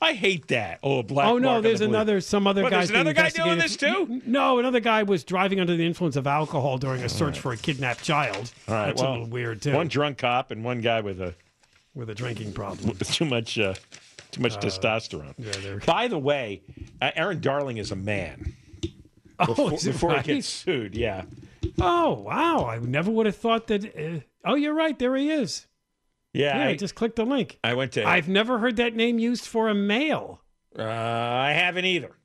I 0.00 0.12
hate 0.12 0.48
that. 0.48 0.78
Oh, 0.82 1.00
a 1.00 1.02
black. 1.02 1.26
Oh 1.28 1.38
no, 1.38 1.60
there's 1.60 1.80
the 1.80 1.86
another 1.86 2.20
some 2.20 2.46
other 2.46 2.62
What, 2.62 2.70
guy. 2.70 2.78
there's 2.78 2.90
another 2.90 3.12
guy 3.12 3.30
doing 3.30 3.58
this 3.58 3.76
too? 3.76 4.22
No, 4.26 4.58
another 4.58 4.78
guy 4.80 5.02
was 5.02 5.24
driving 5.24 5.58
under 5.58 5.74
the 5.76 5.84
influence 5.84 6.14
of 6.16 6.26
alcohol 6.26 6.78
during 6.78 7.02
a 7.02 7.08
search 7.08 7.40
for 7.40 7.52
a 7.52 7.56
kidnapped 7.56 8.04
child. 8.04 8.52
All 8.68 8.74
right, 8.74 8.86
That's 8.86 9.02
well, 9.02 9.10
a 9.10 9.12
little 9.14 9.26
weird 9.28 9.60
too. 9.62 9.72
One 9.72 9.88
drunk 9.88 10.18
cop 10.18 10.50
and 10.52 10.62
one 10.64 10.80
guy 10.80 11.00
with 11.00 11.20
a 11.20 11.34
with 11.94 12.10
a 12.10 12.14
drinking 12.14 12.52
problem. 12.52 12.90
with 12.90 13.10
too 13.12 13.24
much 13.24 13.58
uh, 13.58 13.74
too 14.30 14.40
much 14.40 14.56
testosterone. 14.58 15.34
yeah, 15.36 15.78
By 15.84 16.06
the 16.06 16.18
way, 16.18 16.62
uh, 17.02 17.10
Aaron 17.16 17.40
Darling 17.40 17.78
is 17.78 17.90
a 17.90 17.96
man. 17.96 18.54
Oh, 19.40 19.46
Before, 19.46 19.72
is 19.74 19.86
it 19.86 19.92
before 19.92 20.10
right? 20.10 20.26
he 20.26 20.34
gets 20.34 20.48
sued, 20.48 20.94
yeah. 20.96 21.22
Oh 21.80 22.14
wow! 22.14 22.66
I 22.66 22.78
never 22.78 23.10
would 23.10 23.26
have 23.26 23.36
thought 23.36 23.66
that. 23.68 23.84
Uh, 23.84 24.20
oh, 24.44 24.54
you're 24.54 24.74
right. 24.74 24.96
There 24.98 25.14
he 25.16 25.30
is. 25.30 25.66
Yeah, 26.32 26.58
Yeah, 26.58 26.68
I, 26.68 26.76
just 26.76 26.94
clicked 26.94 27.16
the 27.16 27.24
link. 27.24 27.58
I 27.64 27.74
went 27.74 27.92
to. 27.92 28.06
I've 28.06 28.28
never 28.28 28.58
heard 28.58 28.76
that 28.76 28.94
name 28.94 29.18
used 29.18 29.44
for 29.44 29.68
a 29.68 29.74
male. 29.74 30.40
uh, 30.78 30.84
I 30.84 31.52
haven't 31.52 31.84
either. 31.84 32.16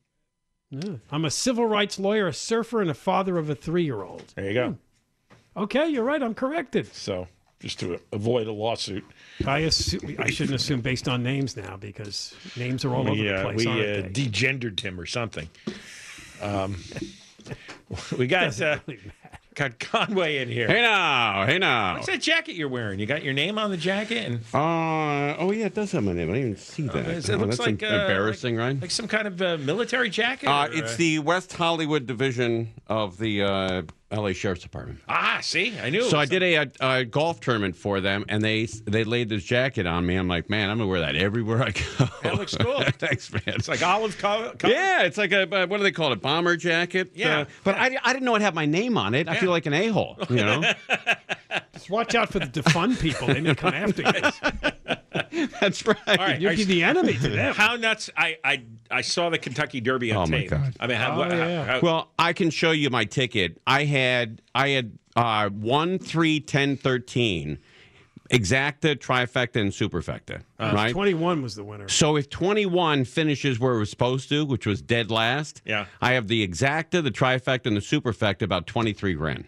Yeah. 0.69 0.95
I'm 1.11 1.23
a 1.25 1.31
civil 1.31 1.65
rights 1.65 1.99
lawyer, 1.99 2.27
a 2.27 2.33
surfer, 2.33 2.81
and 2.81 2.89
a 2.89 2.95
father 2.95 3.37
of 3.37 3.49
a 3.49 3.55
three-year-old. 3.55 4.33
There 4.35 4.45
you 4.45 4.53
go. 4.53 4.77
Okay, 5.55 5.87
you're 5.87 6.03
right. 6.03 6.21
I'm 6.21 6.33
corrected. 6.33 6.93
So 6.93 7.27
just 7.59 7.79
to 7.79 7.99
avoid 8.11 8.47
a 8.47 8.51
lawsuit, 8.51 9.05
I 9.45 9.59
assume 9.59 10.15
I 10.19 10.29
shouldn't 10.29 10.55
assume 10.55 10.81
based 10.81 11.07
on 11.07 11.23
names 11.23 11.55
now 11.55 11.77
because 11.77 12.35
names 12.57 12.83
are 12.83 12.93
all 12.93 13.01
over 13.01 13.11
we 13.11 13.23
the 13.23 13.35
uh, 13.35 13.43
place, 13.43 13.57
we 13.57 13.67
aren't 13.67 14.05
uh, 14.05 14.09
degendered 14.09 14.79
him 14.79 14.99
or 14.99 15.05
something. 15.05 15.47
Um, 16.41 16.77
we 18.17 18.27
got 18.27 18.59
uh, 18.59 18.79
really. 18.87 18.99
Got 19.55 19.79
Conway 19.79 20.37
in 20.37 20.49
here. 20.49 20.67
Hey 20.67 20.81
now, 20.81 21.45
hey 21.45 21.57
now. 21.59 21.95
What's 21.95 22.07
that 22.07 22.21
jacket 22.21 22.55
you're 22.55 22.67
wearing? 22.69 22.99
You 22.99 23.05
got 23.05 23.23
your 23.23 23.33
name 23.33 23.57
on 23.57 23.71
the 23.71 23.77
jacket 23.77 24.25
and 24.25 24.39
Uh, 24.53 25.35
oh 25.37 25.51
yeah, 25.51 25.65
it 25.67 25.73
does 25.75 25.91
have 25.91 26.03
my 26.03 26.13
name. 26.13 26.29
I 26.29 26.33
didn't 26.33 26.49
even 26.49 26.57
see 26.61 26.83
that. 26.87 27.07
it 27.07 27.29
Oh, 27.29 27.35
looks 27.37 27.57
that's 27.57 27.59
like 27.59 27.83
em- 27.83 27.91
uh, 27.93 28.01
embarrassing, 28.01 28.55
like, 28.57 28.63
right? 28.73 28.81
Like 28.81 28.91
some 28.91 29.07
kind 29.07 29.27
of 29.27 29.41
uh, 29.41 29.57
military 29.59 30.09
jacket. 30.09 30.47
Uh, 30.47 30.67
or, 30.67 30.73
it's 30.73 30.95
the 30.95 31.19
West 31.19 31.53
Hollywood 31.53 32.05
division 32.05 32.73
of 32.87 33.17
the 33.17 33.43
uh, 33.43 33.81
LA 34.13 34.31
Sheriff's 34.33 34.61
Department. 34.61 34.99
ah. 35.09 35.39
See, 35.41 35.77
I 35.81 35.89
knew. 35.89 36.01
it 36.05 36.09
So 36.09 36.17
I 36.17 36.25
did 36.25 36.41
a, 36.43 36.55
a, 36.55 36.69
a 36.99 37.05
golf 37.05 37.39
tournament 37.41 37.75
for 37.75 37.99
them, 37.99 38.23
and 38.29 38.41
they 38.43 38.65
they 38.85 39.03
laid 39.03 39.27
this 39.29 39.43
jacket 39.43 39.85
on 39.85 40.05
me. 40.05 40.15
I'm 40.15 40.27
like, 40.27 40.49
man, 40.49 40.69
I'm 40.69 40.77
gonna 40.77 40.89
wear 40.89 41.01
that 41.01 41.15
everywhere 41.17 41.63
I 41.63 41.71
go. 41.71 42.05
That 42.23 42.35
looks 42.35 42.55
cool. 42.55 42.81
Thanks, 42.97 43.31
man. 43.33 43.41
It's 43.47 43.67
like 43.67 43.81
olive 43.81 44.17
color. 44.17 44.53
color. 44.55 44.73
yeah, 44.73 45.03
it's 45.03 45.17
like 45.17 45.31
a 45.33 45.41
uh, 45.63 45.67
what 45.67 45.77
do 45.77 45.83
they 45.83 45.91
call 45.91 46.13
it? 46.13 46.21
Bomber 46.21 46.55
jacket. 46.55 47.11
Yeah. 47.15 47.39
Uh, 47.39 47.45
but 47.63 47.75
I, 47.75 47.97
I 48.03 48.13
didn't 48.13 48.23
know 48.25 48.35
it 48.35 48.41
had 48.41 48.55
my 48.55 48.65
name 48.65 48.97
on 48.97 49.15
it. 49.15 49.27
I 49.27 49.35
feel 49.35 49.49
like 49.51 49.65
an 49.65 49.73
a 49.73 49.87
hole. 49.87 50.17
You 50.29 50.37
know. 50.37 50.61
Just 51.73 51.89
watch 51.89 52.15
out 52.15 52.29
for 52.29 52.39
the 52.39 52.45
defund 52.45 52.99
people. 53.01 53.27
They 53.27 53.41
may 53.41 53.55
come 53.55 53.73
after 53.73 54.01
you. 54.03 55.49
That's 55.59 55.85
right. 55.85 55.97
All 56.07 56.15
right. 56.15 56.39
You'd 56.39 56.55
be 56.57 56.63
the 56.63 56.83
enemy 56.83 57.13
to 57.13 57.29
them. 57.29 57.53
How 57.55 57.75
nuts! 57.75 58.09
I 58.15 58.37
I 58.43 58.63
I 58.89 59.01
saw 59.01 59.29
the 59.29 59.37
Kentucky 59.37 59.81
Derby 59.81 60.11
on 60.11 60.27
Oh, 60.27 60.31
my 60.31 60.39
tape. 60.41 60.49
God. 60.51 60.75
I 60.79 60.87
mean, 60.87 60.97
how, 60.97 61.19
Oh, 61.19 61.23
how- 61.23 61.29
yeah. 61.35 61.63
how- 61.65 61.79
Well, 61.81 62.11
I 62.19 62.33
can 62.33 62.49
show 62.49 62.71
you 62.71 62.89
my 62.89 63.05
ticket. 63.05 63.59
I 63.65 63.85
had 63.85 64.02
I 64.55 64.69
had 64.69 64.97
uh, 65.15 65.49
one, 65.49 65.99
three, 65.99 66.39
ten, 66.39 66.77
thirteen, 66.77 67.59
exacta, 68.31 68.95
trifecta, 68.95 69.57
and 69.61 69.71
superfecta. 69.71 70.41
right. 70.59 70.91
21 70.91 71.41
was 71.41 71.55
the 71.55 71.63
winner. 71.63 71.87
So 71.89 72.15
if 72.15 72.29
twenty 72.29 72.65
one 72.65 73.05
finishes 73.05 73.59
where 73.59 73.75
it 73.75 73.79
was 73.79 73.89
supposed 73.89 74.29
to, 74.29 74.45
which 74.45 74.65
was 74.65 74.81
dead 74.81 75.11
last, 75.11 75.61
Yeah. 75.65 75.85
I 76.01 76.13
have 76.13 76.27
the 76.27 76.45
exacta, 76.47 77.03
the 77.03 77.11
trifecta, 77.11 77.67
and 77.67 77.75
the 77.77 77.81
superfecta 77.81 78.41
about 78.43 78.67
twenty 78.67 78.93
three 78.93 79.13
grand. 79.13 79.45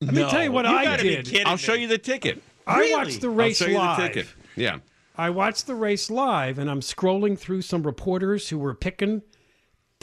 Let 0.00 0.14
me 0.14 0.28
tell 0.28 0.42
you 0.42 0.52
what 0.52 0.66
I 0.66 0.84
gotta 0.84 1.02
be 1.02 1.16
did. 1.16 1.26
kidding 1.26 1.46
I'll 1.46 1.56
show 1.56 1.74
you 1.74 1.86
the 1.88 1.98
ticket. 1.98 2.42
I 2.66 2.90
watched 2.92 3.20
the 3.20 3.28
I'll 3.28 3.34
race 3.34 3.58
show 3.58 3.66
you 3.66 3.78
live. 3.78 3.96
the 3.98 4.08
ticket. 4.08 4.26
Yeah. 4.56 4.78
I 5.16 5.30
watched 5.30 5.66
the 5.68 5.74
race 5.76 6.10
live, 6.10 6.58
and 6.58 6.68
I'm 6.68 6.80
scrolling 6.80 7.38
through 7.38 7.62
some 7.62 7.84
reporters 7.84 8.48
who 8.48 8.58
were 8.58 8.74
picking. 8.74 9.22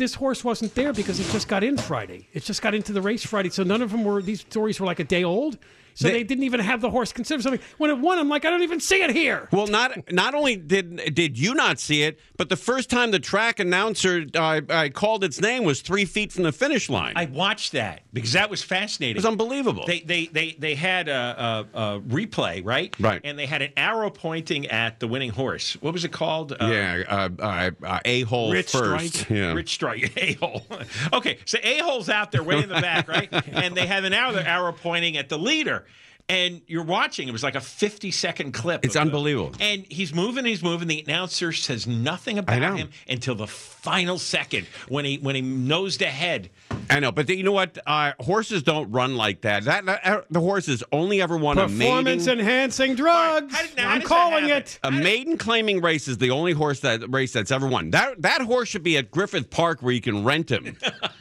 This 0.01 0.15
horse 0.15 0.43
wasn't 0.43 0.73
there 0.73 0.93
because 0.93 1.19
it 1.19 1.31
just 1.31 1.47
got 1.47 1.63
in 1.63 1.77
Friday. 1.77 2.27
It 2.33 2.41
just 2.41 2.63
got 2.63 2.73
into 2.73 2.91
the 2.91 3.03
race 3.03 3.23
Friday, 3.23 3.51
so 3.51 3.61
none 3.61 3.83
of 3.83 3.91
them 3.91 4.03
were. 4.03 4.19
These 4.19 4.39
stories 4.39 4.79
were 4.79 4.87
like 4.87 4.97
a 4.97 5.03
day 5.03 5.23
old, 5.23 5.59
so 5.93 6.07
They- 6.07 6.13
they, 6.13 6.23
didn't 6.23 6.43
even 6.45 6.59
have 6.61 6.81
the 6.81 6.89
horse 6.89 7.11
considered 7.11 7.43
something. 7.43 7.61
When 7.77 7.89
it 7.89 7.97
won, 7.99 8.17
I'm 8.17 8.29
like, 8.29 8.45
I 8.45 8.49
don't 8.49 8.61
even 8.63 8.79
see 8.79 9.01
it 9.01 9.09
here. 9.11 9.49
Well, 9.51 9.67
not 9.67 10.11
not 10.11 10.33
only 10.33 10.55
did 10.55 11.13
did 11.13 11.37
you 11.37 11.53
not 11.53 11.79
see 11.79 12.03
it, 12.03 12.19
but 12.37 12.49
the 12.49 12.55
first 12.55 12.89
time 12.89 13.11
the 13.11 13.19
track 13.19 13.59
announcer 13.59 14.25
uh, 14.35 14.61
uh, 14.69 14.89
called 14.89 15.23
its 15.23 15.41
name 15.41 15.63
was 15.63 15.81
three 15.81 16.05
feet 16.05 16.31
from 16.31 16.43
the 16.43 16.51
finish 16.51 16.89
line. 16.89 17.13
I 17.15 17.25
watched 17.25 17.73
that 17.73 18.03
because 18.13 18.33
that 18.33 18.49
was 18.49 18.63
fascinating. 18.63 19.15
it 19.15 19.17
was 19.17 19.25
unbelievable. 19.25 19.85
They 19.85 19.99
they 20.01 20.27
they 20.27 20.55
they 20.57 20.75
had 20.75 21.07
a, 21.09 21.67
a, 21.73 21.79
a 21.95 21.99
replay, 22.01 22.63
right? 22.65 22.95
Right. 22.99 23.21
And 23.23 23.37
they 23.37 23.45
had 23.45 23.61
an 23.61 23.71
arrow 23.75 24.09
pointing 24.09 24.67
at 24.67 24.99
the 24.99 25.07
winning 25.07 25.31
horse. 25.31 25.73
What 25.81 25.93
was 25.93 26.05
it 26.05 26.11
called? 26.11 26.53
Uh, 26.53 26.69
yeah, 26.71 27.03
uh, 27.07 27.29
uh, 27.39 27.71
uh, 27.85 27.99
a 28.05 28.21
hole 28.21 28.51
Rich 28.51 28.71
first. 28.71 29.15
Strike. 29.15 29.29
Yeah. 29.29 29.53
Rich 29.53 29.73
strike, 29.73 30.13
a 30.17 30.33
hole. 30.33 30.65
okay, 31.13 31.37
so 31.45 31.57
a 31.63 31.79
hole's 31.79 32.09
out 32.09 32.31
there 32.31 32.43
way 32.43 32.61
in 32.61 32.69
the 32.69 32.81
back, 32.81 33.07
right? 33.07 33.29
and 33.47 33.75
they 33.75 33.87
have 33.87 34.03
an 34.03 34.13
arrow, 34.13 34.35
arrow 34.35 34.71
pointing 34.71 35.17
at 35.17 35.29
the 35.29 35.37
leader. 35.37 35.85
And 36.29 36.61
you're 36.67 36.83
watching. 36.83 37.27
It 37.27 37.31
was 37.31 37.43
like 37.43 37.55
a 37.55 37.61
50 37.61 38.11
second 38.11 38.53
clip. 38.53 38.85
It's 38.85 38.95
of 38.95 39.01
the- 39.01 39.07
unbelievable. 39.07 39.53
and 39.59 39.85
he's 39.89 40.13
moving, 40.13 40.45
he's 40.45 40.63
moving. 40.63 40.87
The 40.87 41.01
announcer 41.01 41.51
says 41.51 41.87
nothing 41.87 42.37
about 42.37 42.77
him 42.77 42.89
until 43.09 43.35
the 43.35 43.47
final 43.47 44.17
second 44.17 44.67
when 44.87 45.05
he 45.05 45.17
when 45.17 45.35
he 45.35 45.41
nosed 45.41 46.01
ahead. 46.01 46.49
I 46.89 46.99
know, 46.99 47.11
but 47.11 47.27
you 47.29 47.43
know 47.43 47.51
what? 47.51 47.77
Uh, 47.85 48.13
horses 48.19 48.63
don't 48.63 48.91
run 48.91 49.15
like 49.15 49.41
that. 49.41 49.65
That, 49.65 49.85
that 49.85 50.05
uh, 50.05 50.21
the 50.29 50.39
horses 50.39 50.83
only 50.91 51.21
ever 51.21 51.37
won 51.37 51.57
a 51.57 51.67
Performance 51.67 52.25
maiden. 52.25 52.39
enhancing 52.39 52.95
drugs. 52.95 53.53
How 53.53 53.61
did- 53.61 53.75
now, 53.77 53.89
how 53.89 53.95
I'm 53.95 54.01
calling 54.01 54.49
it. 54.49 54.79
A 54.83 54.91
maiden 54.91 55.37
claiming 55.37 55.81
race 55.81 56.07
is 56.07 56.17
the 56.17 56.31
only 56.31 56.53
horse 56.53 56.79
that 56.81 57.01
race 57.11 57.33
that's 57.33 57.51
ever 57.51 57.67
won. 57.67 57.91
That 57.91 58.21
that 58.21 58.41
horse 58.41 58.69
should 58.69 58.83
be 58.83 58.97
at 58.97 59.11
Griffith 59.11 59.49
Park 59.49 59.81
where 59.81 59.93
you 59.93 60.01
can 60.01 60.23
rent 60.23 60.49
him 60.51 60.77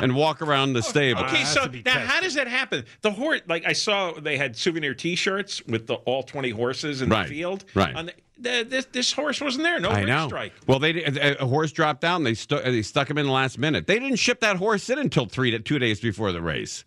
and 0.04 0.14
walk 0.14 0.42
around 0.42 0.72
the 0.72 0.78
oh, 0.80 0.82
stable. 0.82 1.22
Okay, 1.24 1.44
so 1.44 1.64
now 1.64 1.66
tested. 1.66 1.86
how 1.86 2.20
does 2.20 2.34
that 2.34 2.48
happen? 2.48 2.84
The 3.02 3.10
horse, 3.10 3.40
like 3.48 3.66
I 3.66 3.72
saw, 3.72 4.12
they 4.12 4.36
had 4.36 4.56
souvenir 4.56 4.94
T-shirts 4.94 5.64
with 5.66 5.86
the 5.86 5.94
all 5.94 6.22
twenty 6.22 6.50
horses 6.50 7.02
in 7.02 7.08
Right, 7.08 7.28
the 7.28 7.34
field. 7.34 7.64
right. 7.74 7.94
On 7.94 8.06
the, 8.06 8.12
the, 8.38 8.66
this, 8.68 8.84
this 8.86 9.12
horse 9.12 9.40
wasn't 9.40 9.64
there. 9.64 9.78
No 9.80 9.90
I 9.90 10.04
know. 10.04 10.26
strike. 10.26 10.52
Well, 10.66 10.78
they 10.78 11.04
a 11.04 11.36
a 11.40 11.46
horse 11.46 11.72
dropped 11.72 12.00
down. 12.00 12.24
They 12.24 12.34
stu- 12.34 12.60
they 12.62 12.82
stuck 12.82 13.10
him 13.10 13.18
in 13.18 13.26
the 13.26 13.32
last 13.32 13.58
minute. 13.58 13.86
They 13.86 13.98
didn't 13.98 14.16
ship 14.16 14.40
that 14.40 14.56
horse 14.56 14.88
in 14.88 14.98
until 14.98 15.26
three 15.26 15.50
to 15.50 15.58
two 15.58 15.78
days 15.78 16.00
before 16.00 16.32
the 16.32 16.40
race. 16.40 16.84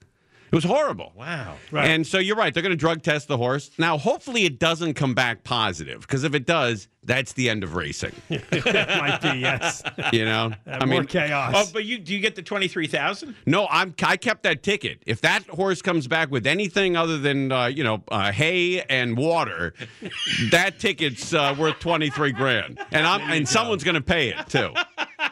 It 0.51 0.55
was 0.55 0.65
horrible. 0.65 1.13
Wow. 1.15 1.55
Right. 1.71 1.89
And 1.89 2.05
so 2.05 2.19
you're 2.19 2.35
right. 2.35 2.53
They're 2.53 2.61
going 2.61 2.71
to 2.71 2.75
drug 2.77 3.01
test 3.01 3.27
the 3.27 3.37
horse. 3.37 3.71
Now, 3.79 3.97
hopefully, 3.97 4.45
it 4.45 4.59
doesn't 4.59 4.93
come 4.93 5.15
back 5.15 5.43
positive 5.43 6.01
because 6.01 6.23
if 6.23 6.35
it 6.35 6.45
does, 6.45 6.87
that's 7.05 7.33
the 7.33 7.49
end 7.49 7.63
of 7.63 7.75
racing. 7.75 8.13
Might 8.29 9.19
be, 9.21 9.39
yes. 9.39 9.83
You 10.11 10.25
know, 10.25 10.53
I 10.65 10.85
more 10.85 11.03
chaos. 11.03 11.53
Oh, 11.55 11.69
but 11.73 11.85
you 11.85 11.97
do 11.97 12.13
you 12.13 12.19
get 12.19 12.35
the 12.35 12.41
twenty 12.41 12.67
three 12.67 12.87
thousand? 12.87 13.35
No, 13.45 13.67
I'm. 13.69 13.93
I 14.03 14.17
kept 14.17 14.43
that 14.43 14.63
ticket. 14.63 15.03
If 15.05 15.21
that 15.21 15.45
horse 15.47 15.81
comes 15.81 16.07
back 16.07 16.31
with 16.31 16.47
anything 16.47 16.95
other 16.95 17.17
than 17.17 17.51
uh, 17.51 17.65
you 17.65 17.83
know 17.83 18.03
uh, 18.09 18.31
hay 18.31 18.81
and 18.81 19.17
water, 19.17 19.73
that 20.51 20.79
ticket's 20.79 21.33
uh, 21.33 21.55
worth 21.57 21.79
twenty 21.79 22.09
three 22.09 22.31
grand, 22.31 22.79
and 22.91 23.05
I'm 23.05 23.21
and 23.31 23.47
someone's 23.47 23.83
going 23.83 23.95
to 23.95 24.01
pay 24.01 24.29
it 24.29 24.47
too. 24.47 24.73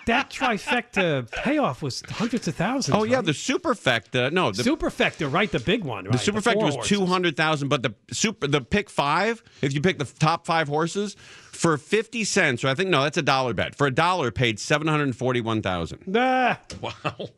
that 0.07 0.30
trifecta 0.30 1.30
payoff 1.32 1.82
was 1.82 2.03
hundreds 2.09 2.47
of 2.47 2.55
thousands. 2.55 2.97
Oh 2.97 3.03
yeah, 3.03 3.17
right? 3.17 3.26
the 3.26 3.32
superfecta. 3.32 4.32
No, 4.32 4.51
the 4.51 4.63
superfecta, 4.63 5.32
right? 5.32 5.51
The 5.51 5.59
big 5.59 5.84
one. 5.84 6.05
Right? 6.05 6.13
the 6.13 6.32
superfecta 6.32 6.53
four 6.53 6.65
was 6.65 6.88
two 6.88 7.05
hundred 7.05 7.38
thousand, 7.38 7.69
but 7.69 7.84
the 7.84 7.93
super 8.11 8.47
the 8.47 8.61
pick 8.61 8.89
five. 8.89 9.43
If 9.61 9.74
you 9.74 9.82
pick 9.82 9.99
the 9.99 10.05
top 10.05 10.45
five 10.45 10.67
horses 10.67 11.15
for 11.51 11.77
fifty 11.77 12.23
cents, 12.23 12.63
or 12.63 12.69
I 12.69 12.73
think 12.75 12.89
no, 12.89 13.03
that's 13.03 13.17
a 13.17 13.21
dollar 13.21 13.53
bet. 13.53 13.75
For 13.75 13.87
a 13.87 13.91
dollar, 13.91 14.31
paid 14.31 14.59
seven 14.59 14.87
hundred 14.87 15.15
forty 15.15 15.41
one 15.41 15.61
thousand. 15.61 16.07
Nah, 16.07 16.55
Wow. 16.81 16.91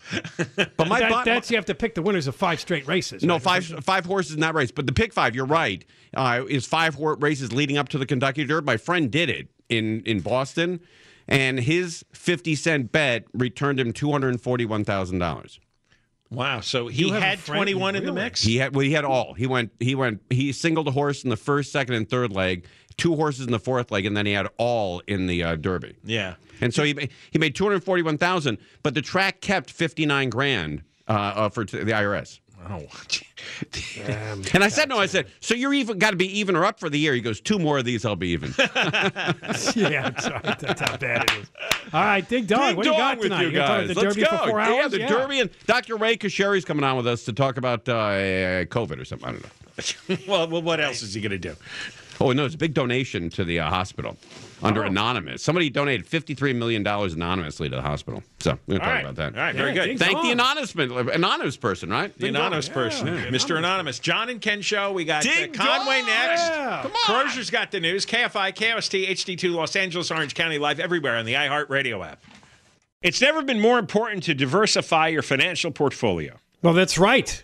But 0.78 0.88
my, 0.88 1.00
that, 1.00 1.10
bu- 1.10 1.24
that's 1.26 1.50
you 1.52 1.58
have 1.58 1.66
to 1.66 1.76
pick 1.76 1.96
the 1.96 2.02
winners 2.02 2.28
of 2.28 2.36
five 2.36 2.60
straight 2.60 2.88
races. 2.88 3.24
No, 3.24 3.34
right? 3.36 3.42
five 3.44 3.66
five 3.84 4.06
horses 4.06 4.34
in 4.36 4.42
that 4.42 4.54
race. 4.56 4.72
But 4.72 4.86
the 4.88 4.94
pick 4.94 5.14
five, 5.14 5.36
you're 5.36 5.46
right, 5.46 5.84
uh, 6.16 6.44
is 6.48 6.66
five 6.66 6.96
hor- 6.96 7.16
races 7.16 7.52
leading 7.54 7.78
up 7.78 7.90
to 7.90 7.98
the 7.98 8.06
Kentucky 8.06 8.46
Derby. 8.46 8.66
My 8.66 8.78
friend 8.78 9.12
did 9.12 9.30
it 9.30 9.48
in 9.70 10.02
in 10.02 10.20
Boston, 10.22 10.80
and 11.28 11.60
his 11.60 12.06
fifty 12.14 12.56
cent 12.56 12.92
bet 12.92 13.26
returned 13.34 13.80
him 13.80 13.94
two 13.94 14.12
hundred 14.12 14.40
forty 14.42 14.66
one 14.66 14.84
thousand 14.86 15.20
dollars. 15.20 15.60
Wow. 16.30 16.62
So 16.62 16.88
he 16.88 17.04
You 17.04 17.14
have 17.14 17.22
a 17.22 17.26
had 17.26 17.46
twenty 17.46 17.76
one 17.76 17.96
in 17.96 18.06
the 18.06 18.12
mix. 18.12 18.42
He 18.42 18.58
had 18.58 18.74
well, 18.76 18.84
he 18.84 18.92
had 18.92 19.06
all. 19.06 19.34
He 19.36 19.46
went 19.46 19.72
he 19.80 19.94
went 19.94 20.22
he 20.32 20.52
singled 20.52 20.88
a 20.88 20.92
horse 20.92 21.24
in 21.24 21.30
the 21.30 21.38
first, 21.38 21.72
second, 21.72 21.94
and 21.94 22.10
third 22.10 22.32
leg, 22.32 22.66
two 22.98 23.16
horses 23.16 23.46
in 23.46 23.52
the 23.52 23.60
fourth 23.60 23.92
leg, 23.92 24.06
and 24.06 24.16
then 24.16 24.26
he 24.26 24.34
had 24.34 24.48
all 24.58 25.02
in 25.08 25.28
the 25.28 25.44
uh, 25.44 25.56
Derby. 25.56 25.96
Yeah. 26.04 26.36
And 26.62 26.74
so 26.74 26.84
he 26.84 27.10
he 27.32 27.40
made 27.40 27.56
two 27.56 27.64
hundred 27.66 27.84
forty 27.84 28.02
one 28.04 28.18
thousand, 28.18 28.58
but 28.84 28.94
the 28.94 29.02
track 29.02 29.42
kept 29.42 29.70
fifty 29.70 30.06
nine 30.06 30.30
grand 30.30 30.84
uh, 31.08 31.12
uh, 31.12 31.50
for 31.50 31.66
t- 31.66 31.78
the 31.80 31.92
IRS. 31.92 32.40
Oh. 32.70 32.86
And 34.54 34.64
I 34.64 34.70
said 34.70 34.88
no. 34.88 34.98
I 34.98 35.06
said 35.06 35.28
so. 35.42 35.54
You're 35.54 35.74
even 35.74 35.98
got 36.00 36.12
to 36.12 36.16
be 36.16 36.40
even 36.40 36.56
or 36.56 36.64
up 36.64 36.80
for 36.80 36.90
the 36.90 36.98
year. 36.98 37.14
He 37.14 37.20
goes 37.20 37.42
two 37.42 37.60
more 37.60 37.78
of 37.78 37.84
these. 37.86 38.06
I'll 38.06 38.16
be 38.16 38.30
even. 38.30 38.54
yeah, 38.58 40.10
that's 40.10 40.30
right. 40.30 40.60
That's 40.60 40.80
how 40.82 40.96
bad 40.96 41.24
it 41.24 41.32
is. 41.42 41.52
All 41.92 42.04
right, 42.04 42.28
Dig 42.28 42.48
Dog, 42.48 42.70
Big 42.70 42.78
what 42.78 42.84
do 42.84 42.90
you 42.92 42.96
dog 42.98 43.00
got 43.00 43.18
with 43.18 43.24
tonight? 43.28 43.42
you 43.44 43.52
guys. 43.52 43.88
the 43.90 43.94
Let's 43.96 44.16
Derby 44.16 44.22
go. 44.30 44.38
for 44.38 44.50
four 44.50 44.60
Yeah, 44.60 44.82
hours? 44.84 44.92
the 44.92 45.00
Derby 45.00 45.40
and 45.42 45.50
Dr. 45.66 45.98
Ray 45.98 46.16
Kasheri's 46.16 46.64
coming 46.64 46.86
on 46.86 46.96
with 46.96 47.06
us 47.08 47.26
to 47.26 47.34
talk 47.34 47.58
about 47.58 47.88
uh, 47.90 48.64
COVID 48.66 49.00
or 49.02 49.06
something. 49.06 49.28
I 49.28 49.32
don't 49.34 49.44
know. 49.44 50.18
well, 50.28 50.48
well, 50.48 50.62
what 50.62 50.80
else 50.80 51.02
is 51.02 51.14
he 51.14 51.22
going 51.22 51.32
to 51.32 51.38
do? 51.38 51.56
Oh 52.24 52.32
no, 52.32 52.46
it's 52.46 52.56
a 52.56 52.58
big 52.58 52.74
donation 52.74 53.30
to 53.32 53.44
the 53.44 53.60
uh, 53.60 53.70
hospital 53.70 54.16
under 54.62 54.84
anonymous. 54.84 55.44
Somebody 55.44 55.70
donated 55.70 56.08
fifty-three 56.08 56.54
million 56.54 56.82
dollars 56.84 57.14
anonymously 57.14 57.68
to 57.70 57.76
the 57.76 57.82
hospital. 57.82 58.24
So 58.40 58.58
we're 58.66 58.78
gonna 58.78 58.80
All 58.80 58.86
talk 58.86 58.94
right. 58.96 59.02
about 59.02 59.16
that. 59.16 59.36
All 59.38 59.44
right. 59.46 59.56
Very 59.56 59.70
Yeah, 59.70 59.74
good. 59.82 59.86
Ding 59.88 59.98
Thank 59.98 60.22
the 60.22 60.32
anonymous 60.32 60.74
anonymous 60.76 61.58
person, 61.58 61.90
right? 61.90 62.14
The 62.14 62.20
Ding 62.20 62.34
dong. 62.34 62.42
anonymous 62.44 62.70
person, 62.70 63.08
Mr. 63.10 63.58
Anonymous. 63.58 64.00
John 64.00 64.30
and 64.30 64.40
Ken 64.40 64.62
show. 64.62 64.94
We 64.94 65.04
got 65.04 65.26
uh, 65.26 65.30
Ding 65.30 65.52
Conway 65.52 66.00
dong! 66.00 66.08
next. 66.08 66.42
Yeah. 66.48 66.80
Come 66.84 66.92
on. 66.92 67.26
Crozier's 67.28 67.50
got 67.50 67.72
the 67.72 67.82
news. 67.82 68.06
KFI, 68.06 68.56
KOST, 68.56 69.08
HD2, 69.10 69.54
Los 69.54 69.76
Angeles, 69.76 70.10
Orange 70.10 70.34
County, 70.34 70.58
live 70.58 70.80
everywhere 70.80 71.18
on 71.18 71.26
the 71.26 71.34
iHeartRadio 71.34 72.06
app. 72.08 72.24
It's 73.02 73.20
never 73.20 73.42
been 73.44 73.60
more 73.60 73.80
important 73.80 74.24
to 74.24 74.34
diversify 74.34 75.10
your 75.10 75.24
financial 75.24 75.72
portfolio. 75.72 76.38
Well, 76.62 76.74
that's 76.74 76.98
right. 76.98 77.44